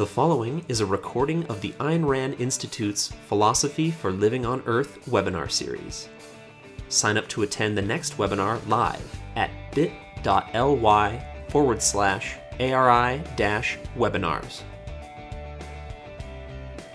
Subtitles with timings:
[0.00, 4.98] The following is a recording of the Ayn Rand Institute's Philosophy for Living on Earth
[5.04, 6.08] webinar series.
[6.88, 13.20] Sign up to attend the next webinar live at bit.ly forward slash ARI
[13.94, 14.62] webinars.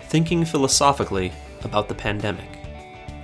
[0.08, 1.32] Thinking Philosophically
[1.62, 2.58] About the Pandemic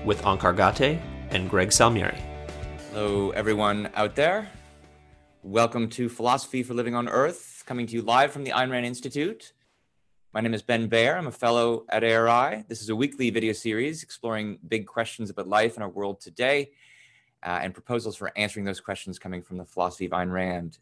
[0.05, 2.21] with Onkar Ghate and Greg Salmieri.
[2.93, 4.49] Hello, everyone out there.
[5.43, 8.87] Welcome to Philosophy for Living on Earth, coming to you live from the Ayn Rand
[8.87, 9.53] Institute.
[10.35, 11.19] My name is Ben Bayer.
[11.19, 12.65] I'm a fellow at ARI.
[12.67, 16.71] This is a weekly video series exploring big questions about life and our world today
[17.43, 20.79] uh, and proposals for answering those questions coming from the philosophy of Ayn Rand.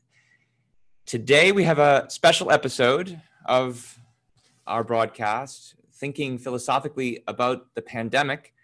[1.05, 3.99] Today, we have a special episode of
[4.69, 8.55] our broadcast, thinking philosophically about the pandemic.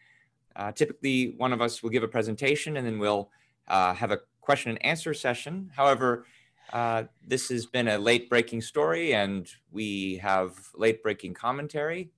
[0.54, 3.28] Uh, typically, one of us will give a presentation and then we'll
[3.66, 5.68] uh, have a question and answer session.
[5.74, 6.26] However,
[6.72, 12.10] uh, this has been a late breaking story, and we have late breaking commentary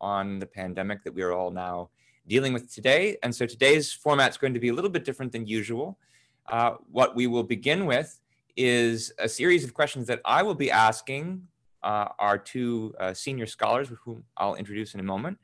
[0.00, 1.88] on the pandemic that we are all now
[2.26, 3.16] dealing with today.
[3.22, 5.98] And so today's format is going to be a little bit different than usual.
[6.46, 8.20] Uh, what we will begin with
[8.56, 11.46] is a series of questions that I will be asking
[11.82, 15.38] uh, our two uh, senior scholars, whom I'll introduce in a moment.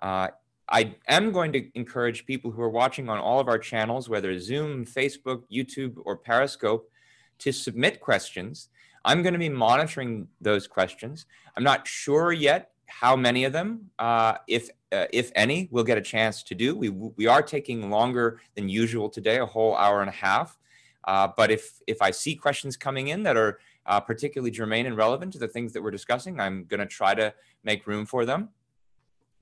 [0.00, 0.28] Uh,
[0.70, 4.38] I am going to encourage people who are watching on all of our channels, whether
[4.38, 6.90] Zoom, Facebook, YouTube, or Periscope,
[7.38, 8.68] to submit questions.
[9.04, 11.26] I'm going to be monitoring those questions.
[11.56, 15.98] I'm not sure yet how many of them, uh, if uh, if any, we'll get
[15.98, 16.74] a chance to do.
[16.74, 20.58] We we are taking longer than usual today, a whole hour and a half.
[21.04, 24.96] Uh, but if if I see questions coming in that are uh, particularly germane and
[24.96, 27.32] relevant to the things that we're discussing, I'm going to try to
[27.64, 28.50] make room for them.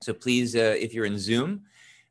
[0.01, 1.63] So please, uh, if you're in Zoom,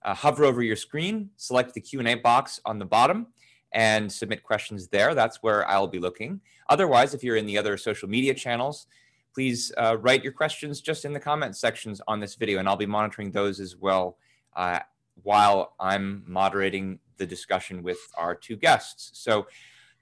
[0.03, 3.29] uh, hover over your screen, select the Q&A box on the bottom,
[3.77, 5.15] and submit questions there.
[5.15, 6.41] That's where I'll be looking.
[6.71, 8.87] Otherwise, if you're in the other social media channels,
[9.35, 12.77] please uh, write your questions just in the comment sections on this video, and I'll
[12.77, 14.17] be monitoring those as well
[14.57, 14.81] uh,
[15.23, 19.11] while I'm moderating the discussion with our two guests.
[19.13, 19.47] So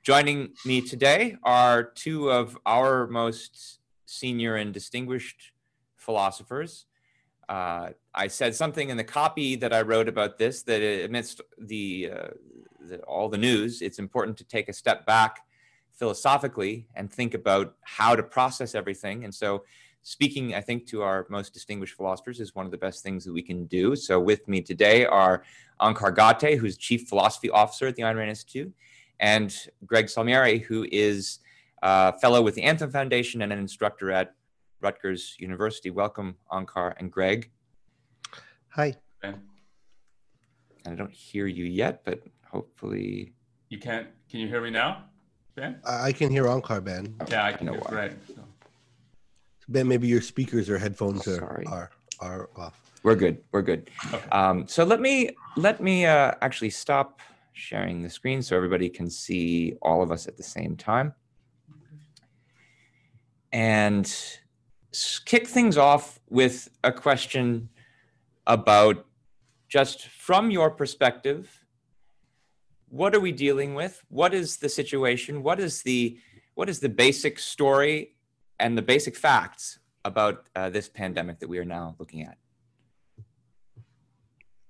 [0.04, 5.50] joining me today are two of our most senior and distinguished
[5.96, 6.86] philosophers.
[7.48, 12.10] Uh, I said something in the copy that I wrote about this that amidst the,
[12.16, 12.28] uh,
[12.88, 15.40] the, all the news, it's important to take a step back
[15.92, 19.24] philosophically and think about how to process everything.
[19.24, 19.64] And so,
[20.02, 23.32] speaking, I think, to our most distinguished philosophers is one of the best things that
[23.32, 23.96] we can do.
[23.96, 25.44] So, with me today are
[25.80, 28.72] Onkar Ghate, who's Chief Philosophy Officer at the Ayn Rand Institute,
[29.20, 29.54] and
[29.86, 31.38] Greg Salmieri, who is
[31.82, 34.34] a fellow with the Anthem Foundation and an instructor at
[34.80, 35.90] Rutgers University.
[35.90, 37.50] Welcome, Onkar and Greg.
[38.70, 38.96] Hi.
[39.22, 39.40] Ben.
[40.84, 42.22] And I don't hear you yet, but
[42.54, 43.34] hopefully.
[43.68, 44.06] You can't.
[44.30, 45.04] Can you hear me now,
[45.56, 45.80] Ben?
[45.84, 47.14] I can hear Onkar, Ben.
[47.28, 48.16] Yeah, I can hear Greg.
[48.28, 48.42] So.
[49.68, 51.66] Ben, maybe your speakers or headphones are, Sorry.
[51.66, 52.80] are are off.
[53.02, 53.42] We're good.
[53.52, 53.90] We're good.
[54.12, 54.28] Okay.
[54.30, 57.20] Um, so let me let me uh, actually stop
[57.52, 61.12] sharing the screen so everybody can see all of us at the same time.
[63.52, 64.04] And
[64.92, 67.68] s- kick things off with a question
[68.46, 69.06] about
[69.68, 71.63] just from your perspective
[72.94, 76.16] what are we dealing with what is the situation what is the
[76.54, 78.14] what is the basic story
[78.60, 82.38] and the basic facts about uh, this pandemic that we are now looking at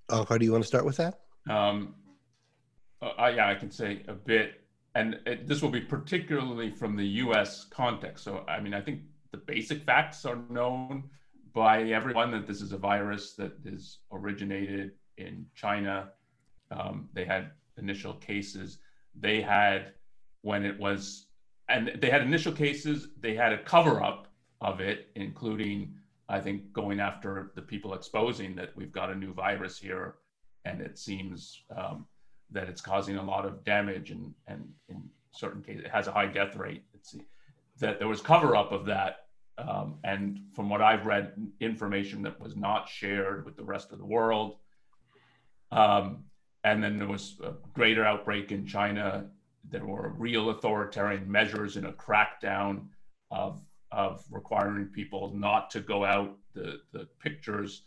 [0.09, 1.13] How do you want to start with that?
[1.49, 1.95] Um,
[3.01, 4.61] uh, I- yeah, I can say a bit,
[4.93, 7.65] and it, this will be particularly from the U.S.
[7.65, 8.23] context.
[8.23, 11.09] So, I mean, I think the basic facts are known
[11.53, 16.11] by everyone that this is a virus that is originated in China.
[16.71, 18.79] Um, they had initial cases.
[19.13, 19.93] They had
[20.41, 21.27] when it was,
[21.69, 23.09] and they had initial cases.
[23.19, 24.27] They had a cover up
[24.61, 25.95] of it, including
[26.27, 30.15] I think going after the people exposing that we've got a new virus here,
[30.65, 32.05] and it seems um,
[32.51, 36.11] that it's causing a lot of damage, and and in certain cases it has a
[36.11, 36.83] high death rate.
[36.93, 37.15] It's,
[37.79, 39.27] that there was cover up of that,
[39.57, 43.99] um, and from what I've read, information that was not shared with the rest of
[43.99, 44.57] the world.
[45.71, 46.23] Um,
[46.65, 49.29] and then there was a greater outbreak in China.
[49.69, 52.87] There were real authoritarian measures in a crackdown
[53.31, 56.35] of of requiring people not to go out.
[56.53, 57.83] The the pictures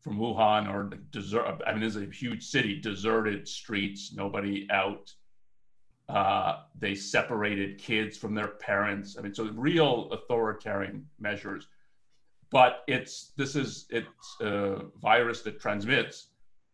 [0.00, 1.62] from Wuhan or the desert.
[1.66, 5.12] I mean, this is a huge city, deserted streets, nobody out.
[6.08, 9.16] Uh, they separated kids from their parents.
[9.18, 11.66] I mean, so real authoritarian measures.
[12.50, 16.28] But it's this is it's a virus that transmits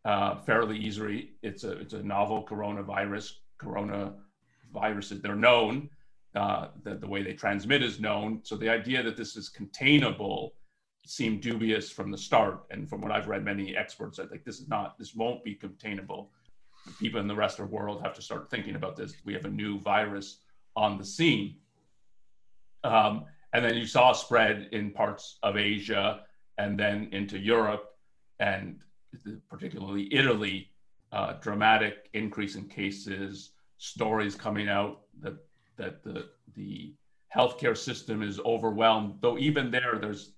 [0.05, 1.33] uh, fairly easily.
[1.43, 3.33] It's a it's a novel coronavirus.
[3.63, 5.89] Coronaviruses they're known
[6.35, 8.41] uh, the, the way they transmit is known.
[8.43, 10.55] So the idea that this is containable
[11.07, 12.65] seemed dubious from the start.
[12.71, 15.55] And from what I've read, many experts said like this is not, this won't be
[15.55, 16.31] containable.
[16.99, 19.15] People in the rest of the world have to start thinking about this.
[19.25, 20.39] We have a new virus
[20.77, 21.57] on the scene.
[22.83, 26.23] Um, and then you saw spread in parts of Asia
[26.59, 27.95] and then into Europe
[28.41, 28.83] and
[29.49, 30.71] particularly Italy,
[31.13, 35.37] uh, dramatic increase in cases, stories coming out that
[35.77, 36.95] that the the
[37.35, 39.17] healthcare system is overwhelmed.
[39.21, 40.33] Though even there, there's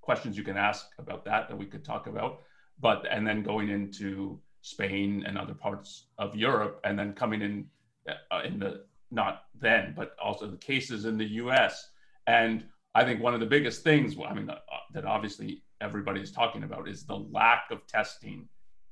[0.00, 2.40] questions you can ask about that that we could talk about.
[2.80, 7.66] But and then going into Spain and other parts of Europe, and then coming in
[8.08, 11.90] uh, in the not then, but also the cases in the U.S.
[12.26, 12.64] And
[12.94, 14.58] I think one of the biggest things, I mean, uh,
[14.92, 18.48] that obviously everybody is talking about is the lack of testing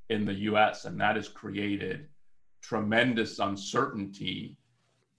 [0.09, 0.85] in the U.S.
[0.85, 2.07] and that has created
[2.63, 4.57] tremendous uncertainty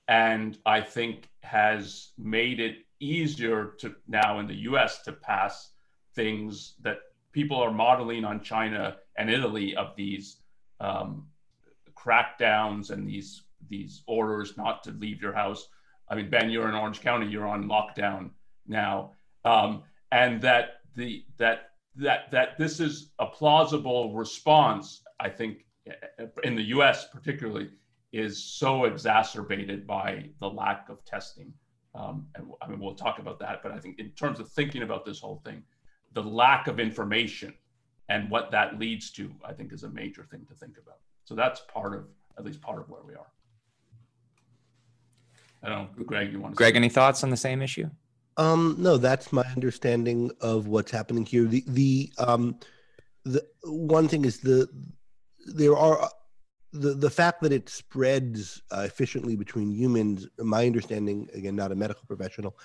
[0.08, 5.72] and I think has made it easier to now in the US to pass
[6.14, 7.00] things that
[7.32, 10.38] people are modeling on China and Italy of these
[10.80, 11.28] um,
[11.96, 15.68] crackdowns and these these orders not to leave your house.
[16.08, 18.30] I mean, Ben, you're in Orange County, you're on lockdown
[18.68, 19.12] now,
[19.44, 25.02] um, and that the that that that this is a plausible response.
[25.20, 25.66] I think
[26.44, 27.08] in the U.S.
[27.12, 27.70] particularly
[28.12, 31.54] is so exacerbated by the lack of testing.
[31.94, 34.84] Um, and I mean, we'll talk about that, but I think in terms of thinking
[34.84, 35.64] about this whole thing,
[36.14, 37.54] the lack of information
[38.10, 41.00] and what that leads to, I think, is a major thing to think about.
[41.24, 42.06] So that's part of,
[42.38, 43.32] at least part of where we are.
[45.64, 46.58] I don't know, Greg, you want to?
[46.58, 47.90] Greg, any thoughts on the same issue?
[48.38, 51.46] Um, no, that's my understanding of what's happening here.
[51.46, 52.60] The the um,
[53.24, 54.68] the one thing is the
[55.46, 56.10] there are
[56.74, 61.76] the the fact that it spreads uh, efficiently between humans, my understanding, again, not a
[61.76, 62.58] medical professional,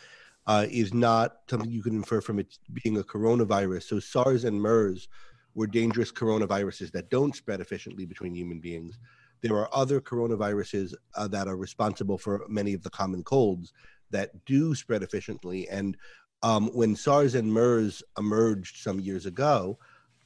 [0.47, 3.85] uh, is not something you can infer from it being a coronavirus.
[3.85, 5.09] So SARS and MERS
[5.55, 8.99] were dangerous coronaviruses that don't spread efficiently between human beings.
[9.43, 13.73] There are other coronaviruses uh, that are responsible for many of the common colds
[14.11, 15.69] that do spread efficiently.
[15.69, 15.97] And
[16.43, 19.79] um, when SARS and MERS emerged some years ago,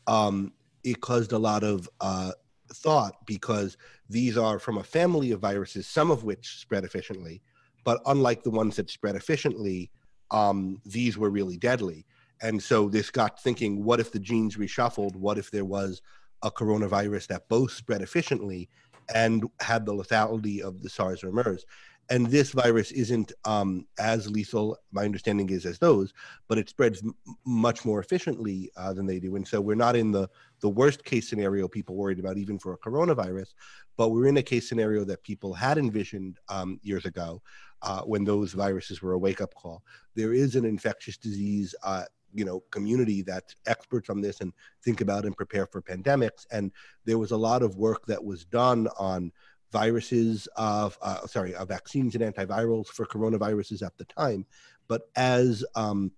[0.06, 0.52] um,
[0.84, 2.32] it caused a lot of uh,
[2.72, 3.76] thought because
[4.08, 7.42] these are from a family of viruses, some of which spread efficiently,
[7.84, 9.90] but unlike the ones that spread efficiently,
[10.30, 12.06] um, these were really deadly.
[12.42, 15.16] And so this got thinking, what if the genes reshuffled?
[15.16, 16.02] What if there was
[16.42, 18.68] a coronavirus that both spread efficiently
[19.14, 21.64] and had the lethality of the SARS or MERS?
[22.10, 26.12] And this virus isn't um, as lethal my understanding is as those
[26.48, 27.14] but it spreads m-
[27.46, 29.36] much more efficiently uh, than they do.
[29.36, 30.28] And so we're not in the
[30.60, 33.54] the worst case scenario people worried about even for a coronavirus
[33.96, 37.40] but we're in a case scenario that people had envisioned um, years ago
[37.82, 39.82] uh, when those viruses were a wake-up call.
[40.14, 42.04] There is an infectious disease uh,
[42.34, 44.52] you know community that's experts on this and
[44.84, 46.72] think about and prepare for pandemics and
[47.04, 49.30] there was a lot of work that was done on
[49.74, 54.46] viruses of, uh, sorry, uh, vaccines and antivirals for coronaviruses at the time.
[54.86, 56.12] But as um,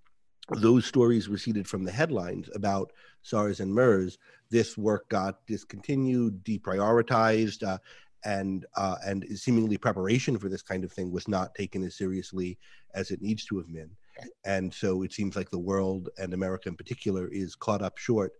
[0.50, 2.93] those stories receded from the headlines about
[3.23, 4.19] SARS and MERS,
[4.50, 7.79] this work got discontinued, deprioritized, uh,
[8.25, 12.59] and uh, and seemingly preparation for this kind of thing was not taken as seriously
[12.94, 13.91] as it needs to have been.
[14.44, 18.33] And so it seems like the world and America in particular is caught up short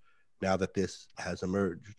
[0.43, 1.95] now that this has emerged.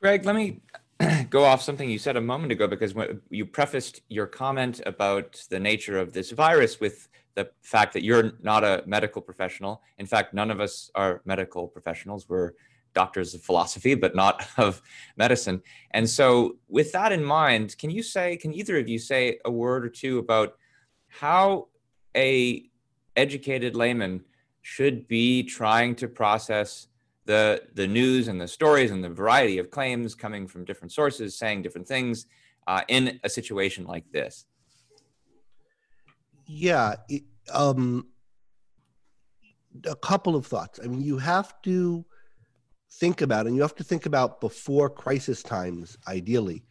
[0.00, 0.60] Greg, let me
[1.30, 2.94] go off something you said a moment ago because
[3.30, 8.32] you prefaced your comment about the nature of this virus with the fact that you're
[8.42, 9.82] not a medical professional.
[9.98, 12.28] In fact, none of us are medical professionals.
[12.28, 12.52] We're
[12.94, 14.82] doctors of philosophy, but not of
[15.16, 15.62] medicine.
[15.92, 19.50] And so, with that in mind, can you say, can either of you say a
[19.50, 20.56] word or two about
[21.08, 21.68] how
[22.16, 22.64] a
[23.16, 24.24] educated layman
[24.62, 26.88] should be trying to process
[27.24, 31.38] the the news and the stories and the variety of claims coming from different sources
[31.38, 32.26] saying different things
[32.66, 34.46] uh, in a situation like this.
[36.46, 36.96] Yeah
[37.52, 38.06] um,
[39.86, 40.80] a couple of thoughts.
[40.82, 42.04] I mean you have to
[42.92, 46.62] think about and you have to think about before crisis times ideally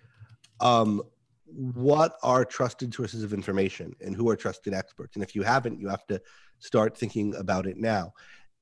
[0.59, 1.01] um,
[1.45, 5.15] what are trusted sources of information and who are trusted experts?
[5.15, 6.21] And if you haven't you have to
[6.59, 8.13] start thinking about it now.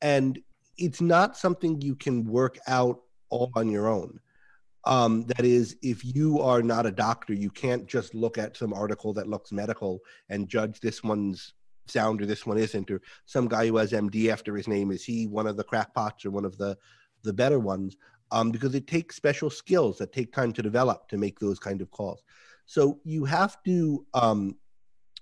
[0.01, 0.39] And
[0.79, 4.19] it's not something you can work out all on your own.
[4.85, 8.73] Um, that is, if you are not a doctor, you can't just look at some
[8.73, 11.53] article that looks medical and judge this one's
[11.85, 15.03] sound or this one isn't, or some guy who has MD after his name is
[15.03, 16.77] he one of the crackpots or one of the
[17.23, 17.97] the better ones?
[18.31, 21.81] Um, because it takes special skills that take time to develop to make those kind
[21.81, 22.23] of calls.
[22.65, 24.55] So you have to um,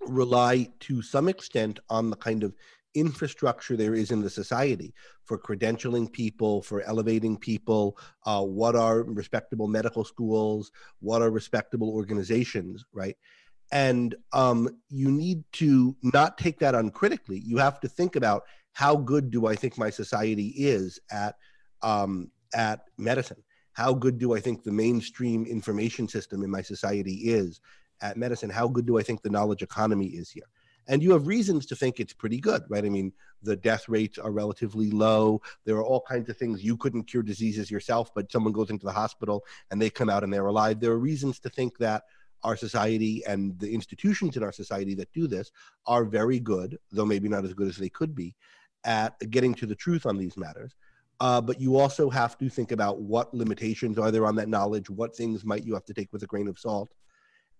[0.06, 2.54] rely to some extent on the kind of
[2.94, 9.02] infrastructure there is in the society for credentialing people, for elevating people, uh, what are
[9.02, 13.16] respectable medical schools, what are respectable organizations, right?
[13.70, 17.40] And um, you need to not take that uncritically.
[17.44, 21.36] You have to think about how good do I think my society is at
[21.82, 23.42] um, at medicine?
[23.72, 27.60] How good do I think the mainstream information system in my society is
[28.00, 28.50] at medicine?
[28.50, 30.48] How good do I think the knowledge economy is here?
[30.88, 32.84] And you have reasons to think it's pretty good, right?
[32.84, 35.40] I mean, the death rates are relatively low.
[35.64, 38.86] There are all kinds of things you couldn't cure diseases yourself, but someone goes into
[38.86, 40.80] the hospital and they come out and they're alive.
[40.80, 42.04] There are reasons to think that
[42.42, 45.50] our society and the institutions in our society that do this
[45.86, 48.34] are very good, though maybe not as good as they could be,
[48.84, 50.74] at getting to the truth on these matters.
[51.20, 54.88] Uh, but you also have to think about what limitations are there on that knowledge,
[54.88, 56.92] what things might you have to take with a grain of salt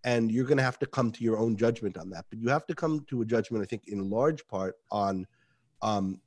[0.05, 2.49] and you're going to have to come to your own judgment on that but you
[2.49, 5.27] have to come to a judgment i think in large part on
[5.83, 6.21] um,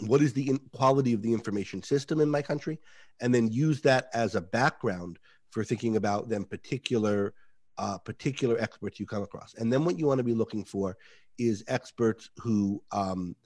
[0.00, 2.78] what is the quality of the information system in my country
[3.20, 5.18] and then use that as a background
[5.50, 7.32] for thinking about then particular
[7.78, 9.54] uh, particular experts you come across.
[9.54, 10.96] And then what you want to be looking for
[11.38, 13.36] is experts who um,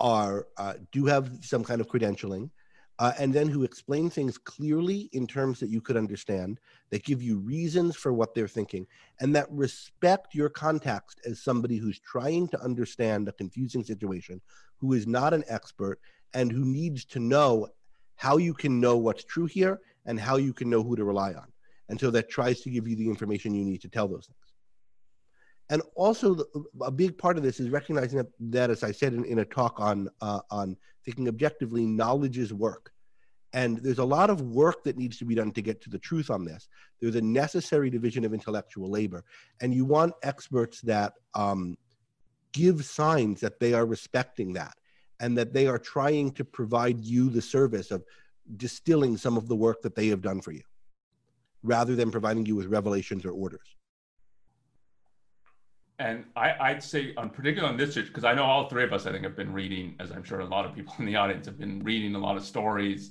[0.00, 2.50] are uh, do have some kind of credentialing
[2.98, 6.58] uh, and then who explain things clearly in terms that you could understand,
[6.90, 8.86] that give you reasons for what they're thinking,
[9.20, 14.40] and that respect your context as somebody who's trying to understand a confusing situation,
[14.78, 16.00] who is not an expert,
[16.34, 17.68] and who needs to know
[18.16, 21.32] how you can know what's true here and how you can know who to rely
[21.34, 21.46] on.
[21.88, 24.47] And so that tries to give you the information you need to tell those things.
[25.70, 26.46] And also, the,
[26.80, 29.44] a big part of this is recognizing that, that as I said in, in a
[29.44, 32.92] talk on uh, on thinking objectively, knowledge is work.
[33.52, 35.98] And there's a lot of work that needs to be done to get to the
[35.98, 36.68] truth on this.
[37.00, 39.24] There's a necessary division of intellectual labor.
[39.62, 41.78] And you want experts that um,
[42.52, 44.74] give signs that they are respecting that
[45.20, 48.04] and that they are trying to provide you the service of
[48.56, 50.62] distilling some of the work that they have done for you
[51.62, 53.76] rather than providing you with revelations or orders.
[56.00, 58.92] And I, would say, on particularly on this issue, because I know all three of
[58.92, 61.16] us, I think, have been reading, as I'm sure a lot of people in the
[61.16, 63.10] audience have been reading a lot of stories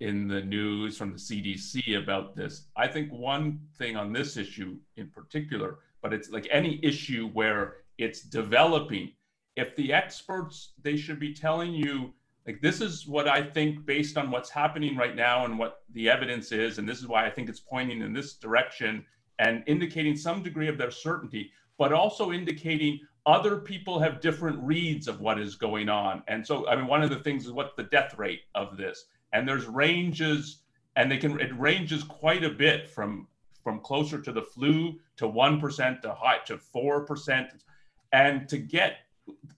[0.00, 2.66] in the news from the CDC about this.
[2.76, 7.78] I think one thing on this issue in particular, but it's like any issue where
[7.96, 9.12] it's developing,
[9.56, 12.12] if the experts, they should be telling you,
[12.46, 16.08] like, this is what I think based on what's happening right now and what the
[16.08, 19.04] evidence is, and this is why I think it's pointing in this direction
[19.38, 25.06] and indicating some degree of their certainty but also indicating other people have different reads
[25.06, 26.22] of what is going on.
[26.28, 29.04] And so, I mean, one of the things is what's the death rate of this?
[29.32, 30.62] And there's ranges,
[30.96, 33.28] and they can it ranges quite a bit from
[33.62, 37.48] from closer to the flu to one percent to high to four percent,
[38.12, 38.96] and to get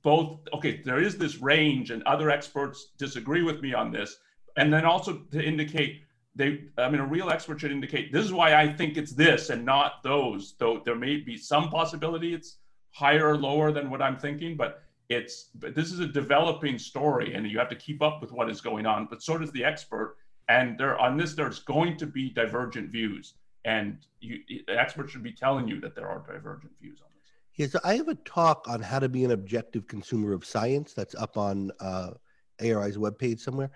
[0.03, 4.19] both okay, there is this range, and other experts disagree with me on this,
[4.57, 6.03] and then also to indicate
[6.41, 9.51] they i mean a real expert should indicate this is why i think it's this
[9.51, 12.57] and not those though there may be some possibility it's
[12.93, 17.35] higher or lower than what i'm thinking but it's but this is a developing story
[17.35, 19.65] and you have to keep up with what is going on but so does the
[19.65, 20.17] expert.
[20.49, 25.23] And there on this there's going to be divergent views and you the expert should
[25.23, 27.25] be telling you that there are divergent views on this.
[27.57, 30.95] Yeah so i have a talk on how to be an objective consumer of science
[30.95, 32.11] that's up on uh,
[32.63, 33.71] ari's webpage somewhere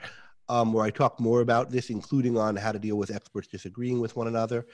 [0.48, 4.00] um, where I talk more about this, including on how to deal with experts disagreeing
[4.00, 4.66] with one another.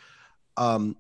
[0.56, 0.96] Um,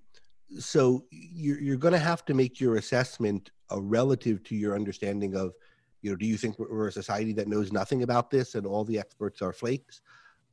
[0.58, 5.36] so you're, you're going to have to make your assessment uh, relative to your understanding
[5.36, 5.54] of,
[6.02, 8.84] you know, do you think we're a society that knows nothing about this and all
[8.84, 10.00] the experts are flakes?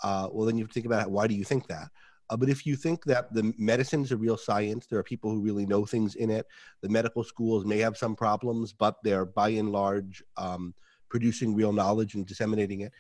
[0.03, 1.89] Uh, well, then you think about why do you think that?
[2.29, 5.31] Uh, but if you think that the medicine is a real science, there are people
[5.31, 6.45] who really know things in it.
[6.81, 10.74] The medical schools may have some problems, but they're by and large um,
[11.09, 12.91] producing real knowledge and disseminating it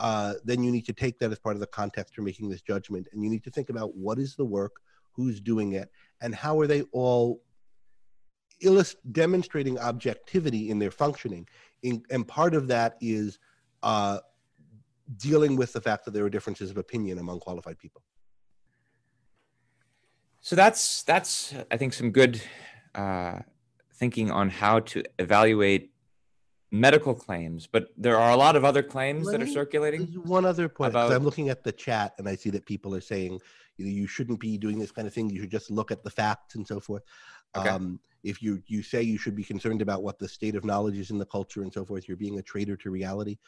[0.00, 2.62] uh, then you need to take that as part of the context for making this
[2.62, 3.08] judgment.
[3.12, 4.76] And you need to think about what is the work,
[5.12, 5.90] who's doing it,
[6.20, 7.42] and how are they all
[8.60, 11.46] illust- demonstrating objectivity in their functioning.
[11.82, 13.38] In, and part of that is
[13.82, 14.18] uh,
[15.16, 18.02] dealing with the fact that there are differences of opinion among qualified people.
[20.40, 22.40] So that's that's I think some good
[22.94, 23.40] uh,
[23.94, 25.90] thinking on how to evaluate
[26.70, 30.06] medical claims, but there are a lot of other claims Let that are circulating.
[30.24, 31.12] One other point, about...
[31.12, 33.40] I'm looking at the chat and I see that people are saying
[33.78, 35.30] you, know, you shouldn't be doing this kind of thing.
[35.30, 37.02] You should just look at the facts and so forth.
[37.56, 37.68] Okay.
[37.68, 40.98] Um, if you you say you should be concerned about what the state of knowledge
[40.98, 43.38] is in the culture and so forth, you're being a traitor to reality.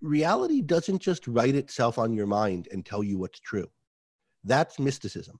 [0.00, 3.70] Reality doesn't just write itself on your mind and tell you what's true.
[4.44, 5.38] That's mysticism.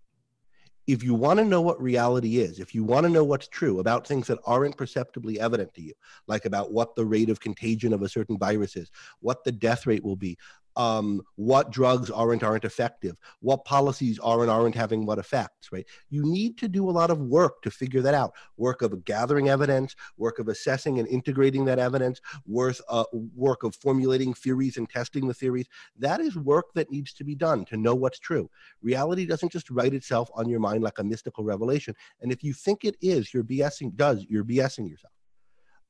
[0.86, 3.78] If you want to know what reality is, if you want to know what's true
[3.78, 5.92] about things that aren't perceptibly evident to you,
[6.26, 9.86] like about what the rate of contagion of a certain virus is, what the death
[9.86, 10.36] rate will be,
[10.76, 15.86] um, what drugs aren't aren't effective, what policies are and aren't having what effects, right?
[16.10, 18.34] You need to do a lot of work to figure that out.
[18.56, 23.74] Work of gathering evidence, work of assessing and integrating that evidence, worth uh, work of
[23.76, 25.66] formulating theories and testing the theories.
[25.98, 28.48] That is work that needs to be done to know what's true.
[28.82, 31.94] Reality doesn't just write itself on your mind like a mystical revelation.
[32.20, 33.94] And if you think it is, you're BSing.
[33.96, 35.12] Does you're BSing yourself.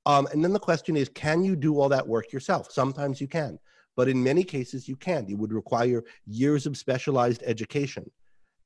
[0.05, 2.73] Um, and then the question is, can you do all that work yourself?
[2.73, 3.59] Sometimes you can
[3.97, 5.31] but in many cases you can't.
[5.31, 8.11] It would require years of specialized education.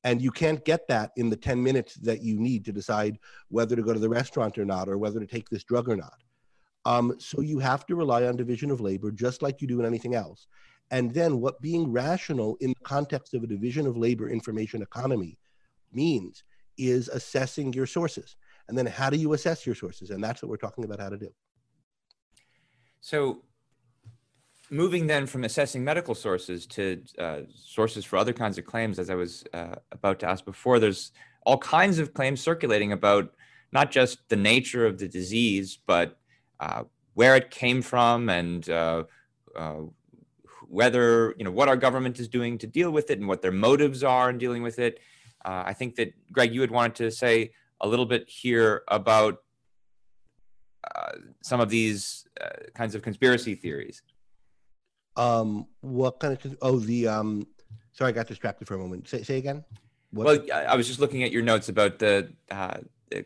[0.05, 3.19] And you can't get that in the 10 minutes that you need to decide
[3.49, 5.97] whether to go to the restaurant or not, or whether to take this drug or
[5.97, 6.23] not.
[6.85, 9.87] Um, so you have to rely on division of labor, just like you do in
[9.87, 10.47] anything else.
[10.93, 15.39] And then what being rational in the context of a division of labor information economy
[15.93, 16.45] means
[16.79, 18.37] is assessing your sources.
[18.69, 20.11] And then how do you assess your sources?
[20.11, 21.33] And that's what we're talking about how to do.
[23.01, 23.43] So
[24.71, 29.11] moving then from assessing medical sources to uh, sources for other kinds of claims, as
[29.11, 31.13] I was uh, about to ask before, there's
[31.45, 33.33] all kinds of claims circulating about
[33.73, 36.19] not just the nature of the disease, but
[36.61, 39.05] uh, where it came from and uh,
[39.55, 39.81] uh,
[40.69, 43.53] whether, you know, what our government is doing to deal with it and what their
[43.53, 44.99] motives are in dealing with it.
[45.45, 49.43] Uh, I think that, Greg, you had wanted to say a little bit here about
[51.43, 52.27] some of these
[52.75, 54.03] kinds of conspiracy theories.
[55.17, 56.59] Um, what kind of?
[56.63, 57.47] Oh, the um.
[57.93, 59.09] Sorry, I got distracted for a moment.
[59.09, 59.65] Say say again.
[60.11, 60.27] What?
[60.27, 62.79] Well, I was just looking at your notes about the, uh,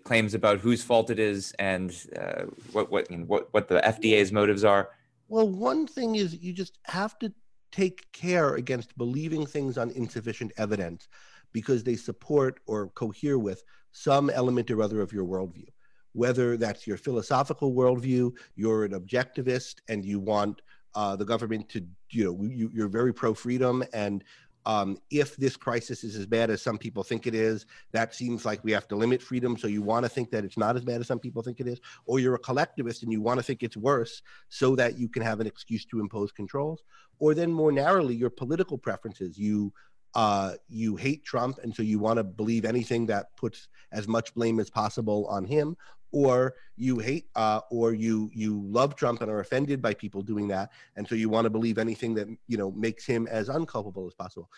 [0.05, 3.81] claims about whose fault it is and uh, what what you know, what what the
[3.81, 4.91] FDA's motives are.
[5.29, 7.33] Well, one thing is you just have to
[7.71, 11.09] take care against believing things on insufficient evidence
[11.53, 15.69] because they support or cohere with some element or other of your worldview.
[16.13, 20.61] Whether that's your philosophical worldview, you're an objectivist and you want
[20.95, 23.85] uh, the government to, you know, you, you're very pro freedom.
[23.93, 24.25] And
[24.67, 28.45] um, if this crisis is as bad as some people think it is, that seems
[28.45, 29.57] like we have to limit freedom.
[29.57, 31.67] So you want to think that it's not as bad as some people think it
[31.67, 35.09] is, or you're a collectivist and you want to think it's worse so that you
[35.09, 36.83] can have an excuse to impose controls.
[37.19, 39.39] Or then more narrowly, your political preferences.
[39.39, 39.73] You
[40.15, 44.35] uh, you hate Trump, and so you want to believe anything that puts as much
[44.35, 45.77] blame as possible on him,
[46.13, 50.49] or you hate uh, or you you love Trump and are offended by people doing
[50.49, 54.07] that, and so you want to believe anything that you know makes him as unculpable
[54.07, 54.51] as possible.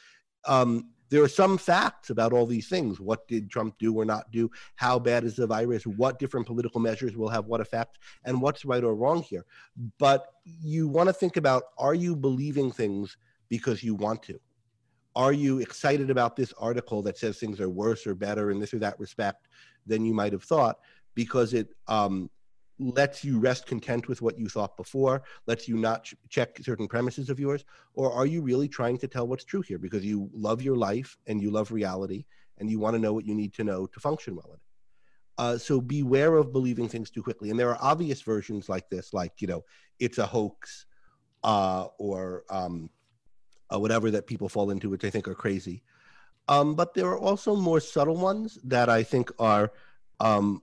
[0.46, 2.98] Um, there are some facts about all these things.
[2.98, 4.50] What did Trump do or not do?
[4.76, 5.86] How bad is the virus?
[5.86, 7.98] What different political measures will have what effect?
[8.24, 9.44] And what's right or wrong here?
[9.98, 13.18] But you want to think about: Are you believing things
[13.50, 14.40] because you want to?
[15.14, 18.72] Are you excited about this article that says things are worse or better in this
[18.72, 19.48] or that respect
[19.86, 20.76] than you might have thought?
[21.14, 22.30] because it um,
[22.78, 26.88] lets you rest content with what you thought before, lets you not ch- check certain
[26.88, 27.64] premises of yours?
[27.94, 31.16] Or are you really trying to tell what's true here because you love your life
[31.26, 32.24] and you love reality
[32.58, 34.60] and you want to know what you need to know to function well in it?
[35.38, 37.50] Uh, so beware of believing things too quickly.
[37.50, 39.64] And there are obvious versions like this, like, you know,
[39.98, 40.86] it's a hoax
[41.42, 42.90] uh, or um,
[43.72, 45.82] uh, whatever that people fall into, which I think are crazy.
[46.48, 49.72] Um, but there are also more subtle ones that I think are
[50.20, 50.62] um,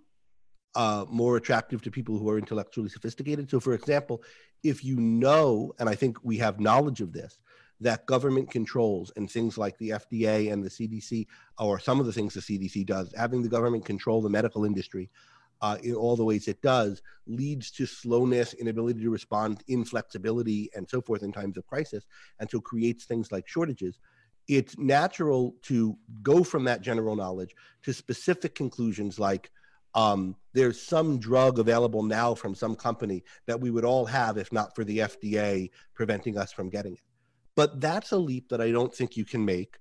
[0.76, 3.50] uh, more attractive to people who are intellectually sophisticated.
[3.50, 4.22] So, for example,
[4.64, 7.40] if you know, and I think we have knowledge of this,
[7.82, 12.12] that government controls and things like the FDA and the CDC, or some of the
[12.12, 15.10] things the CDC does, having the government control the medical industry
[15.62, 20.90] uh, in all the ways it does, leads to slowness, inability to respond, inflexibility, and
[20.90, 22.06] so forth in times of crisis,
[22.40, 24.00] and so creates things like shortages.
[24.48, 29.52] It's natural to go from that general knowledge to specific conclusions like
[29.96, 34.52] um, there's some drug available now from some company that we would all have if
[34.52, 37.02] not for the FDA preventing us from getting it.
[37.56, 39.78] But that's a leap that I don't think you can make.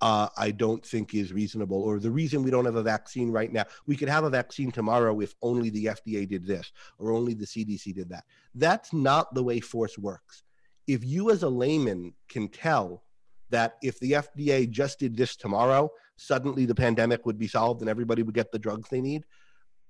[0.00, 3.52] Uh, I don't think is reasonable, or the reason we don't have a vaccine right
[3.52, 3.64] now.
[3.86, 7.44] We could have a vaccine tomorrow if only the FDA did this, or only the
[7.44, 8.24] CDC did that.
[8.54, 10.42] That's not the way force works.
[10.86, 13.04] If you, as a layman, can tell
[13.50, 17.90] that if the FDA just did this tomorrow, suddenly the pandemic would be solved and
[17.90, 19.24] everybody would get the drugs they need,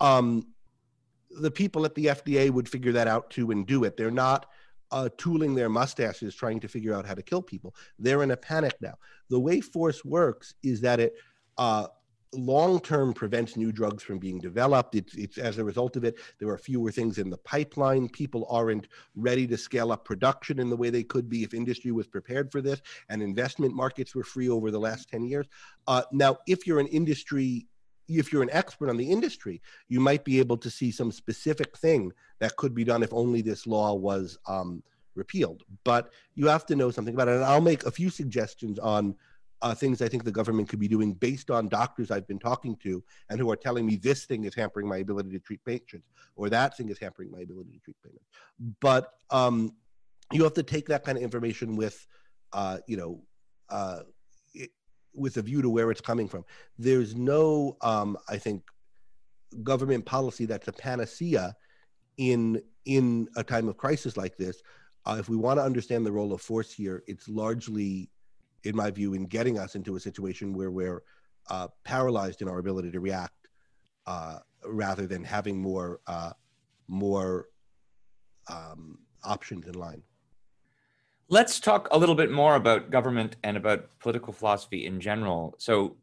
[0.00, 0.46] um,
[1.30, 3.96] the people at the FDA would figure that out too and do it.
[3.96, 4.46] They're not
[4.92, 7.74] uh, tooling their mustaches trying to figure out how to kill people.
[7.98, 8.94] They're in a panic now.
[9.29, 11.14] The way force works is that it
[11.59, 11.87] uh,
[12.33, 14.94] long term prevents new drugs from being developed.
[14.94, 18.09] It's, it's as a result of it, there are fewer things in the pipeline.
[18.09, 21.90] People aren't ready to scale up production in the way they could be if industry
[21.90, 25.46] was prepared for this and investment markets were free over the last 10 years.
[25.87, 27.66] Uh, now, if you're an industry,
[28.18, 31.76] if you're an expert on the industry, you might be able to see some specific
[31.78, 34.82] thing that could be done if only this law was um,
[35.14, 35.62] repealed.
[35.84, 37.36] But you have to know something about it.
[37.36, 39.14] And I'll make a few suggestions on
[39.62, 42.76] uh, things I think the government could be doing based on doctors I've been talking
[42.76, 46.08] to and who are telling me this thing is hampering my ability to treat patients
[46.36, 48.24] or that thing is hampering my ability to treat patients.
[48.80, 49.74] But um,
[50.32, 52.06] you have to take that kind of information with,
[52.52, 53.22] uh, you know,
[53.68, 54.00] uh,
[55.14, 56.44] with a view to where it's coming from.
[56.78, 58.62] There's no, um, I think,
[59.62, 61.56] government policy that's a panacea
[62.16, 64.62] in in a time of crisis like this.
[65.06, 68.10] Uh, if we want to understand the role of force here, it's largely
[68.64, 71.02] in my view, in getting us into a situation where we're
[71.48, 73.48] uh, paralyzed in our ability to react,
[74.06, 76.32] uh, rather than having more uh,
[76.88, 77.46] more
[78.48, 80.02] um, options in line.
[81.32, 85.54] Let's talk a little bit more about government and about political philosophy in general.
[85.58, 85.94] So,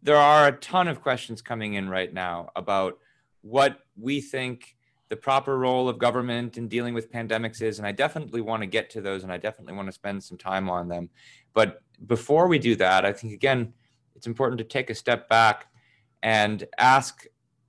[0.00, 3.00] there are a ton of questions coming in right now about
[3.42, 4.76] what we think
[5.08, 7.78] the proper role of government in dealing with pandemics is.
[7.78, 10.38] And I definitely want to get to those and I definitely want to spend some
[10.38, 11.10] time on them.
[11.52, 13.72] But before we do that, I think again,
[14.14, 15.66] it's important to take a step back
[16.22, 17.26] and ask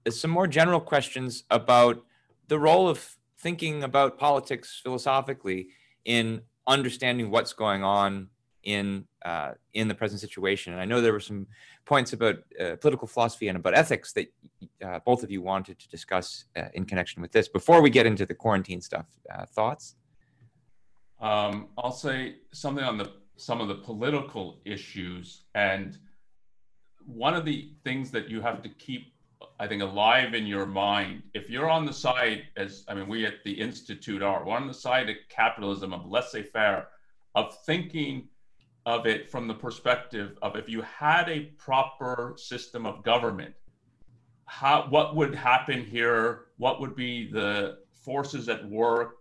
[0.08, 2.04] some more general questions about
[2.48, 5.70] the role of thinking about politics philosophically
[6.06, 8.30] in understanding what's going on
[8.64, 10.74] in uh, in the present situation.
[10.74, 11.48] And I know there were some
[11.86, 14.28] points about uh, political philosophy and about ethics that
[14.86, 17.48] uh, both of you wanted to discuss uh, in connection with this.
[17.48, 19.96] Before we get into the quarantine stuff, uh, thoughts?
[21.20, 25.44] Um, I'll say something on the some of the political issues.
[25.56, 25.98] And
[27.06, 29.14] one of the things that you have to keep,
[29.60, 33.26] I think, alive in your mind, if you're on the side, as I mean, we
[33.26, 36.90] at the Institute are, we're on the side of capitalism, of laissez faire,
[37.34, 38.28] of thinking
[38.86, 43.54] of it from the perspective of if you had a proper system of government,
[44.46, 46.46] how what would happen here?
[46.58, 49.16] What would be the forces at work?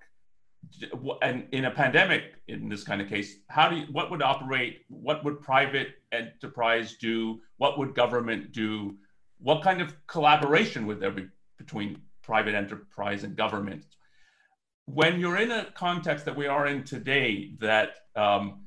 [1.23, 4.81] and in a pandemic in this kind of case how do you what would operate
[4.89, 8.97] what would private enterprise do what would government do
[9.39, 11.27] what kind of collaboration would there be
[11.59, 13.85] between private enterprise and government
[14.87, 18.61] when you're in a context that we are in today that um,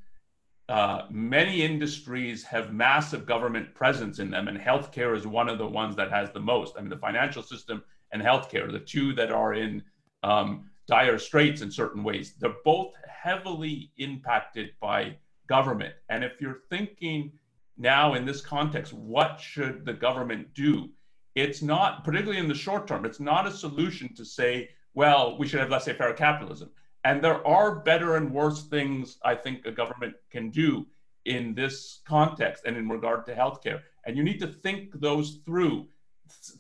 [0.68, 5.66] uh, many industries have massive government presence in them and healthcare is one of the
[5.66, 9.32] ones that has the most i mean the financial system and healthcare the two that
[9.32, 9.84] are in
[10.24, 12.34] um, dire straits in certain ways.
[12.40, 15.16] They're both heavily impacted by
[15.48, 15.94] government.
[16.10, 17.32] And if you're thinking
[17.80, 20.90] now in this context, what should the government do?
[21.36, 25.48] It's not, particularly in the short term, it's not a solution to say, well, we
[25.48, 26.70] should have laissez faire capitalism.
[27.06, 30.86] And there are better and worse things I think a government can do
[31.26, 33.82] in this context and in regard to healthcare.
[34.06, 35.88] And you need to think those through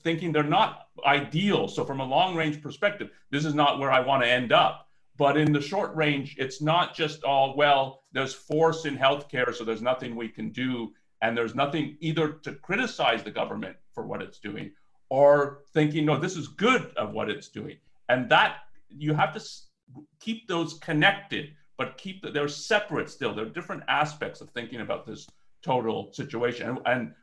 [0.03, 1.67] thinking they're not ideal.
[1.67, 4.87] So, from a long range perspective, this is not where I want to end up.
[5.17, 9.65] But in the short range, it's not just all, well, there's force in healthcare, so
[9.65, 10.93] there's nothing we can do.
[11.21, 14.71] And there's nothing either to criticize the government for what it's doing
[15.09, 17.77] or thinking, no, this is good of what it's doing.
[18.07, 18.57] And that
[18.89, 19.43] you have to
[20.19, 23.33] keep those connected, but keep that they're separate still.
[23.33, 25.27] They're different aspects of thinking about this
[25.61, 26.69] total situation.
[26.69, 27.13] And, and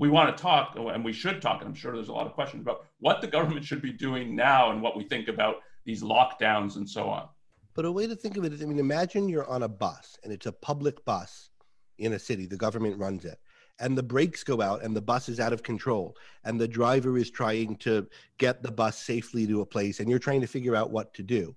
[0.00, 2.32] we want to talk, and we should talk, and I'm sure there's a lot of
[2.32, 6.02] questions about what the government should be doing now and what we think about these
[6.02, 7.28] lockdowns and so on.
[7.74, 10.18] But a way to think of it is I mean, imagine you're on a bus
[10.24, 11.50] and it's a public bus
[11.98, 13.38] in a city, the government runs it,
[13.80, 17.18] and the brakes go out and the bus is out of control, and the driver
[17.18, 18.06] is trying to
[18.38, 21.22] get the bus safely to a place, and you're trying to figure out what to
[21.22, 21.54] do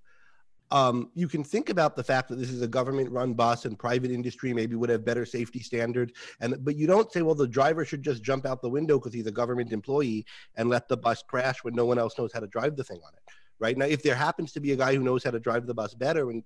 [0.71, 4.11] um, you can think about the fact that this is a government-run bus and private
[4.11, 7.85] industry maybe would have better safety standards, and but you don't say, well, the driver
[7.85, 10.25] should just jump out the window because he's a government employee
[10.55, 12.99] and let the bus crash when no one else knows how to drive the thing
[13.05, 13.33] on it.
[13.59, 15.73] Right now, if there happens to be a guy who knows how to drive the
[15.73, 16.43] bus better, and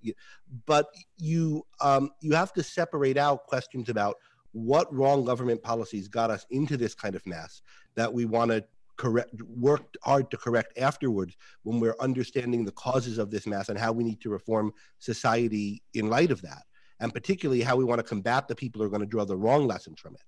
[0.66, 0.86] but
[1.18, 4.16] you um, you have to separate out questions about
[4.52, 7.62] what wrong government policies got us into this kind of mess
[7.94, 8.64] that we want to
[8.96, 13.78] correct worked hard to correct afterwards when we're understanding the causes of this mess and
[13.78, 16.62] how we need to reform society in light of that
[17.00, 19.36] and particularly how we want to combat the people who are going to draw the
[19.36, 20.22] wrong lessons from it.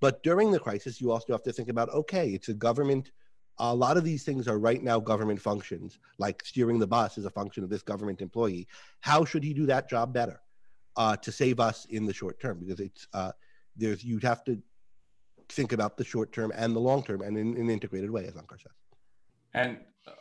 [0.00, 3.10] But during the crisis you also have to think about okay it's a government
[3.58, 7.24] a lot of these things are right now government functions like steering the bus is
[7.24, 8.66] a function of this government employee.
[9.00, 10.40] How should he do that job better
[10.96, 12.58] uh, to save us in the short term?
[12.60, 13.32] Because it's uh,
[13.76, 14.60] there's you'd have to
[15.48, 18.26] think about the short term and the long term and in, in an integrated way,
[18.26, 18.72] as Onkar says.
[19.54, 20.12] And uh,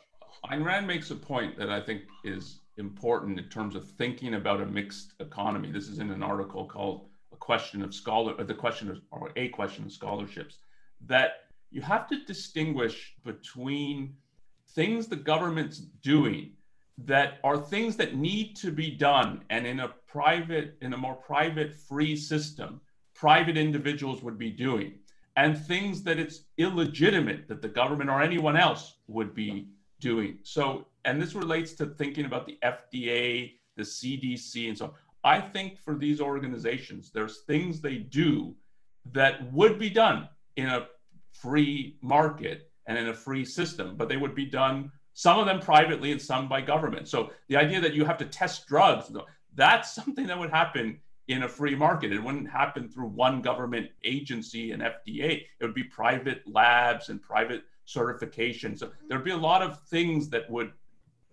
[0.52, 4.62] Ayn Rand makes a point that I think is important in terms of thinking about
[4.62, 5.72] a mixed economy.
[5.72, 9.32] This is in an article called "A Question of Scholar," or the question of, or
[9.36, 10.58] a question of scholarships.
[11.06, 11.32] That
[11.70, 14.16] you have to distinguish between
[14.76, 16.52] things the government's doing
[16.98, 21.16] that are things that need to be done and in a private in a more
[21.16, 22.80] private free system
[23.22, 24.96] private individuals would be doing
[25.36, 29.68] and things that it's illegitimate that the government or anyone else would be
[30.00, 34.92] doing so and this relates to thinking about the fda the cdc and so on
[35.24, 38.56] i think for these organizations there's things they do
[39.12, 40.88] that would be done in a
[41.32, 45.60] free market and in a free system but they would be done some of them
[45.60, 47.08] privately and some by government.
[47.08, 49.12] So the idea that you have to test drugs,
[49.54, 51.00] that's something that would happen
[51.32, 52.12] in a free market.
[52.12, 55.44] It wouldn't happen through one government agency and FDA.
[55.60, 58.76] It would be private labs and private certification.
[58.78, 60.72] So there'd be a lot of things that would,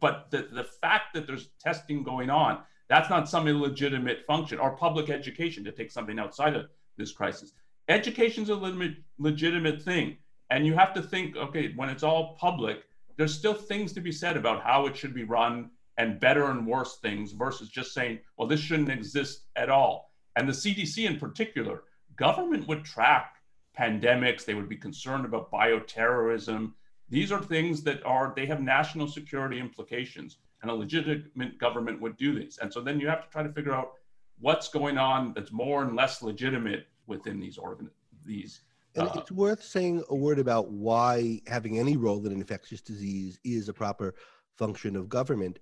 [0.00, 4.76] but the, the fact that there's testing going on, that's not some illegitimate function or
[4.76, 7.52] public education to take something outside of this crisis.
[7.88, 10.16] Education's a legitimate, legitimate thing.
[10.50, 12.84] And you have to think, okay, when it's all public,
[13.16, 16.66] there's still things to be said about how it should be run and better and
[16.66, 20.12] worse things versus just saying, well, this shouldn't exist at all.
[20.36, 21.82] And the CDC in particular,
[22.16, 23.34] government would track
[23.78, 26.72] pandemics, they would be concerned about bioterrorism.
[27.08, 32.16] These are things that are, they have national security implications, and a legitimate government would
[32.16, 32.58] do these.
[32.62, 33.92] And so then you have to try to figure out
[34.40, 37.90] what's going on that's more and less legitimate within these organ
[38.24, 38.60] these
[38.94, 43.38] and uh, it's worth saying a word about why having any role in infectious disease
[43.44, 44.14] is a proper
[44.56, 45.58] function of government.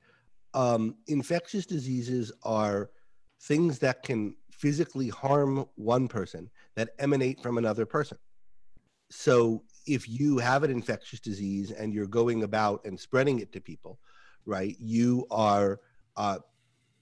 [0.56, 2.90] Um, infectious diseases are
[3.42, 8.16] things that can physically harm one person that emanate from another person.
[9.10, 13.60] So if you have an infectious disease and you're going about and spreading it to
[13.60, 14.00] people,
[14.46, 15.80] right, you are
[16.16, 16.38] uh,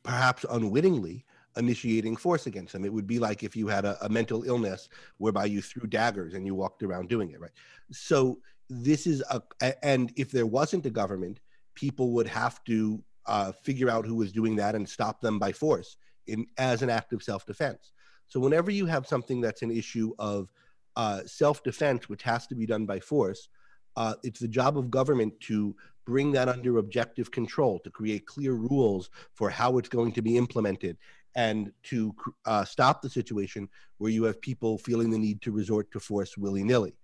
[0.02, 1.24] perhaps unwittingly
[1.56, 2.84] initiating force against them.
[2.84, 4.88] It would be like if you had a, a, mental illness
[5.18, 7.52] whereby you threw daggers and you walked around doing it, right?
[7.92, 9.40] So this is a,
[9.84, 11.38] and if there wasn't a government,
[11.76, 15.52] people would have to uh, figure out who was doing that and stop them by
[15.52, 17.92] force in as an act of self-defense.
[18.26, 20.52] So whenever you have something that's an issue of
[20.96, 23.48] uh, self-defense, which has to be done by force,
[23.96, 28.52] uh, it's the job of government to bring that under objective control, to create clear
[28.52, 30.96] rules for how it's going to be implemented,
[31.36, 32.14] and to
[32.46, 36.36] uh, stop the situation where you have people feeling the need to resort to force
[36.36, 36.94] willy nilly.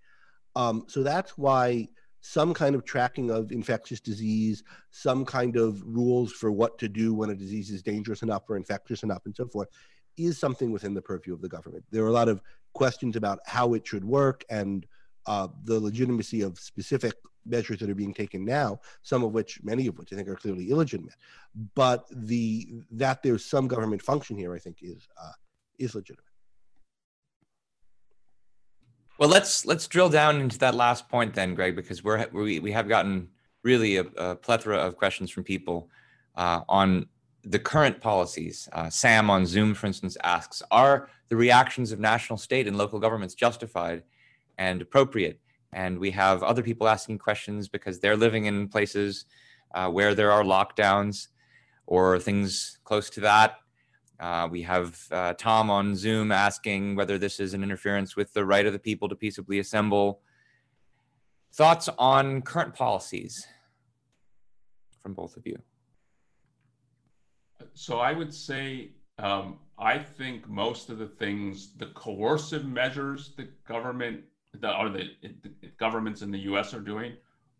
[0.55, 1.87] Um, so that's why
[2.21, 7.13] some kind of tracking of infectious disease, some kind of rules for what to do
[7.13, 9.67] when a disease is dangerous enough or infectious enough, and so forth,
[10.17, 11.83] is something within the purview of the government.
[11.91, 12.41] There are a lot of
[12.73, 14.85] questions about how it should work and
[15.25, 17.13] uh, the legitimacy of specific
[17.45, 20.35] measures that are being taken now, some of which, many of which I think are
[20.35, 21.15] clearly illegitimate.
[21.75, 25.31] But the that there's some government function here, I think, is uh,
[25.79, 26.30] is legitimate.
[29.21, 32.71] Well, let's let's drill down into that last point then, Greg, because we're we we
[32.71, 33.27] have gotten
[33.61, 35.91] really a, a plethora of questions from people
[36.35, 37.05] uh, on
[37.43, 38.67] the current policies.
[38.73, 42.97] Uh, Sam on Zoom, for instance, asks: Are the reactions of national, state, and local
[42.97, 44.01] governments justified
[44.57, 45.39] and appropriate?
[45.71, 49.25] And we have other people asking questions because they're living in places
[49.75, 51.27] uh, where there are lockdowns
[51.85, 53.57] or things close to that.
[54.21, 58.45] Uh, we have uh, Tom on Zoom asking whether this is an interference with the
[58.45, 60.21] right of the people to peaceably assemble.
[61.53, 63.47] Thoughts on current policies
[65.01, 65.57] from both of you?
[67.73, 73.49] So I would say um, I think most of the things, the coercive measures the
[73.67, 74.21] government
[74.53, 76.73] the the governments in the U.S.
[76.73, 77.13] are doing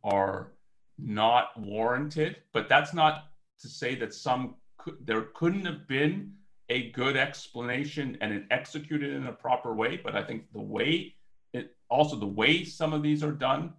[0.04, 0.52] are
[1.00, 2.38] not warranted.
[2.54, 4.56] But that's not to say that some
[5.00, 6.34] there couldn't have been
[6.71, 9.99] a good explanation and it executed in a proper way.
[10.01, 11.15] But I think the way
[11.51, 13.73] it also the way some of these are done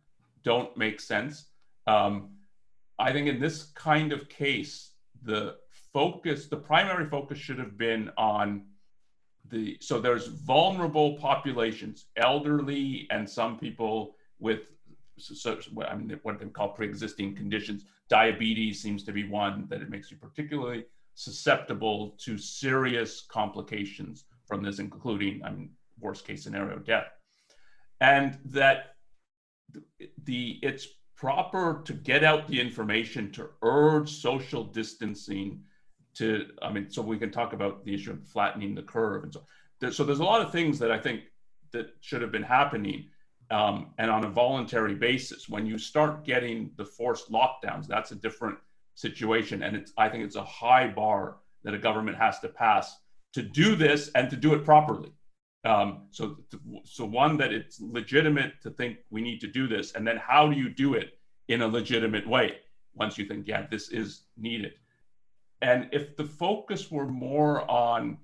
[0.44, 1.46] don't make sense.
[1.86, 2.36] Um,
[2.98, 4.90] I think in this kind of case,
[5.22, 5.56] the
[5.94, 8.66] focus, the primary focus should have been on
[9.50, 14.60] the so there's vulnerable populations, elderly, and some people with
[15.18, 17.84] so, I mean, what they call pre-existing conditions.
[18.08, 24.62] Diabetes seems to be one that it makes you particularly susceptible to serious complications from
[24.62, 25.70] this, including, I mean,
[26.00, 27.06] worst case scenario, death.
[28.00, 28.96] And that
[30.24, 35.62] the it's proper to get out the information to urge social distancing
[36.14, 39.32] to i mean so we can talk about the issue of flattening the curve and
[39.32, 39.46] so
[39.80, 41.22] there, so there's a lot of things that i think
[41.72, 43.06] that should have been happening
[43.52, 45.48] um, and on a voluntary basis.
[45.48, 48.58] When you start getting the forced lockdowns, that's a different
[48.94, 49.62] situation.
[49.62, 52.98] And it's, I think it's a high bar that a government has to pass
[53.34, 55.12] to do this and to do it properly.
[55.64, 56.36] Um, so,
[56.84, 60.48] so one that it's legitimate to think we need to do this, and then how
[60.48, 62.56] do you do it in a legitimate way
[62.94, 64.72] once you think, yeah, this is needed.
[65.62, 68.18] And if the focus were more on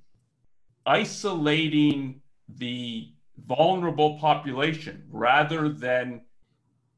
[0.84, 2.20] isolating
[2.56, 3.12] the
[3.46, 6.22] vulnerable population rather than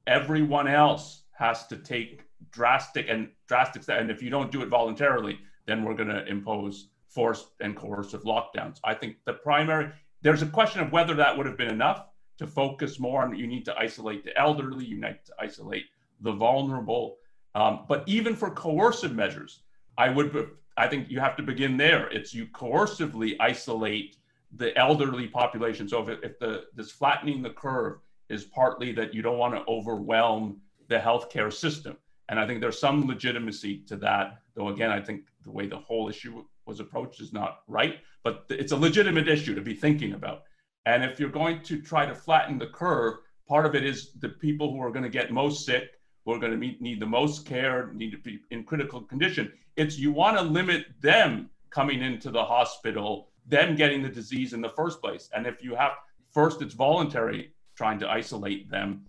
[0.06, 5.38] everyone else has to take drastic and drastic and if you don't do it voluntarily
[5.66, 8.78] then we're going to impose forced and coercive lockdowns.
[8.84, 9.90] I think the primary
[10.22, 12.06] there's a question of whether that would have been enough
[12.38, 15.84] to focus more on you need to isolate the elderly you need to isolate
[16.20, 17.16] the vulnerable.
[17.54, 19.62] Um, but even for coercive measures
[19.98, 22.08] i would i think you have to begin there.
[22.08, 24.16] It's you coercively isolate
[24.52, 25.88] the elderly population.
[25.88, 27.98] So if, if the this flattening the curve
[28.28, 31.96] is partly that you don't want to overwhelm the healthcare system,
[32.30, 34.38] and I think there's some legitimacy to that.
[34.54, 38.46] Though again, I think the way the whole issue was approached is not right, but
[38.48, 40.44] it's a legitimate issue to be thinking about.
[40.86, 44.30] And if you're going to try to flatten the curve, part of it is the
[44.30, 45.90] people who are going to get most sick,
[46.24, 49.52] who are going to need the most care, need to be in critical condition.
[49.76, 54.60] It's you want to limit them coming into the hospital them getting the disease in
[54.60, 55.28] the first place.
[55.34, 55.92] And if you have
[56.30, 59.06] first, it's voluntary trying to isolate them.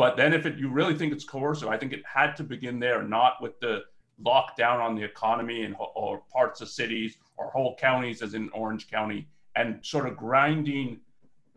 [0.00, 2.80] But then if it, you really think it's coercive, I think it had to begin
[2.80, 3.82] there, not with the
[4.24, 8.90] lockdown on the economy and or parts of cities or whole counties, as in Orange
[8.90, 11.00] County, and sort of grinding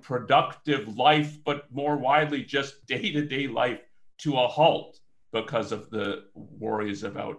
[0.01, 3.79] productive life, but more widely just day to day life
[4.17, 4.99] to a halt
[5.32, 7.38] because of the worries about,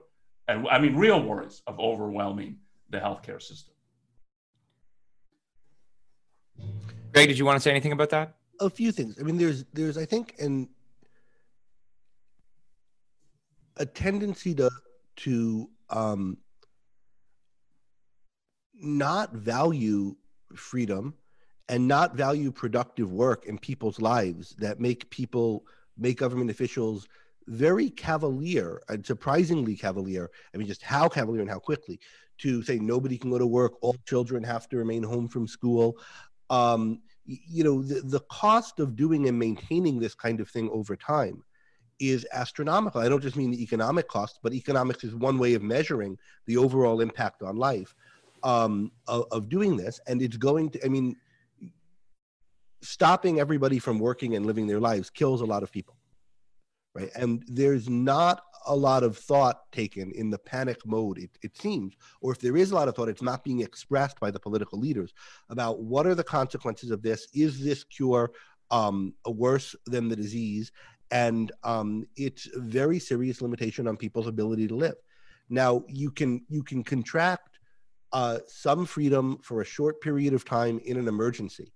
[0.49, 2.57] and I mean, real worries of overwhelming
[2.89, 3.75] the healthcare system.
[7.13, 8.37] Greg, did you want to say anything about that?
[8.61, 9.19] A few things.
[9.21, 10.67] I mean, there's there's I think an
[13.77, 14.71] a tendency to
[15.17, 16.37] to um,
[18.75, 20.17] not value
[20.55, 21.15] freedom
[21.69, 25.65] and not value productive work in people's lives that make people
[25.97, 27.09] make government officials
[27.47, 30.31] very cavalier and surprisingly cavalier.
[30.53, 32.01] I mean, just how cavalier and how quickly
[32.39, 35.97] to say nobody can go to work, all children have to remain home from school
[36.51, 40.97] um, you know, the, the cost of doing and maintaining this kind of thing over
[40.97, 41.43] time
[42.11, 43.01] is astronomical.
[43.01, 46.57] I don't just mean the economic cost, but economics is one way of measuring the
[46.57, 47.95] overall impact on life
[48.43, 50.01] um, of, of doing this.
[50.07, 51.17] And it's going to, I mean,
[52.83, 55.97] stopping everybody from working and living their lives kills a lot of people
[56.95, 61.57] right and there's not a lot of thought taken in the panic mode, it, it
[61.57, 64.41] seems, or if there is a lot of thought, it's not being expressed by the
[64.41, 65.13] political leaders
[65.51, 67.29] about what are the consequences of this?
[67.35, 68.33] Is this cure
[68.71, 70.73] um, worse than the disease?
[71.11, 74.97] And um, it's a very serious limitation on people's ability to live.
[75.49, 77.59] Now, you can you can contract
[78.13, 81.73] uh, some freedom for a short period of time in an emergency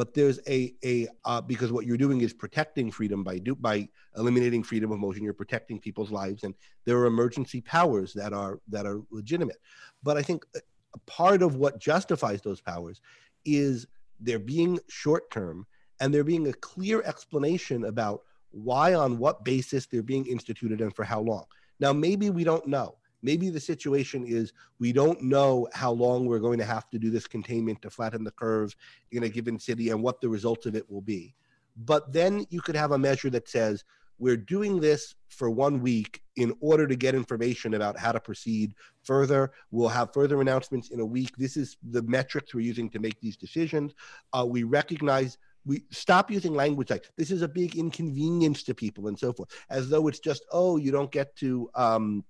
[0.00, 3.86] but there's a a uh, because what you're doing is protecting freedom by do by
[4.16, 6.54] eliminating freedom of motion you're protecting people's lives and
[6.86, 9.58] there are emergency powers that are that are legitimate
[10.02, 13.02] but i think a part of what justifies those powers
[13.44, 13.86] is
[14.18, 15.66] there being short term
[16.00, 20.94] and there being a clear explanation about why on what basis they're being instituted and
[20.94, 21.44] for how long
[21.78, 26.38] now maybe we don't know maybe the situation is we don't know how long we're
[26.38, 28.74] going to have to do this containment to flatten the curve
[29.12, 31.34] in a given city and what the results of it will be.
[31.76, 33.84] But then you could have a measure that says
[34.18, 38.74] we're doing this for one week in order to get information about how to proceed
[39.02, 39.50] further.
[39.70, 41.34] We'll have further announcements in a week.
[41.38, 43.94] This is the metrics we're using to make these decisions.
[44.34, 49.08] Uh, we recognize we stop using language like this is a big inconvenience to people
[49.08, 52.24] and so forth, as though it's just oh you don't get to um,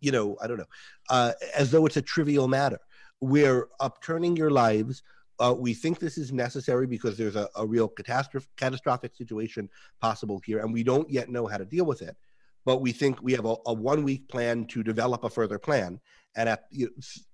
[0.00, 0.66] you know, I don't know,
[1.10, 2.78] uh, as though it's a trivial matter.
[3.20, 5.02] We're upturning your lives.
[5.38, 9.68] Uh, we think this is necessary because there's a, a real catastrophic situation
[10.00, 12.16] possible here, and we don't yet know how to deal with it.
[12.64, 16.00] But we think we have a, a one week plan to develop a further plan,
[16.36, 16.64] and at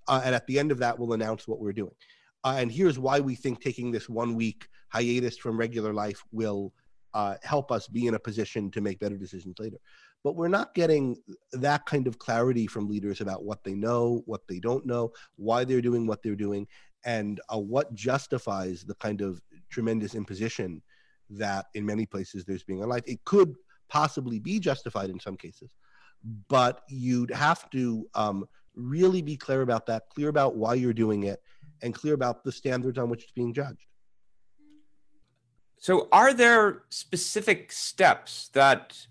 [0.09, 1.95] uh, and at the end of that, we'll announce what we're doing.
[2.44, 6.72] Uh, and here's why we think taking this one week hiatus from regular life will
[7.14, 9.78] uh, help us be in a position to make better decisions later
[10.24, 11.16] but we're not getting
[11.53, 15.64] that kind of clarity from leaders about what they know, what they don't know, why
[15.64, 16.66] they're doing what they're doing,
[17.05, 19.40] and uh, what justifies the kind of
[19.70, 20.80] tremendous imposition
[21.30, 23.03] that in many places there's being on life.
[23.07, 23.55] It could
[23.88, 25.74] possibly be justified in some cases,
[26.49, 31.24] but you'd have to um, really be clear about that, clear about why you're doing
[31.24, 31.43] it,
[31.83, 33.87] and clear about the standards on which it's being judged.
[35.78, 39.07] So, are there specific steps that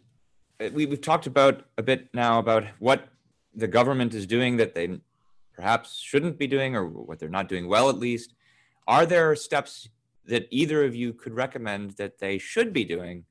[0.62, 3.10] uh, we, have talked about a bit now about what
[3.54, 5.00] the government is doing that they
[5.54, 8.34] perhaps shouldn't be doing or what they're not doing well, at least?
[8.88, 9.90] Are there steps
[10.26, 13.26] that either of you could recommend that they should be doing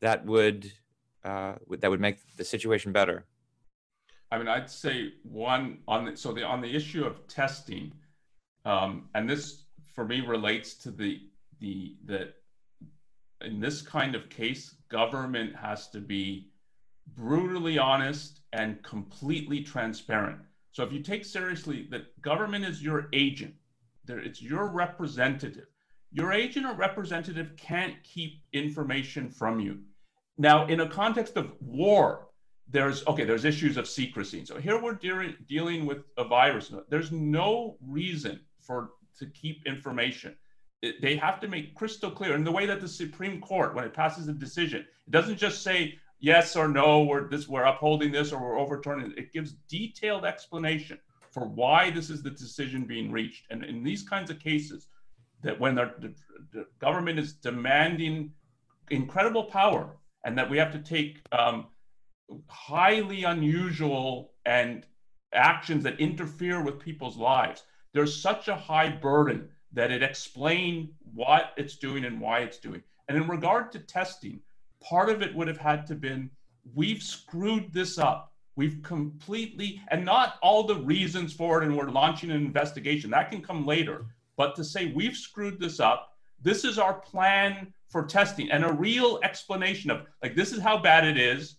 [0.00, 0.72] that would
[1.24, 3.26] uh, that would make the situation better?
[4.30, 7.92] I mean, I'd say one on the, so the on the issue of testing,
[8.68, 9.64] um, and this
[9.94, 11.22] for me relates to the
[11.60, 12.32] the the
[13.40, 16.50] in this kind of case, government has to be
[17.16, 20.38] brutally honest and completely transparent.
[20.72, 23.54] So if you take seriously that government is your agent,
[24.04, 25.66] there it's your representative.
[26.12, 29.78] Your agent or representative can't keep information from you.
[30.36, 32.28] Now, in a context of war,
[32.68, 34.44] there's okay, there's issues of secrecy.
[34.44, 36.70] So here we're de- dealing with a virus.
[36.90, 40.36] There's no reason for to keep information.
[40.82, 43.84] It, they have to make crystal clear in the way that the Supreme Court, when
[43.84, 48.12] it passes a decision, it doesn't just say yes or no, we're this, we're upholding
[48.12, 49.18] this or we're overturning it.
[49.18, 50.98] It gives detailed explanation
[51.32, 53.46] for why this is the decision being reached.
[53.50, 54.86] And in these kinds of cases,
[55.42, 56.14] that when the,
[56.52, 58.32] the government is demanding
[58.90, 61.66] incredible power and that we have to take um,
[62.48, 64.86] highly unusual and
[65.32, 67.62] actions that interfere with people's lives,
[67.92, 72.82] there's such a high burden that it explain what it's doing and why it's doing.
[73.08, 74.40] And in regard to testing,
[74.80, 76.30] part of it would have had to been
[76.74, 78.32] we've screwed this up.
[78.56, 83.10] We've completely and not all the reasons for it, and we're launching an investigation.
[83.10, 84.06] That can come later.
[84.36, 86.12] But to say we've screwed this up,
[86.42, 90.78] this is our plan for testing and a real explanation of like this is how
[90.78, 91.56] bad it is.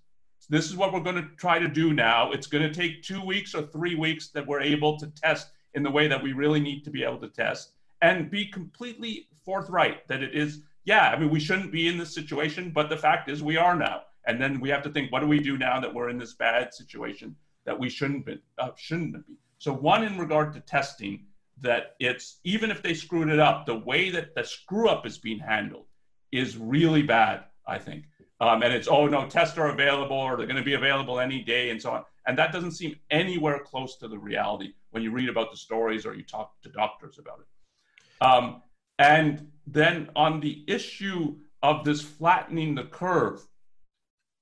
[0.49, 2.32] This is what we're going to try to do now.
[2.32, 5.84] It's going to take two weeks or three weeks that we're able to test in
[5.84, 10.07] the way that we really need to be able to test and be completely forthright
[10.07, 13.30] that it is, yeah, I mean, we shouldn't be in this situation, but the fact
[13.30, 14.03] is we are now.
[14.26, 16.34] And then we have to think, what do we do now that we're in this
[16.34, 18.39] bad situation that we shouldn't be?
[18.57, 19.34] Uh, shouldn't be.
[19.57, 21.26] So one in regard to testing,
[21.61, 25.17] that it's even if they screwed it up, the way that the screw up is
[25.17, 25.86] being handled
[26.32, 27.43] is really bad.
[27.70, 28.05] I think.
[28.41, 31.41] Um, and it's oh no, tests are available or they're going to be available any
[31.41, 32.03] day and so on.
[32.30, 36.05] And that doesn't seem anywhere close to the reality when you read about the stories
[36.05, 38.23] or you talk to doctors about it.
[38.23, 38.61] Um,
[38.99, 43.41] and then on the issue of this flattening the curve,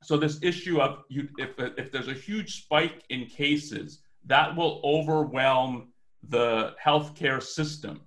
[0.03, 4.81] so this issue of you, if, if there's a huge spike in cases, that will
[4.83, 5.93] overwhelm
[6.27, 8.01] the healthcare system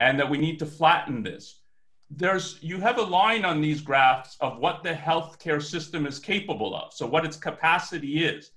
[0.00, 1.60] and that we need to flatten this.
[2.08, 6.74] There's you have a line on these graphs of what the healthcare system is capable
[6.74, 8.52] of, so what its capacity is.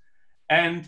[0.54, 0.88] And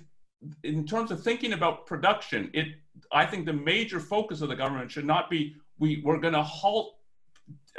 [0.63, 2.67] in terms of thinking about production, it
[3.11, 6.43] I think the major focus of the government should not be we, we're going to
[6.43, 6.97] halt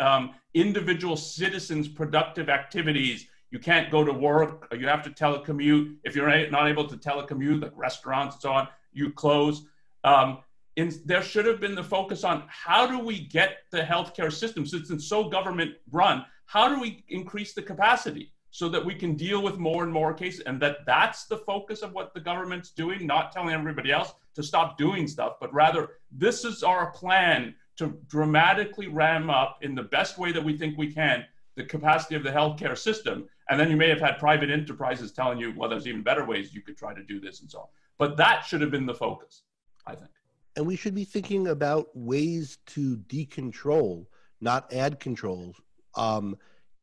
[0.00, 3.28] um, individual citizens' productive activities.
[3.52, 5.96] You can't go to work, you have to telecommute.
[6.02, 9.56] If you're not able to telecommute, like restaurants and so on, you close.
[10.02, 10.38] Um,
[10.74, 14.66] in, there should have been the focus on how do we get the healthcare system,
[14.66, 18.32] since it's so government run, how do we increase the capacity?
[18.56, 21.82] So that we can deal with more and more cases and that that's the focus
[21.82, 25.90] of what the government's doing not telling everybody else to stop doing stuff but rather
[26.10, 30.78] this is our plan to dramatically ram up in the best way that we think
[30.78, 31.24] we can
[31.56, 33.28] the capacity of the healthcare system.
[33.48, 36.54] And then you may have had private enterprises telling you well there's even better ways
[36.54, 37.66] you could try to do this and so on.
[37.98, 39.42] But that should have been the focus
[39.86, 40.10] i think.
[40.56, 44.06] And we should be thinking about ways to decontrol
[44.40, 45.60] not add controls
[45.94, 46.36] um,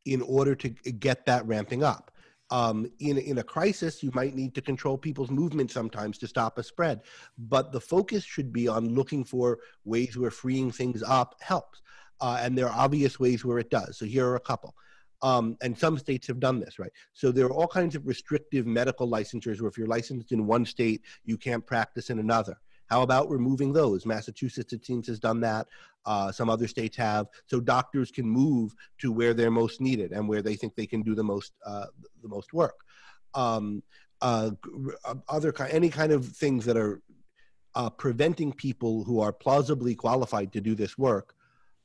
[0.04, 2.10] in order to get that ramping up.
[2.50, 6.58] Um, in, in a crisis, you might need to control people's movement sometimes to stop
[6.58, 7.00] a spread.
[7.38, 11.80] But the focus should be on looking for ways where freeing things up helps.
[12.20, 13.98] Uh, and there are obvious ways where it does.
[13.98, 14.74] So here are a couple.
[15.22, 16.92] Um, and some states have done this, right?
[17.14, 20.66] So there are all kinds of restrictive medical licensures where if you're licensed in one
[20.66, 22.58] state, you can't practice in another.
[22.86, 24.06] How about removing those?
[24.06, 25.66] Massachusetts, it seems, has done that.
[26.06, 27.28] Uh, some other states have.
[27.46, 31.02] So doctors can move to where they're most needed and where they think they can
[31.02, 31.86] do the most uh,
[32.22, 32.76] the most work.
[33.32, 33.82] Um,
[34.20, 34.50] uh,
[35.28, 37.02] other any kind of things that are
[37.74, 41.34] uh, preventing people who are plausibly qualified to do this work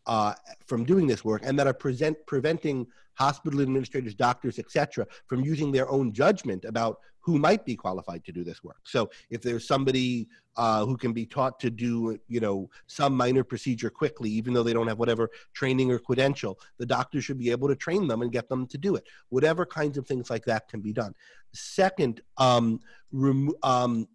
[0.05, 0.33] uh,
[0.65, 5.71] from doing this work and that are present, preventing hospital administrators, doctors, etc., from using
[5.71, 6.99] their own judgment about
[7.29, 8.81] who might be qualified to do this work.
[8.85, 10.27] So if there's somebody
[10.57, 14.63] uh, who can be taught to do, you know, some minor procedure quickly, even though
[14.63, 18.23] they don't have whatever training or credential, the doctor should be able to train them
[18.23, 19.05] and get them to do it.
[19.29, 21.13] Whatever kinds of things like that can be done.
[21.53, 22.79] Second, um,
[23.11, 24.07] rem- um,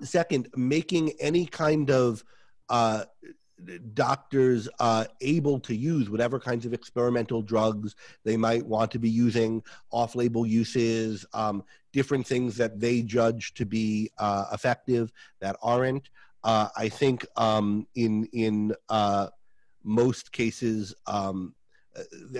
[0.00, 2.24] second, making any kind of
[2.70, 3.04] uh,
[3.94, 9.10] doctors uh, able to use whatever kinds of experimental drugs they might want to be
[9.10, 15.56] using, off label uses, um, different things that they judge to be uh, effective that
[15.62, 16.08] aren't.
[16.44, 19.28] Uh, I think um, in, in uh,
[19.84, 21.54] most cases, um,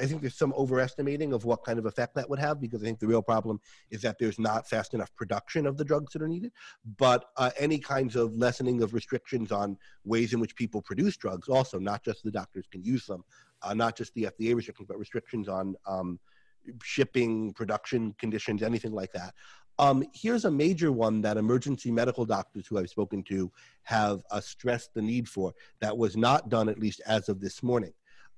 [0.00, 2.86] I think there's some overestimating of what kind of effect that would have because I
[2.86, 6.22] think the real problem is that there's not fast enough production of the drugs that
[6.22, 6.52] are needed.
[6.96, 11.48] But uh, any kinds of lessening of restrictions on ways in which people produce drugs,
[11.48, 13.24] also not just the doctors can use them,
[13.62, 16.18] uh, not just the FDA restrictions, but restrictions on um,
[16.82, 19.34] shipping, production conditions, anything like that.
[19.78, 23.50] Um, here's a major one that emergency medical doctors who I've spoken to
[23.84, 27.62] have uh, stressed the need for that was not done, at least as of this
[27.62, 27.92] morning.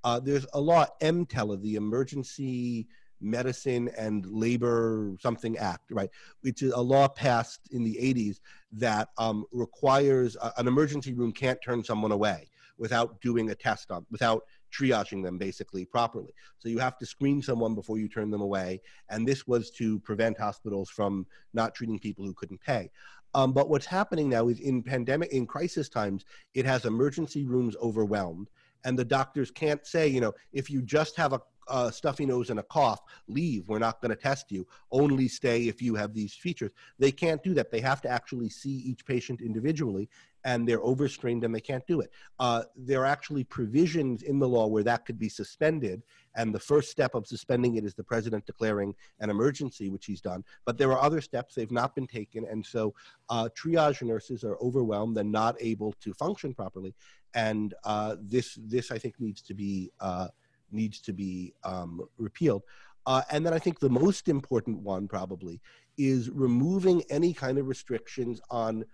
[0.04, 2.86] Uh, there's a law, EMTALA, the Emergency
[3.20, 6.10] Medicine and Labor Something Act, right,
[6.42, 8.40] which is a law passed in the 80s
[8.72, 13.90] that um, requires uh, an emergency room can't turn someone away without doing a test
[13.90, 14.42] on, without
[14.72, 16.34] triaging them basically properly.
[16.58, 18.82] So you have to screen someone before you turn them away.
[19.08, 22.90] And this was to prevent hospitals from not treating people who couldn't pay.
[23.34, 26.24] Um, but what's happening now is in pandemic, in crisis times,
[26.54, 28.48] it has emergency rooms overwhelmed
[28.84, 32.50] and the doctors can't say, you know, if you just have a, a stuffy nose
[32.50, 33.68] and a cough, leave.
[33.68, 34.66] We're not going to test you.
[34.92, 36.72] Only stay if you have these features.
[36.98, 37.70] They can't do that.
[37.70, 40.08] They have to actually see each patient individually,
[40.44, 42.10] and they're overstrained and they can't do it.
[42.38, 46.02] Uh, there are actually provisions in the law where that could be suspended,
[46.36, 50.20] and the first step of suspending it is the president declaring an emergency, which he's
[50.20, 50.44] done.
[50.66, 52.94] But there are other steps they've not been taken, and so
[53.30, 56.94] uh, triage nurses are overwhelmed and not able to function properly
[57.34, 60.28] and uh, this this I think needs to be uh,
[60.70, 62.62] needs to be um, repealed.
[63.06, 65.60] Uh, and then I think the most important one probably
[65.98, 68.84] is removing any kind of restrictions on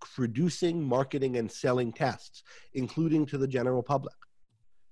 [0.00, 2.42] producing, marketing, and selling tests,
[2.74, 4.14] including to the general public.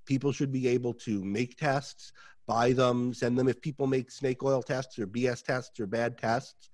[0.07, 2.13] People should be able to make tests,
[2.47, 3.49] buy them, send them.
[3.49, 6.71] If people make snake oil tests or BS tests or bad tests,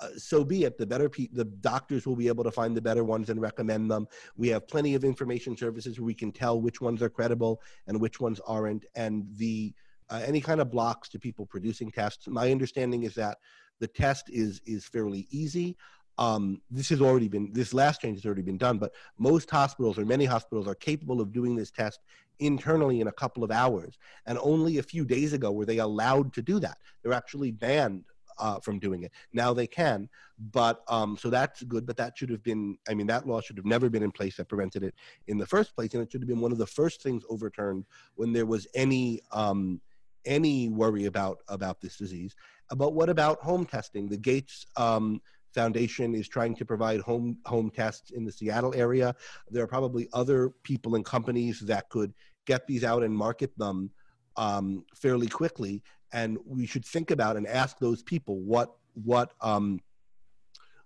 [0.00, 0.78] uh, so be it.
[0.78, 3.90] The better pe- the doctors will be able to find the better ones and recommend
[3.90, 4.06] them.
[4.36, 8.00] We have plenty of information services where we can tell which ones are credible and
[8.00, 8.84] which ones aren't.
[8.94, 9.74] And the
[10.08, 12.28] uh, any kind of blocks to people producing tests.
[12.28, 13.38] My understanding is that
[13.80, 15.76] the test is is fairly easy.
[16.18, 19.98] Um, this has already been this last change has already been done, but most hospitals
[19.98, 22.00] or many hospitals are capable of doing this test
[22.38, 23.98] internally in a couple of hours.
[24.26, 26.78] And only a few days ago were they allowed to do that.
[27.02, 28.04] They're actually banned
[28.38, 29.12] uh, from doing it.
[29.32, 30.08] Now they can,
[30.52, 31.86] but um, so that's good.
[31.86, 34.36] But that should have been, I mean, that law should have never been in place
[34.36, 34.94] that prevented it
[35.26, 37.84] in the first place, and it should have been one of the first things overturned
[38.14, 39.80] when there was any um,
[40.24, 42.34] any worry about about this disease.
[42.74, 44.08] But what about home testing?
[44.08, 45.20] The Gates um,
[45.54, 49.14] Foundation is trying to provide home home tests in the Seattle area.
[49.50, 52.12] There are probably other people and companies that could
[52.46, 53.90] get these out and market them
[54.36, 55.82] um, fairly quickly
[56.12, 59.80] and we should think about and ask those people what what um,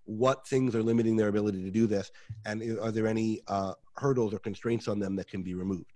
[0.05, 2.11] what things are limiting their ability to do this,
[2.45, 5.93] and are there any uh, hurdles or constraints on them that can be removed?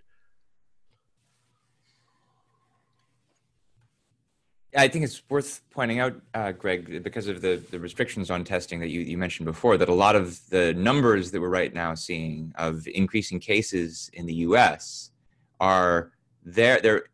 [4.77, 8.79] I think it's worth pointing out, uh, Greg, because of the, the restrictions on testing
[8.81, 11.95] that you, you mentioned before, that a lot of the numbers that we're right now
[11.95, 15.11] seeing of increasing cases in the U.S.
[15.61, 16.11] are
[16.43, 16.81] there.
[16.81, 17.05] They're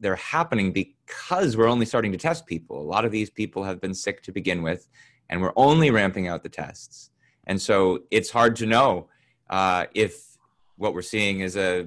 [0.00, 2.80] they're happening because we're only starting to test people.
[2.80, 4.88] A lot of these people have been sick to begin with,
[5.30, 7.10] and we're only ramping out the tests.
[7.46, 9.08] And so it's hard to know
[9.50, 10.36] uh, if
[10.76, 11.86] what we're seeing is a,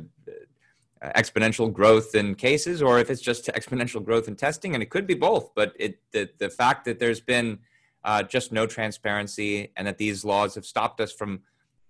[1.01, 4.73] a, exponential growth in cases or if it's just exponential growth in testing.
[4.73, 5.53] And it could be both.
[5.55, 7.59] But it, the, the fact that there's been
[8.03, 11.41] uh, just no transparency and that these laws have stopped us from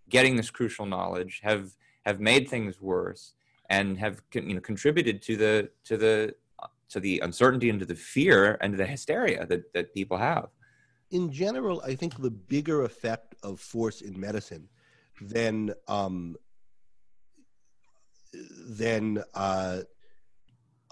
[0.10, 1.76] getting this crucial knowledge have
[2.06, 3.34] have made things worse
[3.70, 6.34] and have you know contributed to the to the
[6.90, 10.48] to the uncertainty and to the fear and the hysteria that, that people have.
[11.12, 14.68] In general, I think the bigger effect of force in medicine
[15.22, 16.36] than um,
[18.70, 19.82] than uh,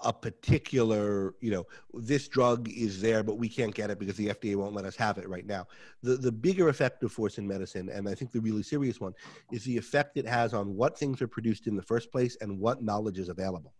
[0.00, 4.28] a particular, you know, this drug is there, but we can't get it because the
[4.28, 5.66] FDA won't let us have it right now.
[6.02, 9.14] The, the bigger effect of force in medicine, and I think the really serious one,
[9.52, 12.58] is the effect it has on what things are produced in the first place and
[12.58, 13.74] what knowledge is available.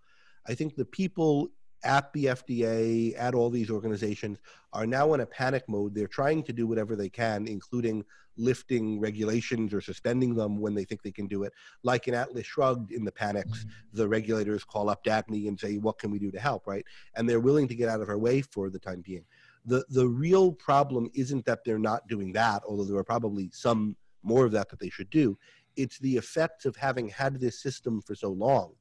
[0.48, 1.48] I think the people
[1.86, 4.38] at the FDA, at all these organizations,
[4.72, 5.94] are now in a panic mode.
[5.94, 8.04] They're trying to do whatever they can, including
[8.36, 11.52] lifting regulations or suspending them when they think they can do it.
[11.82, 13.96] Like in Atlas Shrugged, in the panics, mm-hmm.
[13.96, 16.84] the regulators call up DAGNY and say, "What can we do to help?" Right,
[17.14, 19.24] and they're willing to get out of our way for the time being.
[19.64, 23.96] the The real problem isn't that they're not doing that, although there are probably some
[24.22, 25.38] more of that that they should do.
[25.76, 28.72] it's the effects of having had this system for so long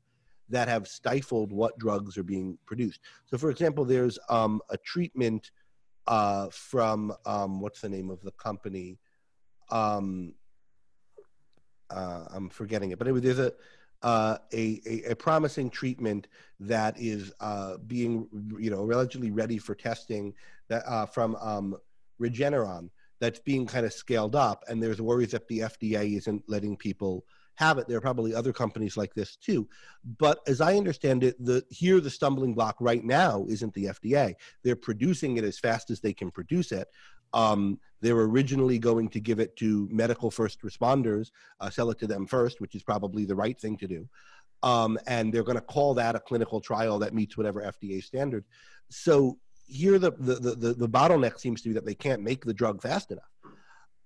[0.49, 3.01] that have stifled what drugs are being produced.
[3.25, 5.51] So, for example, there's um, a treatment
[6.07, 8.99] uh, from um, what's the name of the company?
[9.71, 10.35] Um,
[11.89, 13.53] uh, I'm forgetting it, but anyway, there's a,
[14.03, 16.27] uh, a, a, a promising treatment
[16.59, 18.27] that is uh, being
[18.59, 20.33] you know relatively ready for testing
[20.67, 21.75] that uh, from um,
[22.21, 22.89] Regeneron
[23.19, 27.25] that's being kind of scaled up, and there's worries that the FDA isn't letting people
[27.55, 27.87] have it.
[27.87, 29.67] There are probably other companies like this too.
[30.17, 34.35] But as I understand it, the here the stumbling block right now isn't the FDA.
[34.63, 36.87] They're producing it as fast as they can produce it.
[37.33, 41.99] Um, they were originally going to give it to medical first responders, uh, sell it
[41.99, 44.07] to them first, which is probably the right thing to do.
[44.63, 48.45] Um, and they're going to call that a clinical trial that meets whatever FDA standard.
[48.89, 49.37] So
[49.67, 52.81] here, the, the, the, the bottleneck seems to be that they can't make the drug
[52.81, 53.34] fast enough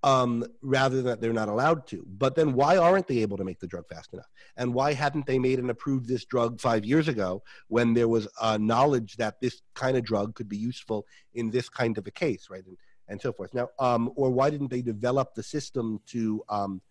[0.04, 2.06] um, rather than that they're not allowed to.
[2.08, 4.30] But then why aren't they able to make the drug fast enough?
[4.56, 8.28] And why hadn't they made and approved this drug five years ago when there was
[8.40, 12.12] uh, knowledge that this kind of drug could be useful in this kind of a
[12.12, 12.66] case, right?
[12.66, 12.78] And,
[13.08, 13.54] and so forth.
[13.54, 16.82] Now, um, or why didn't they develop the system to, um,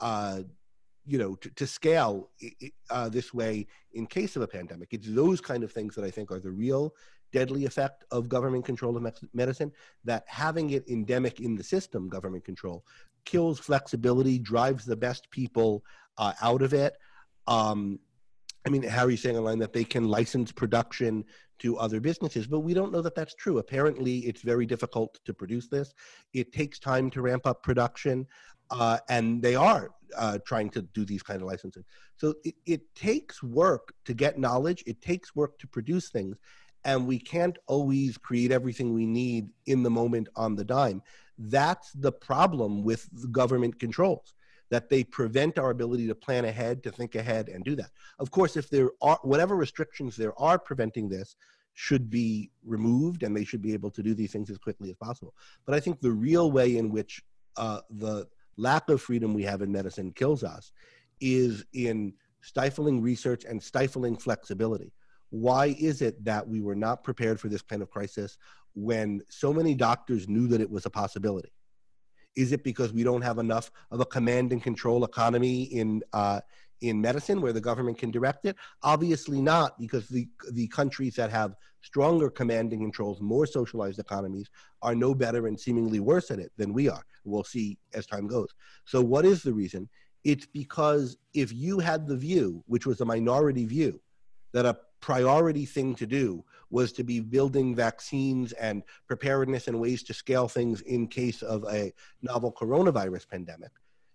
[0.00, 0.42] uh,
[1.04, 2.30] you know, to, to scale
[2.90, 4.88] uh, this way in case of a pandemic?
[4.92, 6.94] It's those kind of things that I think are the real
[7.32, 9.72] deadly effect of government control of medicine
[10.04, 12.84] that having it endemic in the system, government control,
[13.24, 15.84] kills flexibility, drives the best people
[16.16, 16.96] uh, out of it.
[17.46, 17.98] Um,
[18.66, 21.24] I mean, Harry's saying online that they can license production
[21.60, 23.58] to other businesses, but we don't know that that's true.
[23.58, 25.94] Apparently, it's very difficult to produce this.
[26.34, 28.26] It takes time to ramp up production,
[28.70, 31.84] uh, and they are uh, trying to do these kind of licensing.
[32.16, 34.84] So it, it takes work to get knowledge.
[34.86, 36.36] It takes work to produce things,
[36.84, 41.02] and we can't always create everything we need in the moment on the dime.
[41.38, 44.34] That's the problem with the government controls
[44.70, 47.90] that they prevent our ability to plan ahead, to think ahead, and do that.
[48.18, 51.36] Of course, if there are whatever restrictions there are preventing this,
[51.74, 54.96] should be removed, and they should be able to do these things as quickly as
[54.96, 55.32] possible.
[55.64, 57.22] But I think the real way in which
[57.56, 58.26] uh, the
[58.56, 60.72] lack of freedom we have in medicine kills us
[61.20, 64.92] is in stifling research and stifling flexibility.
[65.30, 68.38] Why is it that we were not prepared for this kind of crisis
[68.74, 71.52] when so many doctors knew that it was a possibility?
[72.36, 76.40] Is it because we don't have enough of a command and control economy in uh,
[76.80, 78.56] in medicine where the government can direct it?
[78.82, 84.48] Obviously not, because the the countries that have stronger command and controls, more socialized economies,
[84.82, 87.02] are no better and seemingly worse at it than we are.
[87.24, 88.54] We'll see as time goes.
[88.84, 89.88] So, what is the reason?
[90.24, 94.00] It's because if you had the view, which was a minority view,
[94.52, 100.02] that a priority thing to do was to be building vaccines and preparedness and ways
[100.02, 101.92] to scale things in case of a
[102.22, 103.70] novel coronavirus pandemic.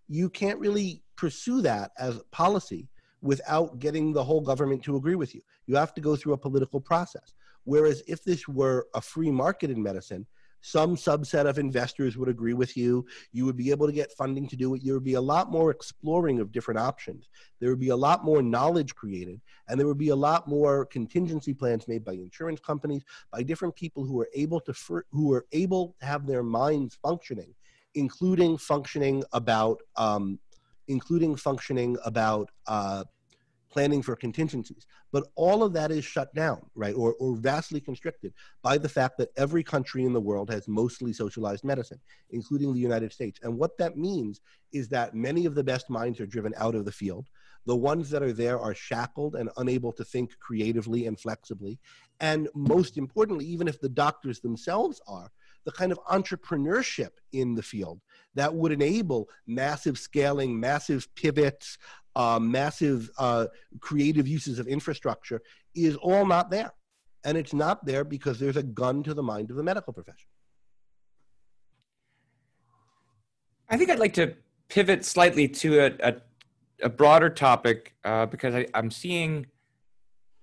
[0.07, 2.87] You can't really pursue that as policy
[3.21, 5.41] without getting the whole government to agree with you.
[5.65, 7.33] You have to go through a political process.
[7.63, 10.27] Whereas if this were a free market in medicine,
[10.63, 13.05] some subset of investors would agree with you.
[13.33, 14.81] You would be able to get funding to do it.
[14.83, 17.27] There would be a lot more exploring of different options.
[17.59, 20.85] There would be a lot more knowledge created, and there would be a lot more
[20.85, 24.73] contingency plans made by insurance companies, by different people who are able to
[25.11, 27.53] who are able to have their minds functioning,
[27.95, 30.39] including functioning about um,
[30.87, 33.03] including functioning about uh,
[33.73, 34.85] planning for contingencies.
[35.11, 39.17] But all of that is shut down, right, or, or vastly constricted by the fact
[39.17, 41.99] that every country in the world has mostly socialized medicine,
[42.29, 43.39] including the United States.
[43.41, 46.85] And what that means is that many of the best minds are driven out of
[46.85, 47.27] the field.
[47.65, 51.79] The ones that are there are shackled and unable to think creatively and flexibly.
[52.19, 55.31] And most importantly, even if the doctors themselves are,
[55.65, 58.01] the kind of entrepreneurship in the field
[58.35, 61.77] that would enable massive scaling, massive pivots,
[62.15, 63.47] uh, massive uh,
[63.79, 65.41] creative uses of infrastructure
[65.75, 66.73] is all not there.
[67.25, 70.27] And it's not there because there's a gun to the mind of the medical profession.
[73.69, 74.35] I think I'd like to
[74.67, 76.15] pivot slightly to a, a,
[76.83, 79.47] a broader topic uh, because I, I'm seeing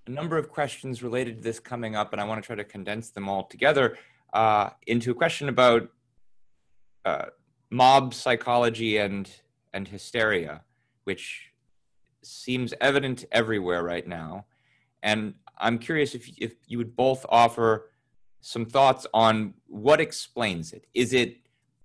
[0.07, 2.63] a number of questions related to this coming up, and I want to try to
[2.63, 3.97] condense them all together
[4.33, 5.89] uh, into a question about
[7.05, 7.25] uh,
[7.69, 9.29] mob psychology and
[9.73, 10.63] and hysteria,
[11.05, 11.50] which
[12.23, 14.45] seems evident everywhere right now.
[15.03, 17.89] And I'm curious if, if you would both offer
[18.41, 20.85] some thoughts on what explains it.
[20.93, 21.37] Is it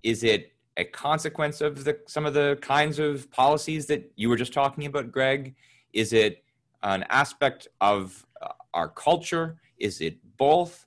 [0.02, 4.36] is it a consequence of the some of the kinds of policies that you were
[4.36, 5.54] just talking about, Greg?
[5.92, 6.42] Is it
[6.82, 9.60] an aspect of uh, our culture?
[9.78, 10.86] Is it both?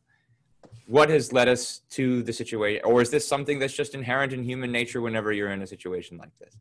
[0.87, 4.43] What has led us to the situation, or is this something that's just inherent in
[4.43, 6.57] human nature whenever you're in a situation like this?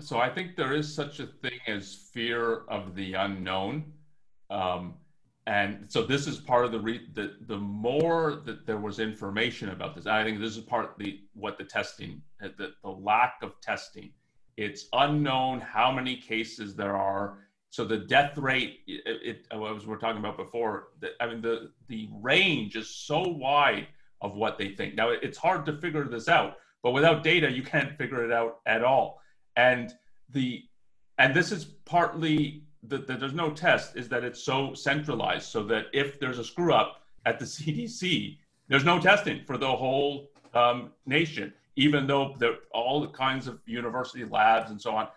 [0.00, 3.92] So I think there is such a thing as fear of the unknown.
[4.50, 4.94] Um,
[5.46, 9.70] and so this is part of the re- the the more that there was information
[9.70, 13.34] about this i think this is part of the what the testing the, the lack
[13.42, 14.12] of testing.
[14.56, 17.38] It's unknown how many cases there are.
[17.70, 20.88] So the death rate it, it as we are talking about before
[21.20, 23.88] i mean the the range is so wide
[24.20, 24.94] of what they think.
[24.94, 28.60] Now it's hard to figure this out but without data you can't figure it out
[28.66, 29.20] at all
[29.58, 29.92] and
[30.30, 30.62] the
[31.18, 35.86] and this is partly that, there's no test is that it's so centralized so that
[35.92, 38.38] if there's a screw up at the CDC,
[38.68, 42.36] there's no testing for the whole um, nation, even though
[42.70, 45.08] all the kinds of university labs and so on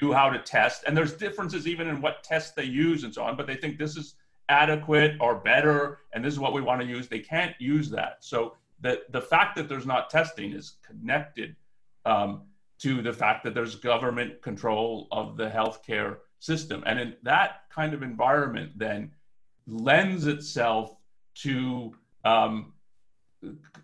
[0.00, 0.84] knew how to test.
[0.86, 3.76] And there's differences even in what tests they use and so on, but they think
[3.76, 4.14] this is
[4.48, 7.08] adequate or better, and this is what we want to use.
[7.08, 8.18] They can't use that.
[8.20, 11.56] So the, the fact that there's not testing is connected
[12.04, 12.42] um,
[12.82, 16.82] to the fact that there's government control of the healthcare system.
[16.86, 19.12] And in that kind of environment, then
[19.66, 20.96] lends itself
[21.42, 22.72] to um,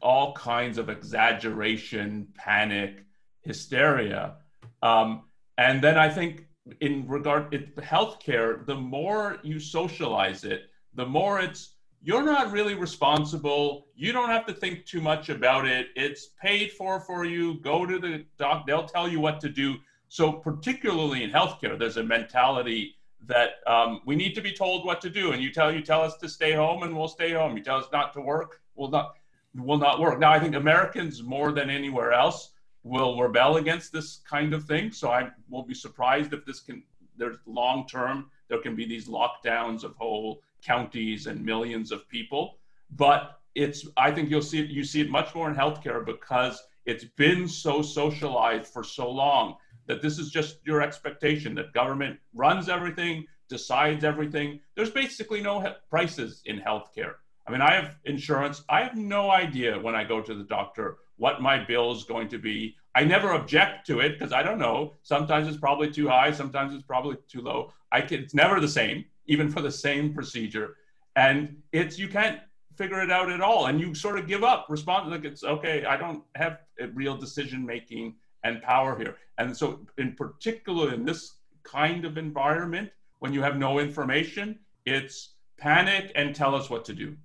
[0.00, 3.04] all kinds of exaggeration, panic,
[3.42, 4.36] hysteria.
[4.82, 5.24] Um,
[5.58, 6.46] and then I think
[6.80, 11.75] in regard to healthcare, the more you socialize it, the more it's
[12.06, 13.88] you're not really responsible.
[13.96, 15.88] You don't have to think too much about it.
[15.96, 17.54] It's paid for for you.
[17.62, 18.64] Go to the doc.
[18.64, 19.74] They'll tell you what to do.
[20.06, 22.94] So, particularly in healthcare, there's a mentality
[23.26, 25.32] that um, we need to be told what to do.
[25.32, 27.56] And you tell you tell us to stay home, and we'll stay home.
[27.56, 29.14] You tell us not to work, we'll not
[29.56, 30.20] will not work.
[30.20, 32.52] Now, I think Americans more than anywhere else
[32.84, 34.92] will rebel against this kind of thing.
[34.92, 36.84] So I will be surprised if this can.
[37.16, 38.30] There's long term.
[38.46, 42.58] There can be these lockdowns of whole counties and millions of people.
[42.90, 43.86] But it's.
[43.96, 44.70] I think you'll see it.
[44.70, 49.56] You see it much more in healthcare because it's been so socialized for so long
[49.86, 54.60] that this is just your expectation that government runs everything, decides everything.
[54.74, 57.14] There's basically no he- prices in healthcare.
[57.46, 58.62] I mean, I have insurance.
[58.68, 62.28] I have no idea when I go to the doctor what my bill is going
[62.28, 62.76] to be.
[62.94, 64.94] I never object to it because I don't know.
[65.02, 67.72] Sometimes it's probably too high, sometimes it's probably too low.
[67.92, 70.76] I can, it's never the same, even for the same procedure.
[71.16, 72.40] And it's you can't
[72.76, 74.66] figure it out at all, and you sort of give up.
[74.68, 75.84] Respond like it's okay.
[75.84, 76.58] I don't have
[76.94, 78.14] real decision making
[78.44, 79.16] and power here.
[79.38, 85.34] And so, in particular, in this kind of environment, when you have no information, it's
[85.58, 87.16] panic and tell us what to do.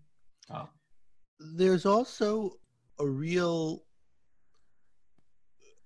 [1.39, 2.53] There's also
[2.99, 3.83] a real,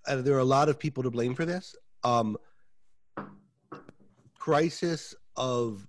[0.08, 1.76] uh, there are a lot of people to blame for this.
[2.04, 2.38] Um,
[4.38, 5.88] crisis of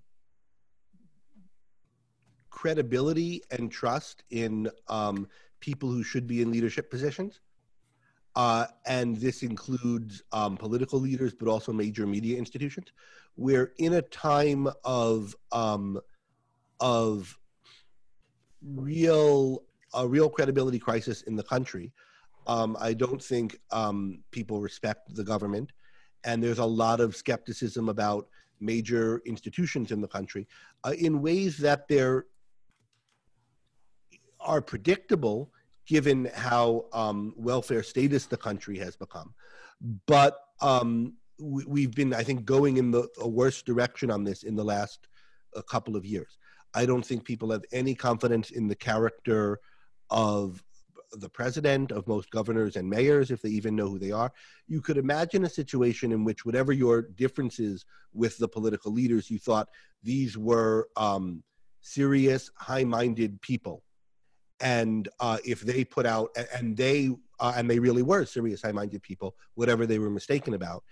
[2.66, 5.28] credibility and trust in um,
[5.60, 7.38] people who should be in leadership positions.
[8.34, 12.88] Uh, and this includes um, political leaders, but also major media institutions.
[13.36, 16.00] We're in a time of um,
[16.80, 17.38] of
[18.74, 19.62] real
[19.94, 21.92] a real credibility crisis in the country.
[22.48, 25.70] Um, I don't think um, people respect the government,
[26.24, 28.26] and there's a lot of skepticism about
[28.58, 30.48] major institutions in the country
[30.82, 32.26] uh, in ways that they're
[34.46, 35.50] are predictable
[35.86, 39.34] given how um, welfare status the country has become.
[40.06, 44.42] But um, we, have been, I think, going in the a worse direction on this
[44.42, 45.08] in the last
[45.54, 46.38] a couple of years.
[46.74, 49.60] I don't think people have any confidence in the character
[50.10, 50.62] of
[51.12, 54.32] the president, of most governors and mayors, if they even know who they are.
[54.66, 59.38] You could imagine a situation in which, whatever your differences with the political leaders, you
[59.38, 59.68] thought
[60.02, 61.42] these were um,
[61.80, 63.82] serious, high minded people
[64.60, 69.02] and uh, if they put out and they uh, and they really were serious high-minded
[69.02, 70.82] people whatever they were mistaken about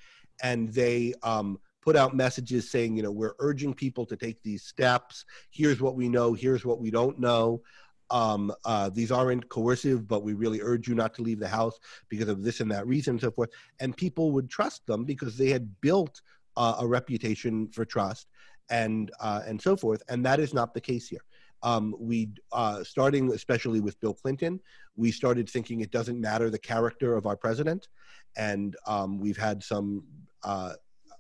[0.42, 4.62] and they um, put out messages saying you know we're urging people to take these
[4.64, 5.24] steps.
[5.50, 6.32] Here's what we know.
[6.32, 7.62] Here's what we don't know.
[8.10, 11.78] Um, uh, these aren't coercive but we really urge you not to leave the house
[12.10, 13.50] because of this and that reason and so forth.
[13.80, 16.20] And people would trust them because they had built
[16.56, 18.28] uh, a reputation for trust
[18.70, 20.02] and uh, and so forth.
[20.08, 21.24] And that is not the case here
[21.64, 24.60] um, we uh, starting especially with Bill Clinton,
[24.96, 27.88] we started thinking it doesn't matter the character of our president,
[28.36, 30.04] and um, we've had some.
[30.44, 30.74] Uh,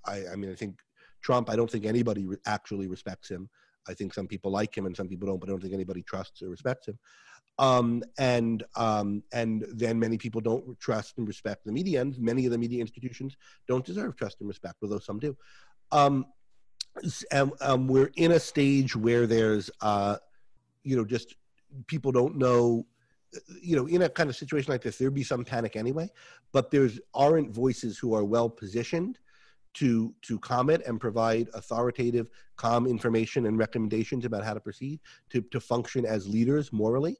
[0.06, 0.78] I, I, mean, I think
[1.22, 1.48] Trump.
[1.48, 3.48] I don't think anybody re- actually respects him.
[3.88, 6.02] I think some people like him and some people don't, but I don't think anybody
[6.02, 6.98] trusts or respects him.
[7.58, 12.44] Um, and um, and then many people don't trust and respect the media, and many
[12.44, 13.34] of the media institutions
[13.66, 15.34] don't deserve trust and respect, although some do.
[15.90, 16.26] Um,
[17.32, 20.16] and um, we're in a stage where there's uh,
[20.84, 21.34] you know, just
[21.86, 22.86] people don't know
[23.60, 26.08] you know, in a kind of situation like this, there'd be some panic anyway,
[26.52, 29.18] but there's aren't voices who are well positioned
[29.74, 35.42] to to comment and provide authoritative, calm information and recommendations about how to proceed to
[35.42, 37.16] to function as leaders morally,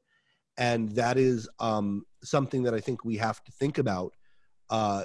[0.57, 4.13] and that is um, something that I think we have to think about
[4.69, 5.03] uh,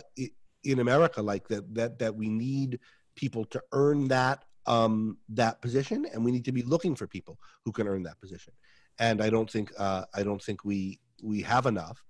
[0.65, 2.79] in America, like that that that we need
[3.17, 7.39] people to earn that um, that position, and we need to be looking for people
[7.65, 8.53] who can earn that position.
[8.99, 12.05] And I don't think uh, I don't think we we have enough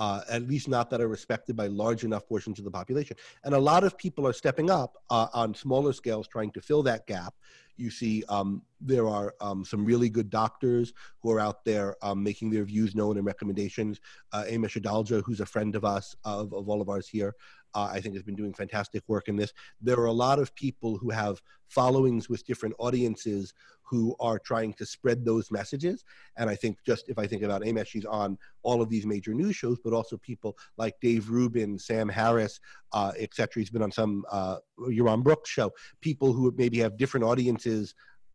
[0.00, 3.14] uh, at least not that are respected by large enough portions of the population.
[3.44, 6.82] And a lot of people are stepping up uh, on smaller scales trying to fill
[6.84, 7.34] that gap.
[7.80, 12.22] You see, um, there are um, some really good doctors who are out there um,
[12.22, 14.00] making their views known and recommendations.
[14.32, 17.34] Uh, Amesh Adalja, who's a friend of us, of, of all of ours here,
[17.74, 19.52] uh, I think has been doing fantastic work in this.
[19.80, 23.54] There are a lot of people who have followings with different audiences
[23.90, 26.04] who are trying to spread those messages.
[26.36, 29.34] And I think just if I think about Amesh, she's on all of these major
[29.34, 32.60] news shows, but also people like Dave Rubin, Sam Harris,
[32.92, 33.60] uh, etc.
[33.60, 35.72] He's been on some uh, Yaron Brook's show.
[36.00, 37.69] People who maybe have different audiences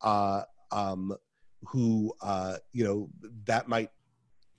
[0.01, 1.15] uh, um,
[1.69, 3.09] who, uh, you know,
[3.45, 3.91] that might,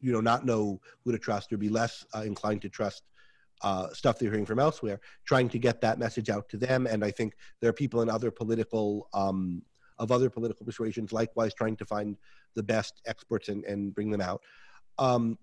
[0.01, 3.03] you know, not know who to trust or be less uh, inclined to trust
[3.63, 6.87] uh, stuff they're hearing from elsewhere, trying to get that message out to them.
[6.87, 9.63] And I think there are people in other political um,
[9.99, 12.17] of other political persuasions, likewise trying to find
[12.55, 14.43] the best experts and, and bring them out.
[14.99, 15.39] Um,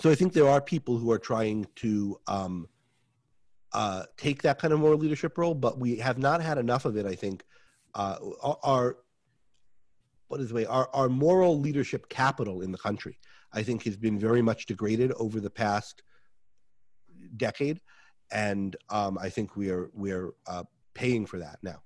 [0.00, 2.68] so I think there are people who are trying to um,
[3.72, 6.96] uh, take that kind of moral leadership role, but we have not had enough of
[6.96, 7.06] it.
[7.06, 7.44] I think
[7.94, 8.16] uh,
[8.62, 8.96] our
[10.28, 13.18] what is the way our, our moral leadership capital in the country,
[13.52, 16.02] I think, has been very much degraded over the past
[17.36, 17.80] decade,
[18.30, 20.64] and um, I think we are we are uh,
[20.94, 21.82] paying for that now.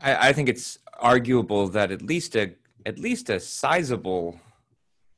[0.00, 4.40] I, I think it's arguable that at least a at least a sizable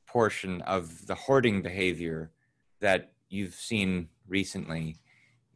[0.07, 2.33] portion of the hoarding behavior
[2.81, 4.97] that you've seen recently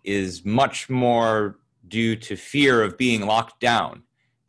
[0.05, 1.59] is much more
[1.89, 4.03] due to fear of being locked down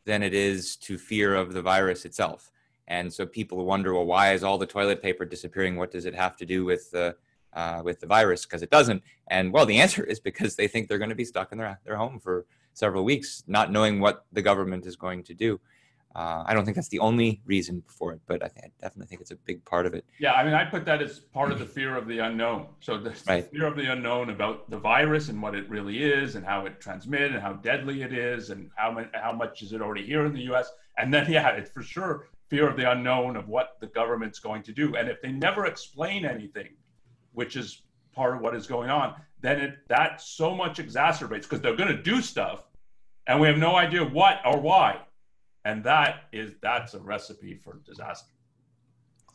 [0.04, 2.50] than it is to fear of the virus itself.
[2.86, 5.76] And so people wonder, well, why is all the toilet paper disappearing?
[5.76, 7.16] What does it have to do with the
[7.54, 8.44] uh, with the virus?
[8.44, 9.02] Because it doesn't.
[9.28, 11.80] And well, the answer is because they think they're going to be stuck in their
[11.84, 15.60] their home for several weeks, not knowing what the government is going to do.
[16.14, 19.08] Uh, I don't think that's the only reason for it, but I, think, I, definitely
[19.08, 20.04] think it's a big part of it.
[20.20, 22.68] Yeah, I mean, I put that as part of the fear of the unknown.
[22.78, 23.44] So the, right.
[23.50, 26.80] fear of the unknown about the virus and what it really is, and how it
[26.80, 30.24] transmits, and how deadly it is, and how much how much is it already here
[30.24, 30.70] in the U.S.
[30.98, 34.62] And then, yeah, it's for sure fear of the unknown of what the government's going
[34.62, 34.94] to do.
[34.94, 36.68] And if they never explain anything,
[37.32, 37.82] which is
[38.14, 41.94] part of what is going on, then it that so much exacerbates because they're going
[41.94, 42.64] to do stuff
[43.26, 45.00] and we have no idea what or why
[45.64, 48.30] and that is that's a recipe for disaster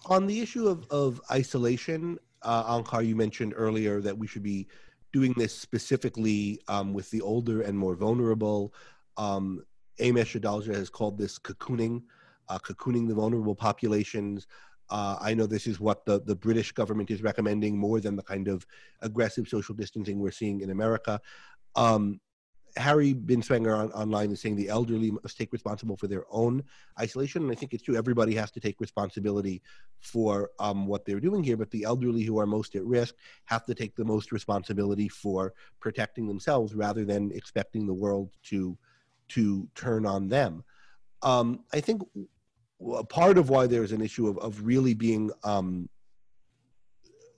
[0.06, 4.68] on the issue of, of isolation uh, Onkar, you mentioned earlier that we should be
[5.12, 8.74] doing this specifically um, with the older and more vulnerable
[9.18, 9.62] um,
[10.00, 12.02] Amesh Adalja has called this cocooning,
[12.48, 14.48] uh, cocooning the vulnerable populations.
[14.90, 18.24] Uh, I know this is what the, the British government is recommending more than the
[18.24, 18.66] kind of
[19.02, 21.20] aggressive social distancing we're seeing in America.
[21.76, 22.20] Um,
[22.78, 26.64] Harry Binswanger on, online is saying the elderly must take responsible for their own
[27.00, 27.98] isolation, and I think it's true.
[27.98, 29.62] Everybody has to take responsibility
[30.00, 33.16] for um, what they're doing here, but the elderly who are most at risk
[33.46, 38.78] have to take the most responsibility for protecting themselves rather than expecting the world to
[39.30, 40.64] to turn on them.
[41.22, 42.02] Um, I think
[43.10, 45.88] part of why there's an issue of, of really being um,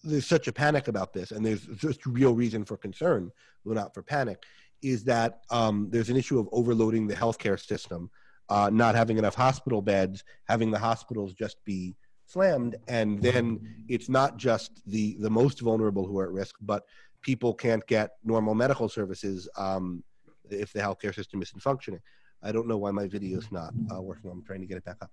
[0.03, 3.31] there's such a panic about this, and there's just real reason for concern,
[3.65, 4.43] though not for panic,
[4.81, 8.09] is that um, there's an issue of overloading the healthcare system,
[8.49, 14.09] uh, not having enough hospital beds, having the hospitals just be slammed, and then it's
[14.09, 16.83] not just the the most vulnerable who are at risk, but
[17.21, 20.03] people can't get normal medical services um,
[20.49, 21.99] if the healthcare system isn't functioning.
[22.43, 24.31] I don't know why my video is not uh, working.
[24.31, 25.11] I'm trying to get it back up.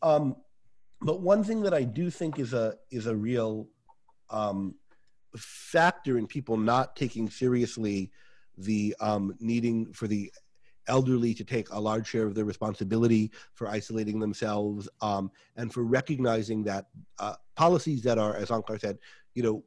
[0.00, 0.36] Um,
[1.02, 3.68] but one thing that I do think is a is a real
[4.30, 4.76] um,
[5.36, 8.10] factor in people not taking seriously
[8.58, 10.32] the um, needing for the
[10.88, 15.84] elderly to take a large share of their responsibility for isolating themselves um, and for
[15.84, 16.86] recognizing that
[17.18, 18.98] uh, policies that are, as Onkar said,
[19.34, 19.64] you know,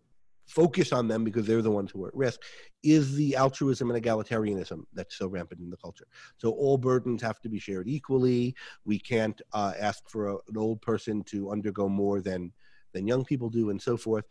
[0.47, 2.41] focus on them because they're the ones who are at risk
[2.83, 6.05] is the altruism and egalitarianism that's so rampant in the culture.
[6.37, 8.55] So all burdens have to be shared equally.
[8.83, 12.51] We can't uh, ask for a, an old person to undergo more than
[12.93, 14.25] than young people do, and so forth.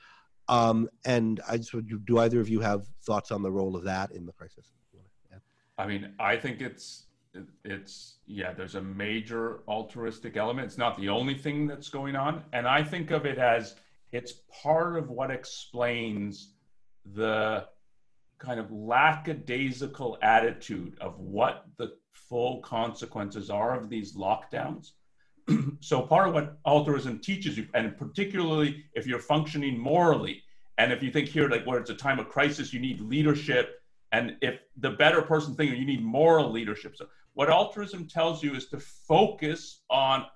[0.49, 1.72] Um, and I just
[2.05, 4.70] do either of you have thoughts on the role of that in the crisis?
[5.76, 7.07] I mean, I think it's
[7.64, 8.53] it's yeah.
[8.53, 10.66] There's a major altruistic element.
[10.66, 13.74] It's not the only thing that's going on, and I think of it as
[14.12, 16.53] it's part of what explains
[17.05, 17.66] the
[18.38, 24.92] kind of lackadaisical attitude of what the full consequences are of these lockdowns.
[25.80, 30.42] so part of what altruism teaches you, and particularly if you're functioning morally,
[30.78, 33.80] and if you think here like where it's a time of crisis, you need leadership,
[34.12, 36.97] and if the better person thinking you need moral leadership.
[36.97, 40.26] So what altruism tells you is to focus on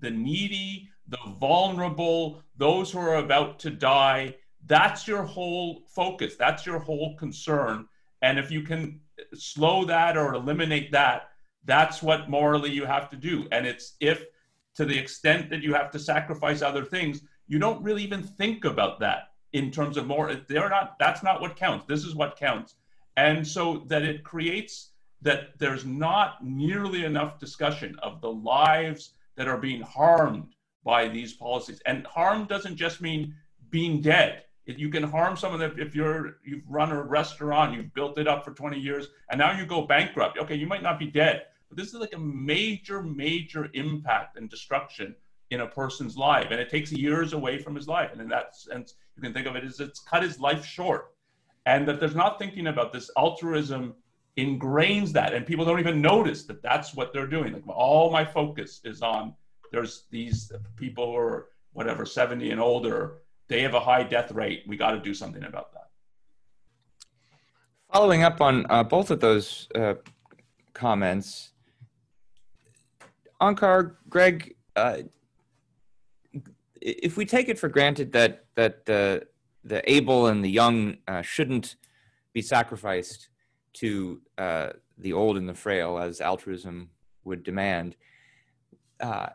[0.00, 4.34] the needy, the vulnerable, those who are about to die.
[4.66, 6.36] That's your whole focus.
[6.36, 7.86] That's your whole concern.
[8.22, 9.00] And if you can
[9.34, 11.30] slow that or eliminate that,
[11.64, 13.46] that's what morally you have to do.
[13.52, 14.24] And it's if
[14.78, 18.64] to the extent that you have to sacrifice other things, you don't really even think
[18.64, 20.32] about that in terms of more.
[20.32, 20.96] They're not.
[21.00, 21.84] That's not what counts.
[21.88, 22.76] This is what counts.
[23.16, 29.48] And so that it creates that there's not nearly enough discussion of the lives that
[29.48, 30.54] are being harmed
[30.84, 31.80] by these policies.
[31.84, 33.34] And harm doesn't just mean
[33.70, 34.44] being dead.
[34.64, 38.44] You can harm someone if, if you're you've run a restaurant, you've built it up
[38.44, 40.38] for 20 years, and now you go bankrupt.
[40.38, 44.48] Okay, you might not be dead, but this is like a major, major impact and
[44.48, 45.14] destruction
[45.50, 46.48] in a person's life.
[46.50, 48.12] And it takes years away from his life.
[48.12, 51.14] And in that sense, you can think of it as it's cut his life short.
[51.66, 53.94] And that there's not thinking about this altruism
[54.38, 55.34] ingrains that.
[55.34, 57.52] And people don't even notice that that's what they're doing.
[57.52, 59.34] Like all my focus is on
[59.70, 64.64] there's these people who are whatever, 70 and older, they have a high death rate.
[64.66, 65.88] We got to do something about that.
[67.92, 69.94] Following up on uh, both of those uh,
[70.74, 71.52] comments,
[73.40, 74.98] Onkar, Greg, uh,
[76.80, 79.26] if we take it for granted that that the
[79.64, 81.76] the able and the young uh, shouldn't
[82.32, 83.28] be sacrificed
[83.74, 86.90] to uh, the old and the frail, as altruism
[87.24, 87.96] would demand,
[89.00, 89.28] uh,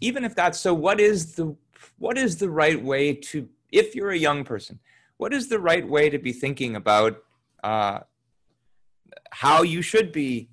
[0.00, 1.54] even if that's so, what is the
[1.98, 4.78] what is the right way to if you're a young person?
[5.16, 7.22] What is the right way to be thinking about
[7.62, 8.00] uh,
[9.30, 10.48] how you should be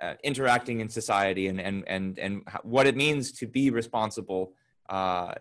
[0.00, 4.52] uh, interacting in society and, and, and, and what it means to be responsible
[4.88, 5.34] uh,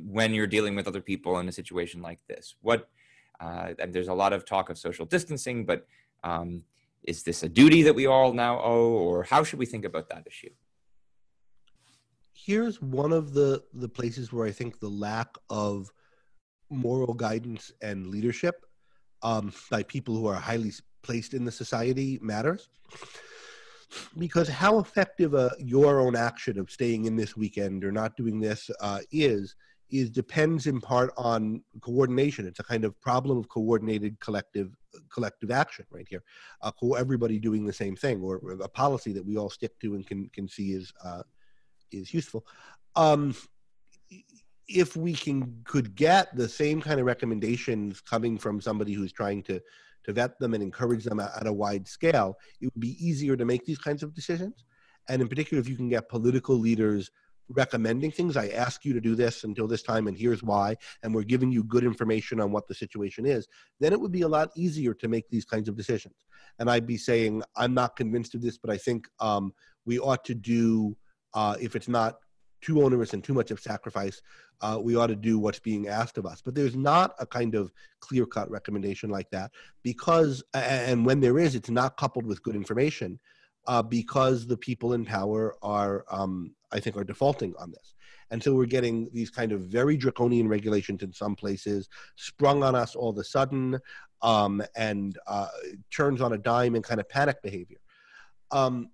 [0.00, 2.54] when you're dealing with other people in a situation like this.
[2.62, 2.88] What,
[3.40, 5.86] uh, and there's a lot of talk of social distancing, but
[6.22, 6.62] um,
[7.02, 10.08] is this a duty that we all now owe, or how should we think about
[10.10, 10.50] that issue?
[12.32, 15.90] Here's one of the, the places where I think the lack of
[16.70, 18.64] moral guidance and leadership
[19.22, 20.72] um, by people who are highly
[21.02, 22.68] placed in the society matters
[24.18, 28.40] because how effective uh, your own action of staying in this weekend or not doing
[28.40, 29.54] this uh, is
[29.90, 32.46] is depends in part on coordination.
[32.46, 34.70] It's a kind of problem of coordinated collective
[35.12, 36.22] collective action right here.
[36.62, 40.06] Uh, everybody doing the same thing or a policy that we all stick to and
[40.06, 41.22] can can see is uh,
[41.92, 42.46] is useful.
[42.96, 43.34] Um,
[44.68, 49.42] if we can could get the same kind of recommendations coming from somebody who's trying
[49.44, 49.60] to
[50.04, 53.44] to vet them and encourage them at, a wide scale, it would be easier to
[53.44, 54.64] make these kinds of decisions.
[55.08, 57.10] And in particular, if you can get political leaders
[57.48, 61.14] recommending things, I ask you to do this until this time, and here's why, and
[61.14, 63.48] we're giving you good information on what the situation is,
[63.80, 66.14] then it would be a lot easier to make these kinds of decisions.
[66.58, 69.52] And I'd be saying, I'm not convinced of this, but I think um,
[69.84, 70.96] we ought to do,
[71.34, 72.16] uh, if it's not
[72.60, 74.20] too onerous and too much of sacrifice,
[74.60, 76.42] uh, we ought to do what's being asked of us.
[76.42, 79.50] But there's not a kind of clear cut recommendation like that
[79.82, 83.18] because, and when there is, it's not coupled with good information
[83.66, 87.94] uh, because the people in power are, um, I think, are defaulting on this.
[88.30, 92.74] And so we're getting these kind of very draconian regulations in some places sprung on
[92.74, 93.78] us all of a sudden
[94.22, 95.48] um, and uh,
[95.90, 97.78] turns on a dime and kind of panic behavior.
[98.50, 98.90] Um,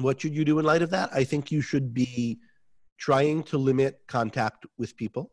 [0.00, 1.10] what should you do in light of that?
[1.12, 2.38] I think you should be
[2.98, 5.32] trying to limit contact with people,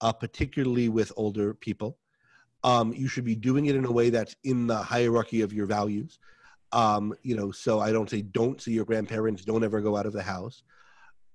[0.00, 1.98] uh, particularly with older people.
[2.62, 5.66] Um, you should be doing it in a way that's in the hierarchy of your
[5.66, 6.18] values.
[6.72, 10.06] Um, you know, so I don't say don't see your grandparents, don't ever go out
[10.06, 10.62] of the house.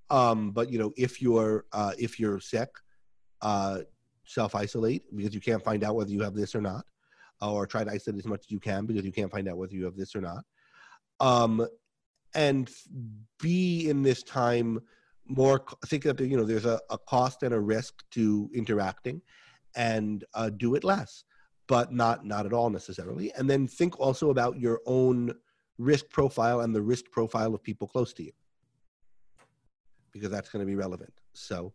[0.10, 2.70] Um, but you know, if you're uh, if you're sick,
[3.42, 3.80] uh,
[4.26, 6.86] self isolate because you can't find out whether you have this or not,
[7.42, 9.74] or try to isolate as much as you can because you can't find out whether
[9.74, 10.44] you have this or not.
[11.20, 11.68] Um,
[12.36, 12.70] and
[13.40, 14.80] be in this time
[15.30, 19.22] more think that you know there's a, a cost and a risk to interacting
[19.76, 21.24] and uh, do it less
[21.70, 23.32] but not not at all necessarily.
[23.38, 25.34] And then think also about your own
[25.78, 28.32] risk profile and the risk profile of people close to you.
[30.12, 31.14] Because that's going to be relevant.
[31.34, 31.74] So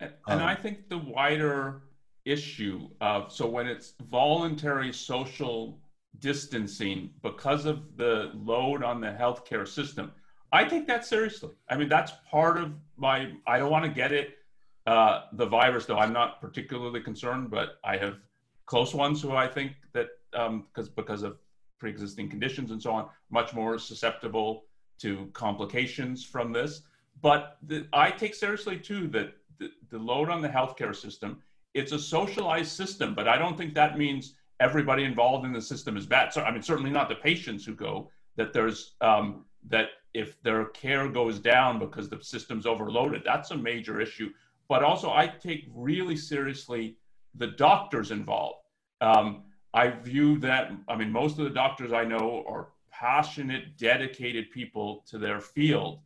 [0.00, 1.82] and, and um, i think the wider
[2.24, 5.80] issue of so when it's voluntary social
[6.18, 10.10] distancing because of the load on the healthcare system
[10.52, 11.50] I take that seriously.
[11.68, 13.32] I mean, that's part of my.
[13.46, 14.38] I don't want to get it.
[14.86, 18.18] Uh, the virus, though, I'm not particularly concerned, but I have
[18.66, 21.38] close ones who I think that because um, because of
[21.78, 24.64] pre-existing conditions and so on, much more susceptible
[24.98, 26.82] to complications from this.
[27.20, 31.42] But the, I take seriously too that the, the load on the healthcare system.
[31.74, 35.96] It's a socialized system, but I don't think that means everybody involved in the system
[35.96, 36.32] is bad.
[36.32, 38.10] So I mean, certainly not the patients who go.
[38.36, 43.56] That there's um, that if their care goes down because the system's overloaded, that's a
[43.56, 44.30] major issue.
[44.68, 46.96] But also, I take really seriously
[47.34, 48.60] the doctors involved.
[49.00, 49.44] Um,
[49.74, 50.72] I view that.
[50.88, 56.00] I mean, most of the doctors I know are passionate, dedicated people to their field,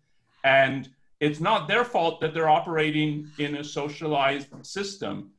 [0.44, 0.88] and
[1.20, 5.30] it's not their fault that they're operating in a socialized system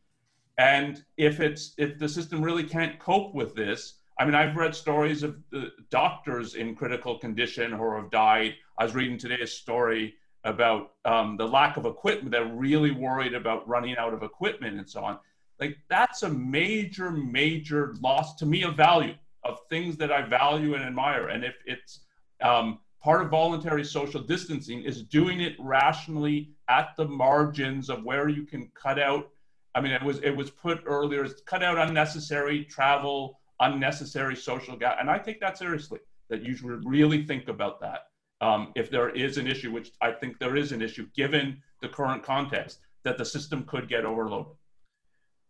[0.61, 4.75] and if it's if the system really can't cope with this, I mean, I've read
[4.75, 5.41] stories of
[5.89, 8.53] doctors in critical condition who have died.
[8.77, 10.13] I was reading today a story
[10.43, 12.29] about um, the lack of equipment.
[12.29, 15.17] They're really worried about running out of equipment and so on.
[15.59, 20.75] Like that's a major, major loss to me of value of things that I value
[20.75, 21.29] and admire.
[21.29, 22.01] And if it's
[22.43, 28.29] um, part of voluntary social distancing is doing it rationally at the margins of where
[28.29, 29.31] you can cut out
[29.73, 34.75] I mean, it was it was put earlier, It's cut out unnecessary travel, unnecessary social
[34.75, 35.99] gap, and I take that seriously.
[36.29, 38.07] That you should really think about that.
[38.39, 41.89] Um, if there is an issue, which I think there is an issue, given the
[41.89, 44.53] current context, that the system could get overloaded.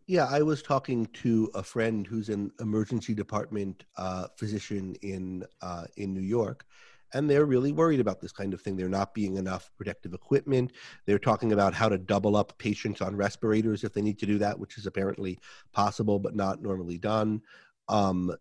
[0.06, 5.84] Yeah, I was talking to a friend who's an emergency department uh, physician in uh,
[5.96, 6.66] in New York,
[7.14, 8.76] and they're really worried about this kind of thing.
[8.76, 10.72] They're not being enough protective equipment.
[11.06, 14.38] They're talking about how to double up patients on respirators if they need to do
[14.38, 15.38] that, which is apparently
[15.72, 17.40] possible but not normally done.
[17.88, 18.34] Um,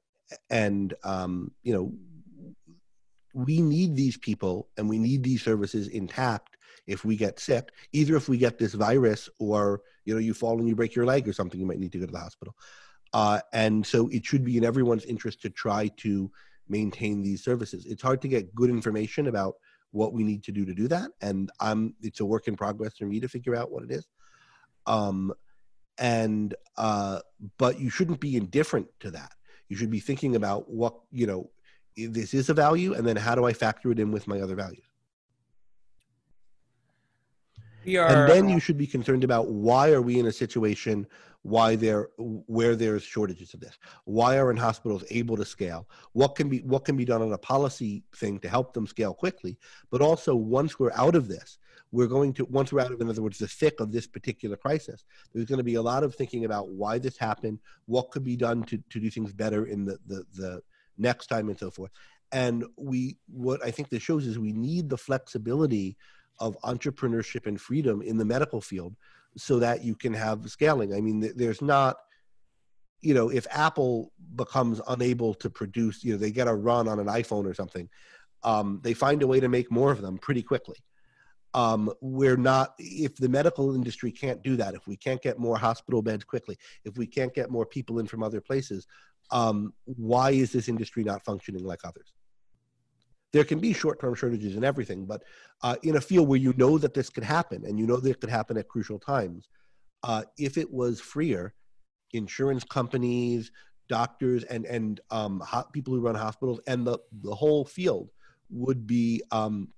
[0.50, 1.94] and um, you know,
[3.34, 7.72] we need these people and we need these services intact if we get sick.
[7.94, 11.06] Either if we get this virus, or you know, you fall and you break your
[11.06, 12.56] leg or something, you might need to go to the hospital.
[13.14, 16.32] Uh, and so it should be in everyone's interest to try to
[16.70, 17.86] maintain these services.
[17.86, 19.56] It's hard to get good information about
[19.92, 22.98] what we need to do to do that, and I'm it's a work in progress
[22.98, 24.08] for me to figure out what it is.
[24.86, 25.34] Um,
[25.98, 27.20] and uh,
[27.58, 29.34] but you shouldn't be indifferent to that.
[29.70, 31.50] You should be thinking about what you know.
[31.98, 34.56] This is a value, and then how do I factor it in with my other
[34.56, 34.86] values?
[37.98, 41.08] Are, and then you should be concerned about why are we in a situation
[41.44, 46.50] why there where there's shortages of this why aren't hospitals able to scale what can
[46.50, 49.58] be what can be done on a policy thing to help them scale quickly
[49.90, 51.58] but also once we're out of this
[51.92, 54.56] we're going to once we're out of in other words the thick of this particular
[54.56, 58.24] crisis there's going to be a lot of thinking about why this happened what could
[58.24, 60.62] be done to, to do things better in the, the the
[60.98, 61.92] next time and so forth
[62.32, 65.98] and we what i think this shows is we need the flexibility
[66.40, 68.96] of entrepreneurship and freedom in the medical field
[69.38, 70.94] so that you can have scaling.
[70.94, 71.98] I mean, there's not,
[73.02, 77.00] you know, if Apple becomes unable to produce, you know, they get a run on
[77.00, 77.88] an iPhone or something,
[78.44, 80.76] um, they find a way to make more of them pretty quickly.
[81.54, 85.58] Um, we're not, if the medical industry can't do that, if we can't get more
[85.58, 88.88] hospital beds quickly, if we can't get more people in from other places,
[89.32, 92.14] um, why is this industry not functioning like others?
[93.32, 95.24] there can be short-term shortages in everything, but
[95.64, 98.10] uh, in a field where you know that this could happen and you know that
[98.10, 99.48] it could happen at crucial times,
[100.04, 101.54] uh, if it was freer,
[102.14, 103.52] insurance companies,
[103.88, 105.42] doctors, and and um,
[105.72, 108.10] people who run hospitals and the the whole field
[108.50, 109.70] would be um,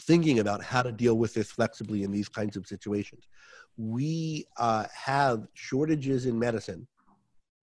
[0.00, 3.28] thinking about how to deal with this flexibly in these kinds of situations.
[3.76, 6.86] We uh, have shortages in medicine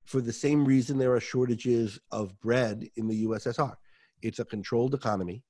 [0.05, 3.75] for the same reason there are shortages of bread in the USSR
[4.21, 5.43] it's a controlled economy.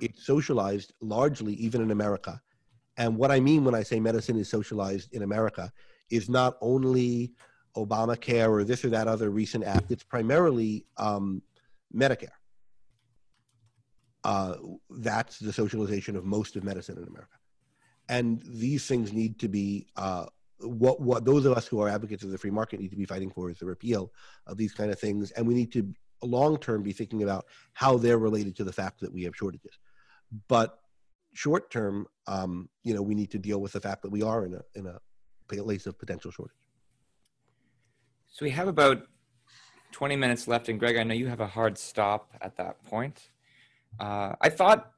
[0.00, 2.40] It's socialized largely, even in America.
[2.96, 5.72] And what I mean when I say medicine is socialized in America
[6.10, 7.32] is not only
[7.76, 11.42] Obamacare or this or that other recent act, it's primarily um,
[11.94, 12.28] Medicare.
[14.24, 14.56] Uh,
[14.90, 17.36] that's the socialization of most of medicine in America.
[18.08, 20.26] And these things need to be uh,
[20.60, 23.04] what what those of us who are advocates of the free market need to be
[23.04, 24.12] fighting for is the repeal
[24.46, 25.92] of these kind of things, and we need to
[26.22, 29.78] long term be thinking about how they're related to the fact that we have shortages.
[30.48, 30.78] But
[31.34, 34.46] short term, um, you know, we need to deal with the fact that we are
[34.46, 34.98] in a in a
[35.48, 36.56] place of potential shortage.
[38.28, 39.06] So we have about
[39.92, 43.28] 20 minutes left, and Greg, I know you have a hard stop at that point.
[43.98, 44.92] Uh, I thought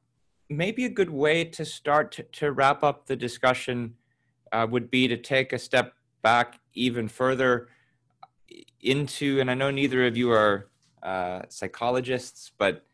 [0.48, 3.94] maybe a good way to start to, to wrap up the discussion
[4.52, 7.68] uh, would be to take a step back even further
[8.80, 10.68] into, and I know neither of you are
[11.02, 12.84] uh, psychologists, but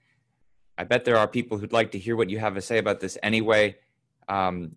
[0.78, 3.00] I bet there are people who'd like to hear what you have to say about
[3.00, 3.76] this anyway.
[4.28, 4.76] Um,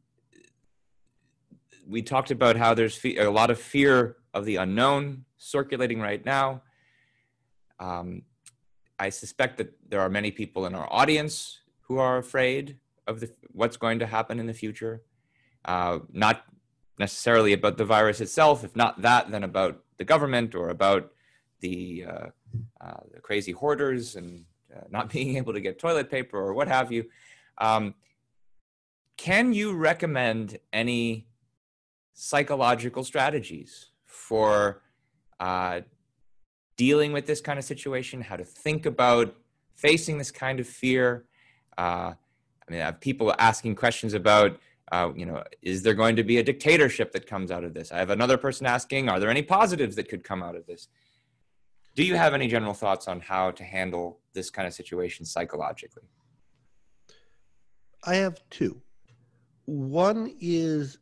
[1.88, 6.24] we talked about how there's fe- a lot of fear of the unknown circulating right
[6.26, 6.62] now.
[7.80, 8.24] Um,
[9.00, 12.78] I suspect that there are many people in our audience who are afraid
[13.08, 15.04] of the, what's going to happen in the future.
[15.64, 16.46] Uh, not
[16.98, 18.64] necessarily about the virus itself.
[18.64, 21.12] If not that, then about the government or about
[21.60, 22.28] the, uh,
[22.82, 24.46] uh, the crazy hoarders and
[24.76, 27.06] uh, not being able to get toilet paper or what have you.
[27.58, 27.96] Um,
[29.18, 31.28] can you recommend any
[32.14, 34.82] psychological strategies for
[35.40, 35.82] uh,
[36.78, 38.22] dealing with this kind of situation?
[38.22, 39.36] How to think about
[39.76, 41.26] facing this kind of fear?
[41.78, 42.14] Uh,
[42.68, 44.60] I mean, I have people asking questions about
[44.92, 47.92] uh, you know, is there going to be a dictatorship that comes out of this?
[47.92, 50.88] I have another person asking, are there any positives that could come out of this?
[51.96, 56.04] Do you have any general thoughts on how to handle this kind of situation psychologically?
[58.04, 58.82] I have two.
[59.66, 61.00] One is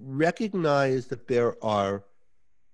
[0.00, 2.02] recognize that there are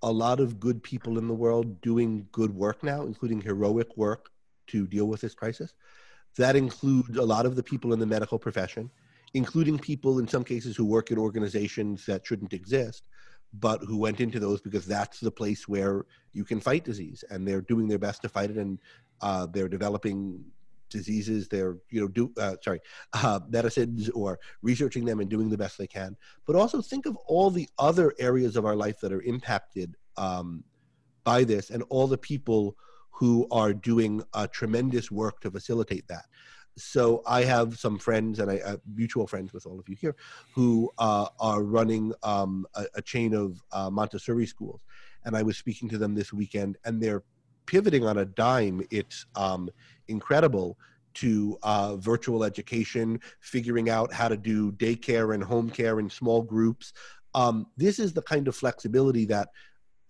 [0.02, 4.30] a lot of good people in the world doing good work now, including heroic work
[4.68, 5.74] to deal with this crisis.
[6.36, 8.90] That includes a lot of the people in the medical profession
[9.34, 13.08] including people in some cases who work in organizations that shouldn't exist,
[13.54, 17.46] but who went into those because that's the place where you can fight disease, and
[17.46, 18.78] they're doing their best to fight it, and
[19.20, 20.44] uh, they're developing
[20.92, 22.80] diseases they're you know do uh, sorry
[23.14, 26.16] uh, medicines or researching them and doing the best they can.
[26.46, 30.64] But also think of all the other areas of our life that are impacted um,
[31.24, 32.76] by this and all the people
[33.10, 36.24] who are doing uh, tremendous work to facilitate that.
[36.76, 40.16] So I have some friends and I uh, mutual friends with all of you here
[40.54, 44.80] who uh, are running um, a, a, chain of uh, Montessori schools,
[45.24, 47.22] and I was speaking to them this weekend, and they're
[47.66, 48.82] pivoting on a dime.
[48.90, 49.70] It's um,
[50.08, 50.78] incredible
[51.14, 56.42] to uh, virtual education, figuring out how to do daycare and home care in small
[56.42, 56.92] groups.
[57.34, 59.48] Um, this is the kind of flexibility that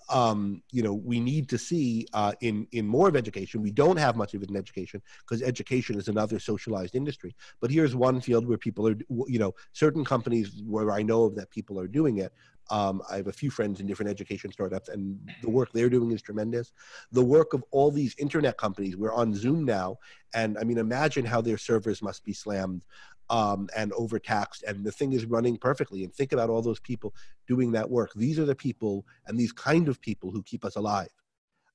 [0.08, 3.62] um, you know we need to see uh, in in more of education.
[3.62, 7.34] We don't have much of it in education because education is another socialized industry.
[7.60, 11.34] But here's one field where people are, you know, certain companies where I know of
[11.36, 12.32] that people are doing it.
[12.70, 16.10] Um, I have a few friends in different education startups, and the work they're doing
[16.12, 16.72] is tremendous.
[17.10, 19.98] The work of all these internet companies, we're on Zoom now,
[20.34, 22.84] and I mean, imagine how their servers must be slammed
[23.30, 26.04] um, and overtaxed, and the thing is running perfectly.
[26.04, 27.14] And think about all those people
[27.46, 28.12] doing that work.
[28.14, 31.08] These are the people and these kind of people who keep us alive.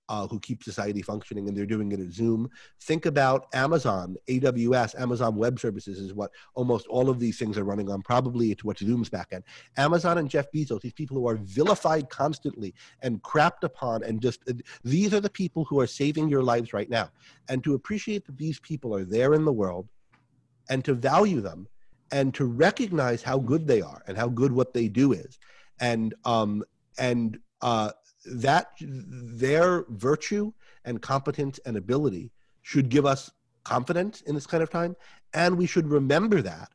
[0.10, 2.50] Uh, who keep society functioning and they're doing it at Zoom.
[2.84, 7.66] Think about Amazon, AWS, Amazon Web Services is what almost all of these things are
[7.66, 8.02] running on.
[8.02, 9.44] Probably it's what Zoom's backend.
[9.76, 14.40] Amazon and Jeff Bezos, these people who are vilified constantly and crapped upon, and just
[14.84, 17.10] these are the people who are saving your lives right now.
[17.50, 19.90] And to appreciate that these people are there in the world
[20.70, 21.68] and to value them
[22.12, 25.38] and to recognize how good they are and how good what they do is
[25.80, 26.64] and um
[26.98, 27.92] and uh
[28.36, 30.52] that their virtue
[30.86, 32.32] and competence and ability
[32.62, 33.32] should give us
[33.64, 34.96] confidence in this kind of time
[35.34, 36.70] and we should remember that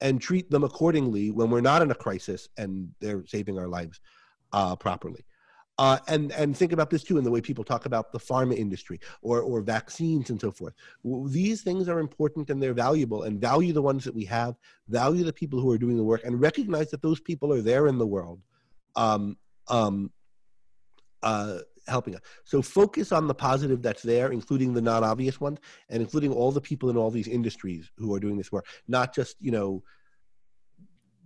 [0.00, 4.00] and treat them accordingly when we're not in a crisis and they're saving our lives
[4.52, 5.24] uh, properly
[5.78, 8.56] uh, and and think about this too in the way people talk about the pharma
[8.56, 10.74] industry or or vaccines and so forth.
[11.26, 14.54] These things are important and they're valuable, and value the ones that we have,
[14.88, 17.88] value the people who are doing the work, and recognize that those people are there
[17.88, 18.40] in the world,
[18.94, 19.36] um,
[19.68, 20.12] um,
[21.24, 22.20] uh, helping us.
[22.44, 26.60] So focus on the positive that's there, including the non-obvious ones, and including all the
[26.60, 29.82] people in all these industries who are doing this work, not just you know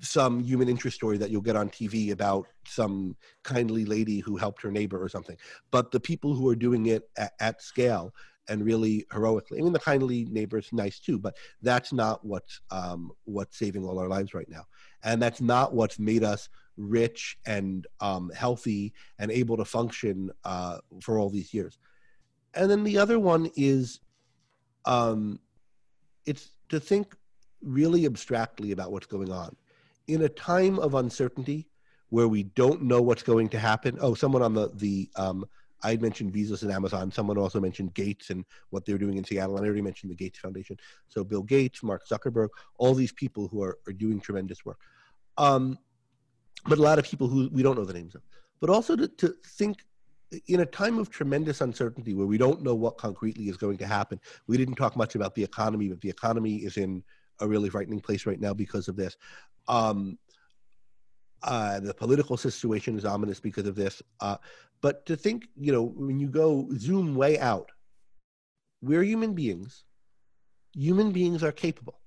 [0.00, 4.62] some human interest story that you'll get on TV about some kindly lady who helped
[4.62, 5.36] her neighbor or something,
[5.72, 8.14] but the people who are doing it at, at scale
[8.48, 9.58] and really heroically.
[9.58, 13.84] I mean, the kindly neighbor is nice too, but that's not what's um, what's saving
[13.84, 14.64] all our lives right now,
[15.02, 16.48] and that's not what's made us
[16.78, 21.78] rich and um, healthy and able to function uh, for all these years.
[22.54, 24.00] And then the other one is,
[24.84, 25.40] um,
[26.24, 27.14] it's to think
[27.60, 29.56] really abstractly about what's going on
[30.06, 31.68] in a time of uncertainty
[32.10, 33.98] where we don't know what's going to happen.
[34.00, 35.44] Oh, someone on the the um,
[35.82, 37.10] I mentioned Bezos and Amazon.
[37.12, 39.56] Someone also mentioned Gates and what they're doing in Seattle.
[39.56, 40.76] And I already mentioned the Gates Foundation.
[41.08, 42.48] So Bill Gates, Mark Zuckerberg,
[42.78, 44.80] all these people who are, are doing tremendous work.
[45.36, 45.78] Um,
[46.66, 48.22] but a lot of people who we don't know the names of.
[48.60, 49.78] But also to, to think
[50.46, 53.86] in a time of tremendous uncertainty where we don't know what concretely is going to
[53.86, 54.20] happen.
[54.46, 57.02] We didn't talk much about the economy, but the economy is in
[57.40, 59.16] a really frightening place right now because of this.
[59.68, 60.18] Um,
[61.42, 64.02] uh, the political situation is ominous because of this.
[64.20, 64.36] Uh,
[64.80, 67.70] but to think, you know, when you go zoom way out,
[68.82, 69.84] we're human beings.
[70.74, 72.00] Human beings are capable.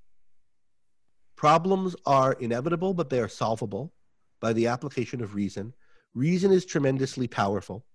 [1.35, 3.91] Problems are inevitable, but they are solvable
[4.41, 5.73] by the application of reason.
[6.13, 7.85] Reason is tremendously powerful.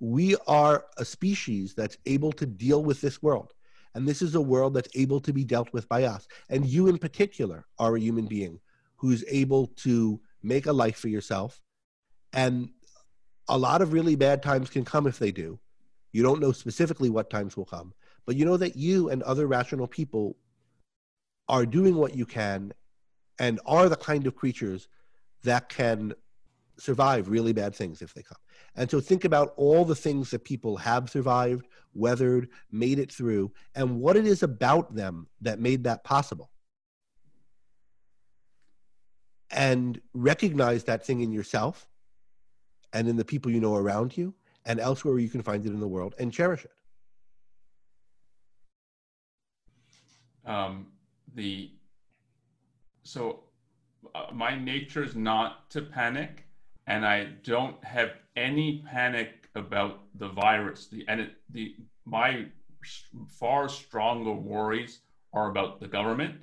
[0.00, 3.54] We are a species that's able to deal with this world.
[3.94, 6.26] And this is a world that's able to be dealt with by us.
[6.50, 8.58] And you, in particular, are a human being
[8.96, 11.62] who's able to make a life for yourself.
[12.32, 12.70] And
[13.48, 15.58] a lot of really bad times can come if they do.
[16.12, 17.92] You don't know specifically what times will come,
[18.26, 20.36] but you know that you and other rational people
[21.48, 22.72] are doing what you can
[23.38, 24.88] and are the kind of creatures
[25.44, 26.12] that can
[26.78, 28.38] survive really bad things if they come.
[28.76, 33.52] And so think about all the things that people have survived, weathered, made it through,
[33.74, 36.50] and what it is about them that made that possible.
[39.50, 41.86] And recognize that thing in yourself
[42.92, 44.34] and in the people you know around you
[44.66, 46.70] and elsewhere where you can find it in the world and cherish it.
[50.46, 50.88] Um,
[51.34, 51.70] the
[53.02, 53.44] so
[54.14, 56.44] uh, my nature is not to panic
[56.86, 60.86] and I don't have any panic about the virus.
[60.86, 62.46] The and it, the my
[63.28, 65.00] far stronger worries
[65.32, 66.42] are about the government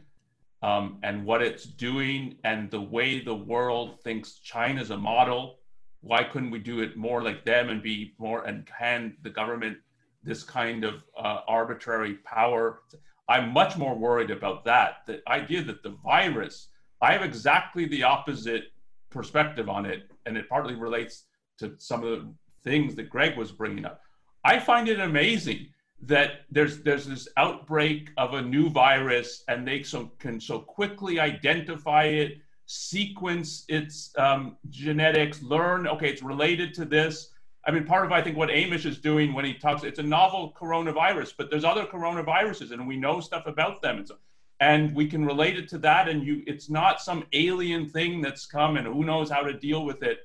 [0.61, 5.59] um, and what it's doing and the way the world thinks China's a model.
[6.01, 9.77] Why couldn't we do it more like them and be more and hand the government
[10.23, 12.81] this kind of uh, arbitrary power?
[13.29, 15.05] I'm much more worried about that.
[15.05, 16.69] The idea that the virus,
[17.01, 18.65] I have exactly the opposite
[19.09, 21.25] perspective on it, and it partly relates
[21.59, 22.33] to some of the
[22.63, 24.01] things that Greg was bringing up.
[24.43, 25.67] I find it amazing
[26.03, 31.19] that there's there's this outbreak of a new virus, and they so, can so quickly
[31.19, 37.29] identify it, sequence its um, genetics, learn okay, it's related to this.
[37.65, 40.03] I mean, part of I think what Amesh is doing when he talks, it's a
[40.03, 43.97] novel coronavirus, but there's other coronaviruses, and we know stuff about them.
[43.99, 44.15] And so
[44.61, 48.45] and we can relate it to that and you it's not some alien thing that's
[48.45, 50.19] come and who knows how to deal with it.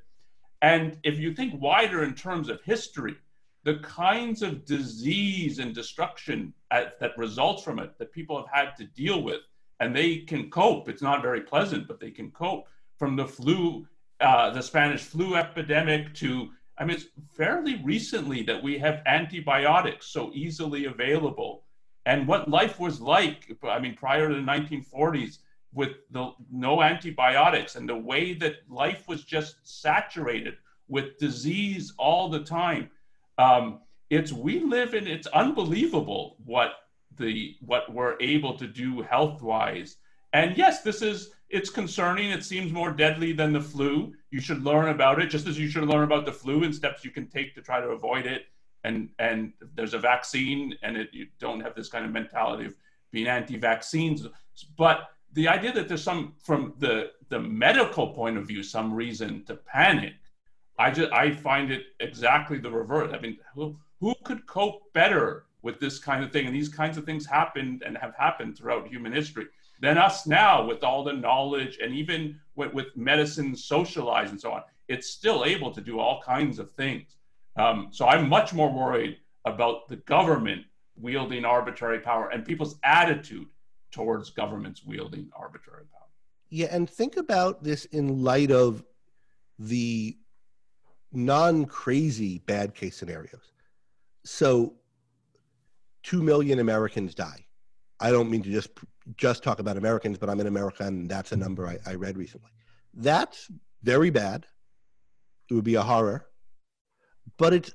[0.63, 3.17] And if you think wider in terms of history
[3.65, 8.77] the kinds of disease and destruction at, that results from it that people have had
[8.77, 9.41] to deal with
[9.81, 13.85] and they can cope it's not very pleasant but they can cope from the flu
[14.21, 16.49] uh, the spanish flu epidemic to
[16.79, 17.07] i mean it's
[17.37, 21.65] fairly recently that we have antibiotics so easily available
[22.07, 25.39] and what life was like i mean prior to the 1940s
[25.77, 30.57] with the no antibiotics and the way that life was just saturated
[30.89, 32.91] with disease all the time.
[33.39, 36.73] Um, it's we live in it's unbelievable what
[37.19, 39.97] the what we're able to do health wise
[40.33, 42.31] and yes this is it's concerning.
[42.31, 44.13] It seems more deadly than the flu.
[44.33, 47.05] You should learn about it just as you should learn about the flu and steps
[47.05, 48.47] you can take to try to avoid it
[48.87, 52.75] and and there's a vaccine and it, you don't have this kind of mentality of
[53.11, 54.27] being anti-vaccines.
[54.79, 59.45] But the idea that there's some from the the medical point of view some reason
[59.45, 60.15] to panic
[60.79, 63.13] i just i find it exactly the reverse.
[63.13, 66.47] I mean who, who could cope better with this kind of thing?
[66.47, 69.47] And these kinds of things happened and have happened throughout human history.
[69.81, 74.53] Than us now with all the knowledge and even with, with medicine socialized and so
[74.53, 77.16] on it's still able to do all kinds of things
[77.57, 80.63] um, so I'm much more worried about the government
[80.97, 83.47] wielding arbitrary power and people's attitude
[83.91, 86.09] towards governments wielding arbitrary power.
[86.51, 88.85] Yeah, and think about this in light of
[89.59, 90.17] the
[91.13, 93.53] non crazy bad case scenarios.
[94.25, 94.75] So,
[96.05, 97.47] 2 million Americans die.
[97.99, 98.71] I don't mean to just
[99.17, 102.17] just talk about Americans, but I'm in America and that's a number I, I read
[102.17, 102.51] recently.
[102.93, 103.51] That's
[103.83, 104.47] very bad.
[105.49, 106.27] It would be a horror
[107.37, 107.73] but it's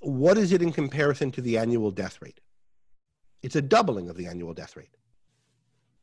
[0.00, 2.40] what is it in comparison to the annual death rate?
[3.42, 4.96] It's a doubling of the annual death rate.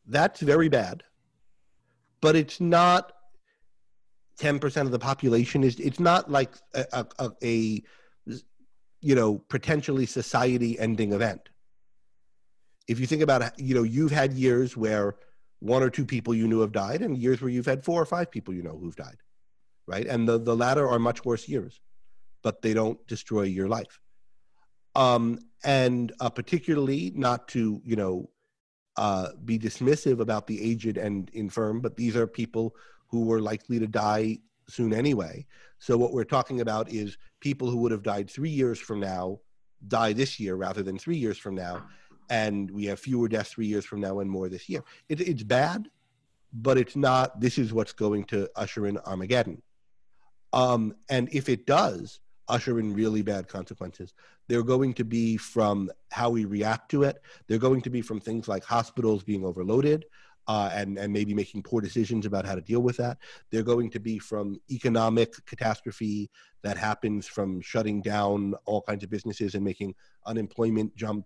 [0.06, 1.04] That's very bad,
[2.22, 3.14] but it's not
[4.40, 5.64] 10% of the population.
[5.64, 7.84] Is It's not like a, a, a,
[9.02, 11.50] you know, potentially society ending event.
[12.88, 15.16] If you think about you know, you've had years where
[15.60, 18.06] one or two people you knew have died and years where you've had four or
[18.06, 19.18] five people you know who've died,
[19.88, 20.06] right?
[20.06, 21.80] And the, the latter are much worse years
[22.44, 24.00] but they don't destroy your life.
[24.96, 28.30] Um, and uh, particularly not to, you know,
[28.98, 32.76] uh, be dismissive about the aged and infirm, but these are people
[33.08, 34.38] who were likely to die
[34.68, 35.46] soon anyway.
[35.80, 39.40] So what we're talking about is people who would have died three years from now
[39.88, 41.86] die this year rather than three years from now.
[42.30, 44.84] And we have fewer deaths three years from now and more this year.
[45.10, 45.90] It, it's bad,
[46.54, 49.62] but it's not, this is what's going to usher in Armageddon.
[50.54, 54.14] Um, and if it does, usher in really bad consequences.
[54.48, 57.22] They're going to be from how we react to it.
[57.48, 60.06] They're going to be from things like hospitals being overloaded,
[60.48, 63.18] uh, and and maybe making poor decisions about how to deal with that.
[63.50, 66.30] They're going to be from economic catastrophe
[66.64, 69.96] that happens from shutting down all kinds of businesses and making
[70.26, 71.26] unemployment jump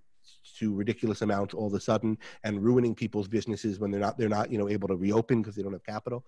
[0.59, 4.29] to ridiculous amounts all of a sudden and ruining people's businesses when they're not they're
[4.29, 6.25] not you know able to reopen because they don't have capital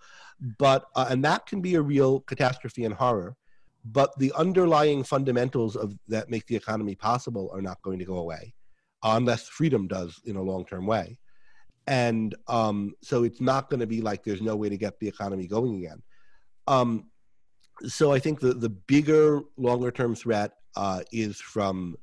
[0.58, 3.36] but uh, and that can be a real catastrophe and horror
[3.86, 8.18] but the underlying fundamentals of that make the economy possible are not going to go
[8.18, 8.54] away
[9.04, 11.18] unless freedom does in a long-term way
[11.88, 15.08] and um, so it's not going to be like there's no way to get the
[15.08, 16.02] economy going again
[16.68, 17.06] um,
[17.86, 21.96] so i think the, the bigger longer term threat uh, is from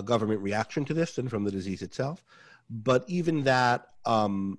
[0.00, 2.24] government reaction to this than from the disease itself.
[2.68, 4.58] But even that, um,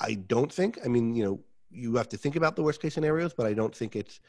[0.00, 0.78] I don't think.
[0.84, 1.40] I mean, you know,
[1.74, 4.20] you have to think about the worst case scenarios, but I don't think it's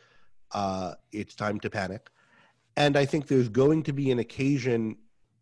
[0.54, 2.10] uh, it's time to panic.
[2.78, 4.98] And I think there's going to be an occasion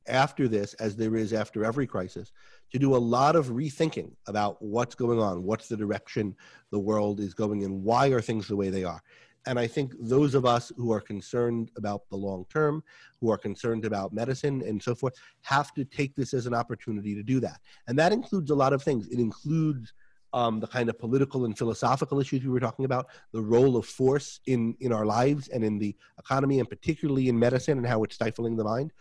[0.07, 2.31] after this, as there is after every crisis,
[2.71, 6.35] to do a lot of rethinking about what's going on, what's the direction
[6.71, 9.01] the world is going in, why are things the way they are.
[9.45, 12.83] And I think those of us who are concerned about the long term,
[13.19, 17.13] who are concerned about medicine and so forth, have to take this as an opportunity
[17.13, 17.59] to do that.
[17.87, 19.07] And that includes a lot of things.
[19.09, 19.93] It includes
[20.33, 23.85] um, the kind of political and philosophical issues we were talking about, the role of
[23.85, 28.03] force in, in our lives and in the economy, and particularly in medicine and how
[28.03, 28.91] it's stifling the mind.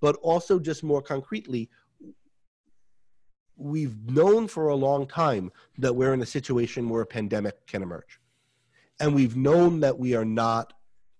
[0.00, 1.70] But also, just more concretely,
[3.56, 7.82] we've known for a long time that we're in a situation where a pandemic can
[7.82, 8.18] emerge
[9.02, 10.72] and we've known that we are not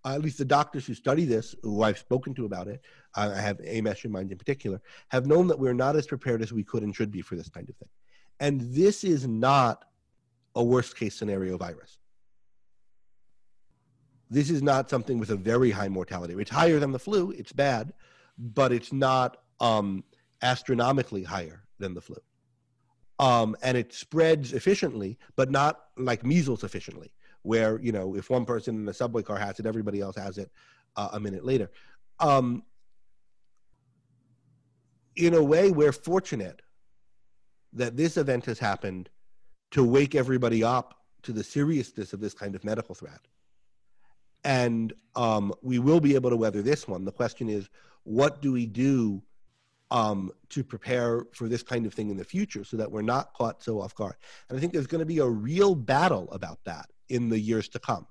[0.04, 2.80] at least the doctors who study this, who I've spoken to about it,
[3.14, 6.52] I have AMESH in mind in particular, have known that we're not as prepared as
[6.52, 7.88] we could and should be for this kind of thing.
[8.40, 9.84] And this is not
[10.54, 11.98] a worst case scenario virus.
[14.30, 16.34] This is not something with a very high mortality.
[16.38, 17.92] It's higher than the flu, it's bad,
[18.38, 20.04] but it's not um,
[20.40, 22.16] astronomically higher than the flu.
[23.18, 28.44] Um, and it spreads efficiently, but not like measles efficiently where you know if one
[28.44, 30.50] person in the subway car has it, everybody else has it
[30.96, 31.70] uh, a minute later.
[32.20, 32.62] Um,
[35.16, 36.62] in a way, we're fortunate
[37.72, 39.08] that this event has happened
[39.70, 43.20] to wake everybody up to the seriousness of this kind of medical threat.
[44.44, 47.04] And um, we will be able to weather this one.
[47.04, 47.68] The question is,
[48.04, 49.22] what do we do
[49.90, 53.32] um, to prepare for this kind of thing in the future so that we're not
[53.34, 54.14] caught so off guard?
[54.48, 57.68] And I think there's going to be a real battle about that in the years
[57.70, 58.06] to come.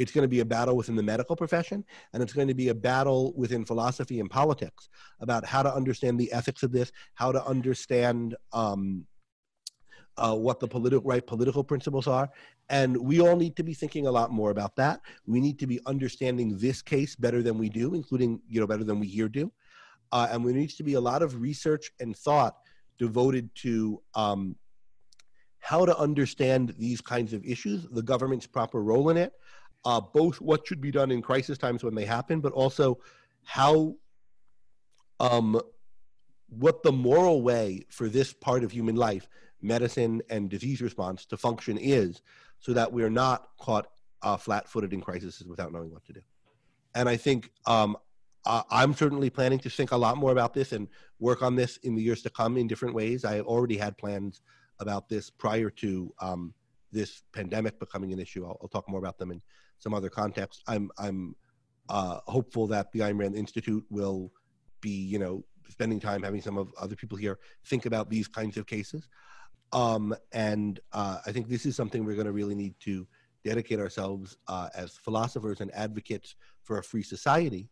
[0.00, 2.68] It's going to be a battle within the medical profession, and it's going to be
[2.68, 4.88] a battle within philosophy and politics
[5.20, 9.04] about how to understand the ethics of this, how to understand um,
[10.16, 12.30] uh, what the political right political principles are,
[12.70, 15.00] and we all need to be thinking a lot more about that.
[15.26, 18.84] We need to be understanding this case better than we do, including you know better
[18.84, 19.52] than we here do,
[20.12, 22.54] uh, and there needs to be a lot of research and thought
[22.98, 24.56] devoted to um,
[25.58, 29.34] how to understand these kinds of issues, the government's proper role in it,
[29.84, 32.98] uh, both what should be done in crisis times when they happen, but also
[33.44, 33.94] how,
[35.18, 35.60] um,
[36.48, 39.28] what the moral way for this part of human life,
[39.62, 42.22] medicine and disease response, to function is,
[42.58, 43.86] so that we're not caught
[44.22, 46.20] uh, flat-footed in crises without knowing what to do.
[46.94, 47.96] And I think um,
[48.44, 50.88] I'm certainly planning to think a lot more about this and
[51.18, 53.24] work on this in the years to come in different ways.
[53.24, 54.42] I already had plans
[54.78, 56.54] about this prior to um,
[56.90, 58.44] this pandemic becoming an issue.
[58.46, 59.42] I'll, I'll, talk more about them in
[59.80, 60.62] some other context.
[60.68, 61.34] I'm I'm
[61.88, 64.32] uh, hopeful that the Ayn Rand Institute will
[64.80, 68.56] be, you know, spending time having some of other people here think about these kinds
[68.56, 69.08] of cases.
[69.72, 73.06] Um, and uh, I think this is something we're going to really need to
[73.44, 77.70] dedicate ourselves uh, as philosophers and advocates for a free society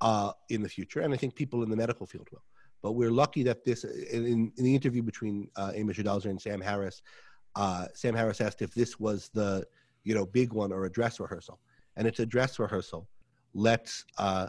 [0.00, 1.00] uh, in the future.
[1.00, 2.42] And I think people in the medical field will.
[2.82, 6.60] But we're lucky that this, in, in the interview between uh, Amesh Adalja and Sam
[6.60, 7.02] Harris,
[7.56, 9.66] uh, Sam Harris asked if this was the,
[10.04, 11.58] you know, big one or a dress rehearsal.
[11.96, 13.08] And it's a dress rehearsal.
[13.54, 14.48] Let's, uh,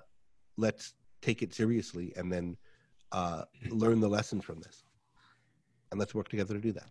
[0.58, 2.58] let's take it seriously and then
[3.12, 4.84] uh, learn the lessons from this.
[5.92, 6.90] And let's work together to do that.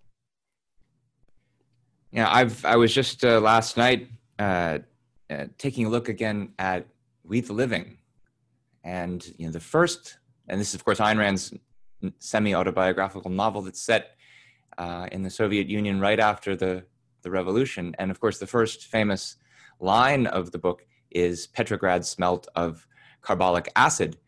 [2.11, 4.09] Yeah, I've, I was just uh, last night
[4.39, 4.79] uh,
[5.31, 6.87] uh, taking a look again at
[7.25, 7.99] We the Living.
[8.83, 10.19] And, you know, the first
[10.49, 11.53] and this is, of course, Ayn Rand's
[12.19, 14.17] semi autobiographical novel that's set
[14.79, 16.85] uh, in the Soviet Union right after the,
[17.23, 17.95] the revolution.
[17.99, 19.37] And of course, the first famous
[19.81, 22.87] line of the book is Petrograd smelt of
[23.23, 24.19] carbolic acid.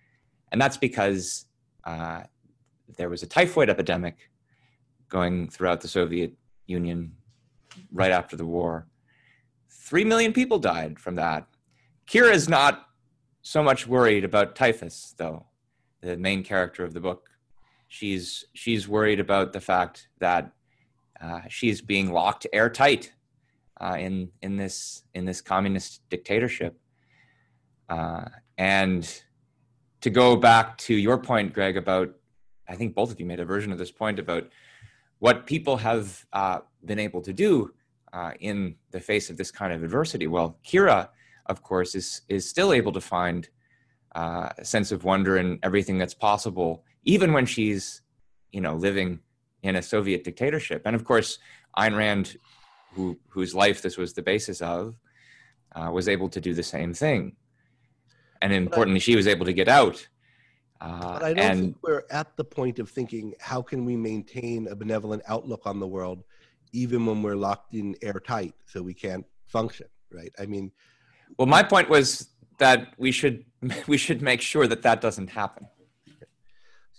[0.53, 1.47] And that's because
[1.85, 2.23] uh,
[2.97, 4.31] there was a typhoid epidemic
[5.09, 6.33] going throughout the Soviet
[6.67, 7.13] Union
[7.93, 8.87] right after the war.
[9.69, 11.47] Three million people died from that.
[12.07, 12.87] Kira is not
[13.43, 15.47] so much worried about typhus, though
[16.01, 17.31] the main character of the book.
[17.89, 20.53] she's she's worried about the fact that
[21.21, 23.13] uh, she's being locked airtight
[23.81, 26.79] uh, in in this in this communist dictatorship.
[27.89, 28.27] Uh,
[28.57, 29.23] and
[30.01, 32.15] to go back to your point, Greg, about
[32.69, 34.49] I think both of you made a version of this point about
[35.19, 37.75] what people have uh, been able to do
[38.13, 40.27] uh, in the face of this kind of adversity.
[40.27, 41.09] Well, Kira,
[41.47, 43.49] of course, is is still able to find
[44.13, 48.03] a sense of wonder in everything that's possible, even when she's,
[48.51, 49.21] you know, living
[49.63, 50.83] in a Soviet dictatorship.
[50.85, 51.39] And of course,
[51.77, 52.37] Ayn Rand,
[52.95, 54.97] who whose life this was the basis of,
[55.75, 57.37] uh, was able to do the same thing.
[58.43, 60.07] And importantly, she was able to get out.
[60.81, 63.97] Uh, but I don't and, think we're at the point of thinking how can we
[63.97, 66.25] maintain a benevolent outlook on the world,
[66.73, 69.87] even when we're locked in airtight, so we can't function.
[70.11, 70.33] Right?
[70.39, 70.73] I mean,
[71.39, 73.45] well, my point was that we should
[73.87, 75.67] we should make sure that that doesn't happen.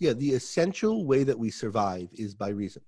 [0.01, 2.81] Yeah, the essential way that we survive is by reason,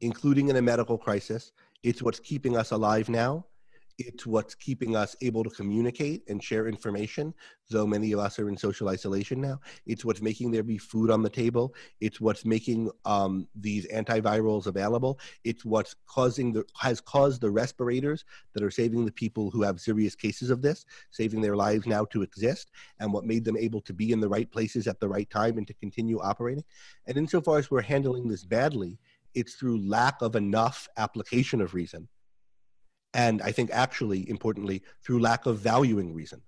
[0.00, 1.52] including in a medical crisis.
[1.82, 3.44] It's what's keeping us alive now,
[4.06, 7.34] it's what's keeping us able to communicate and share information,
[7.68, 9.60] though many of us are in social isolation now.
[9.86, 11.74] It's what's making there be food on the table.
[12.00, 15.20] It's what's making um, these antivirals available.
[15.44, 18.24] It's what's causing the has caused the respirators
[18.54, 22.04] that are saving the people who have serious cases of this, saving their lives now
[22.06, 22.70] to exist,
[23.00, 25.58] and what made them able to be in the right places at the right time
[25.58, 26.64] and to continue operating.
[27.06, 28.98] And insofar as we're handling this badly,
[29.34, 32.08] it's through lack of enough application of reason
[33.14, 36.40] and I think actually importantly through lack of valuing reason.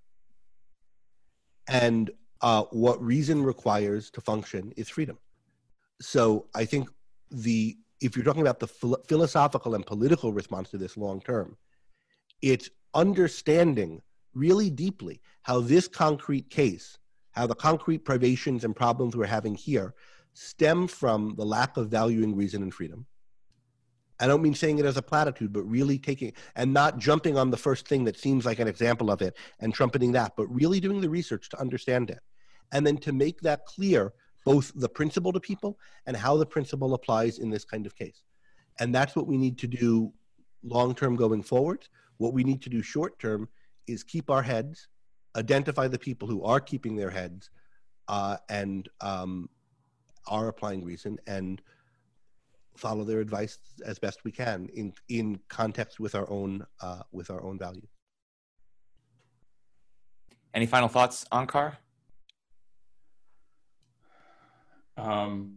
[1.67, 2.11] And
[2.41, 5.17] uh, what reason requires to function is freedom.
[6.01, 6.89] So I think
[7.31, 11.55] the if you're talking about the philo- philosophical and political response to this long term,
[12.41, 14.01] it's understanding
[14.33, 16.97] really deeply how this concrete case,
[17.31, 19.93] how the concrete privations and problems we're having here
[20.33, 23.05] stem from the lack of valuing reason and freedom
[24.19, 27.49] I don't mean saying it as a platitude, but really taking and not jumping on
[27.49, 30.79] the first thing that seems like an example of it and trumpeting that, but really
[30.79, 32.19] doing the research to understand it.
[32.71, 34.13] And then to make that clear,
[34.45, 38.23] both the principle to people and how the principle applies in this kind of case.
[38.79, 40.11] And that's what we need to do
[40.63, 41.87] long term going forward.
[42.17, 43.47] What we need to do short term
[43.87, 44.87] is keep our heads,
[45.35, 47.49] identify the people who are keeping their heads
[48.07, 49.49] uh, and um,
[50.27, 51.61] are applying reason, and
[52.75, 57.29] follow their advice as best we can in in context with our own uh, with
[57.29, 57.89] our own values.
[60.53, 61.77] Any final thoughts, Onkar?
[64.97, 65.55] Um,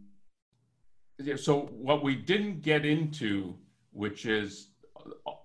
[1.18, 3.54] yeah, so what we didn't get into,
[3.92, 4.68] which is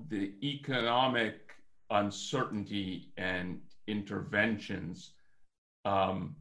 [0.08, 1.52] the economic
[1.90, 5.12] uncertainty and interventions,
[5.84, 6.36] um,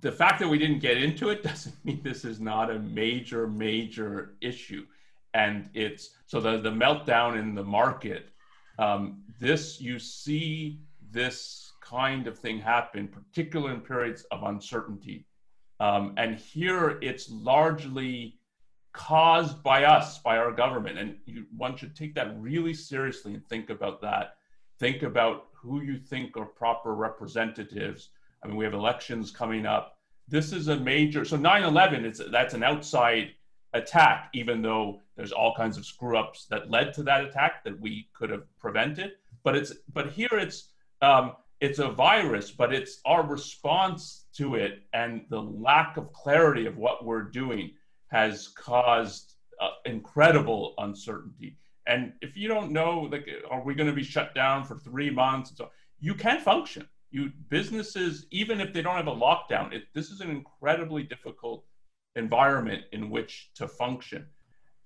[0.00, 3.46] the fact that we didn't get into it doesn't mean this is not a major,
[3.46, 4.86] major issue.
[5.34, 8.30] And it's so the, the meltdown in the market,
[8.78, 10.80] um, this, you see
[11.10, 15.26] this kind of thing happen, particularly in periods of uncertainty.
[15.80, 18.38] Um, and here it's largely
[18.92, 20.98] caused by us, by our government.
[20.98, 24.34] And you, one should take that really seriously and think about that.
[24.78, 28.10] Think about who you think are proper representatives
[28.42, 29.98] I mean, we have elections coming up.
[30.28, 31.24] This is a major.
[31.24, 33.30] So 9/11 is that's an outside
[33.72, 37.78] attack, even though there's all kinds of screw ups that led to that attack that
[37.80, 39.12] we could have prevented.
[39.42, 44.82] But it's but here it's um, it's a virus, but it's our response to it
[44.92, 47.72] and the lack of clarity of what we're doing
[48.08, 51.56] has caused uh, incredible uncertainty.
[51.86, 55.10] And if you don't know, like, are we going to be shut down for three
[55.10, 55.52] months?
[55.56, 60.10] So you can't function you businesses even if they don't have a lockdown it, this
[60.10, 61.64] is an incredibly difficult
[62.18, 64.26] environment in which to function.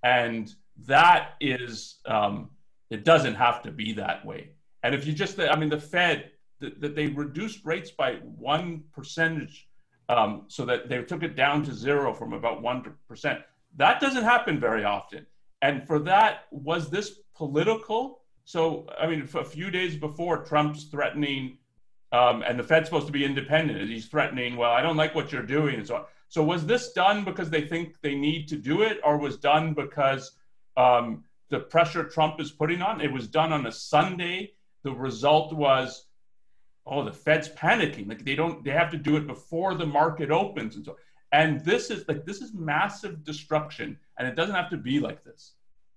[0.05, 0.53] And
[0.87, 2.51] that is um,
[2.91, 4.51] it doesn't have to be that way.
[4.83, 6.31] And if you just i mean the fed
[6.61, 8.15] that the, they reduced rates by
[8.53, 9.69] one percentage
[10.09, 13.43] um, so that they took it down to zero from about 1%
[13.77, 15.27] that doesn't happen very often.
[15.63, 18.21] And for that was this political?
[18.45, 21.59] So i mean a few days before trump's threatening
[22.13, 23.89] um, and the Fed's supposed to be independent.
[23.89, 26.05] He's threatening, well, I don't like what you're doing, and so on.
[26.29, 29.75] So was this done because they think they need to do it, or was done
[29.75, 30.33] because
[30.77, 33.01] um, the pressure Trump is putting on?
[33.01, 34.53] It was done on a Sunday.
[34.83, 36.07] The result was,
[36.87, 38.09] oh, the Fed's panicking.
[38.09, 40.97] Like they don't, they have to do it before the market opens, and so.
[41.35, 45.25] And this is like this is massive destruction, and it doesn't have to be like
[45.25, 45.53] this.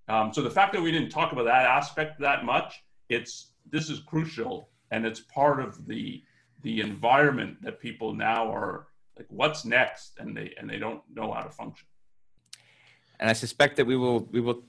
[0.08, 3.90] Um, so the fact that we didn't talk about that aspect that much, it's this
[3.90, 6.22] is crucial and it's part of the
[6.62, 11.32] the environment that people now are like what's next, and they and they don't know
[11.32, 11.86] how to function.
[13.18, 14.62] And I suspect that we will we will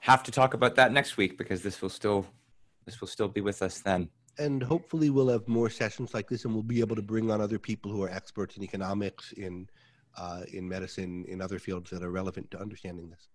[0.00, 2.26] have to talk about that next week because this will still
[2.86, 4.08] this will still be with us then.
[4.38, 7.40] And hopefully, we'll have more sessions like this, and we'll be able to bring on
[7.40, 9.68] other people who are experts in economics, in
[10.16, 13.28] uh, in medicine, in other fields that are relevant to understanding this.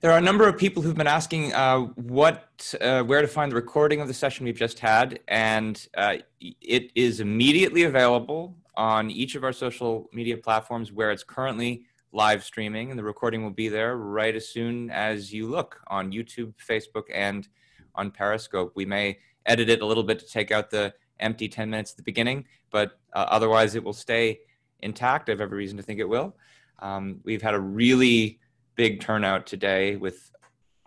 [0.00, 3.52] There are a number of people who've been asking uh, what, uh, where to find
[3.52, 9.10] the recording of the session we've just had, and uh, it is immediately available on
[9.10, 13.50] each of our social media platforms where it's currently live streaming, and the recording will
[13.50, 17.48] be there right as soon as you look on YouTube, Facebook, and
[17.94, 18.72] on Periscope.
[18.74, 21.96] We may edit it a little bit to take out the empty 10 minutes at
[21.96, 24.40] the beginning, but uh, otherwise it will stay
[24.80, 25.28] intact.
[25.28, 26.34] I have every reason to think it will.
[26.80, 28.40] Um, we've had a really
[28.74, 30.30] big turnout today with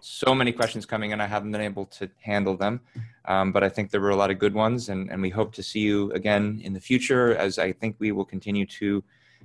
[0.01, 1.19] so many questions coming in.
[1.19, 2.81] I haven't been able to handle them,
[3.25, 5.53] um, but I think there were a lot of good ones, and, and we hope
[5.53, 9.03] to see you again in the future as I think we will continue to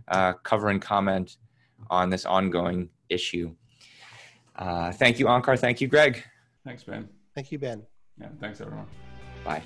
[0.09, 1.39] uh, cover and comment
[1.89, 3.55] on this ongoing issue.
[4.57, 5.59] Uh, thank you, Onkar.
[5.59, 6.23] Thank you, Greg.
[6.65, 7.09] Thanks, Ben.
[7.35, 7.83] Thank you, Ben.
[8.21, 8.87] Yeah, thanks, everyone.
[9.45, 9.62] Bye.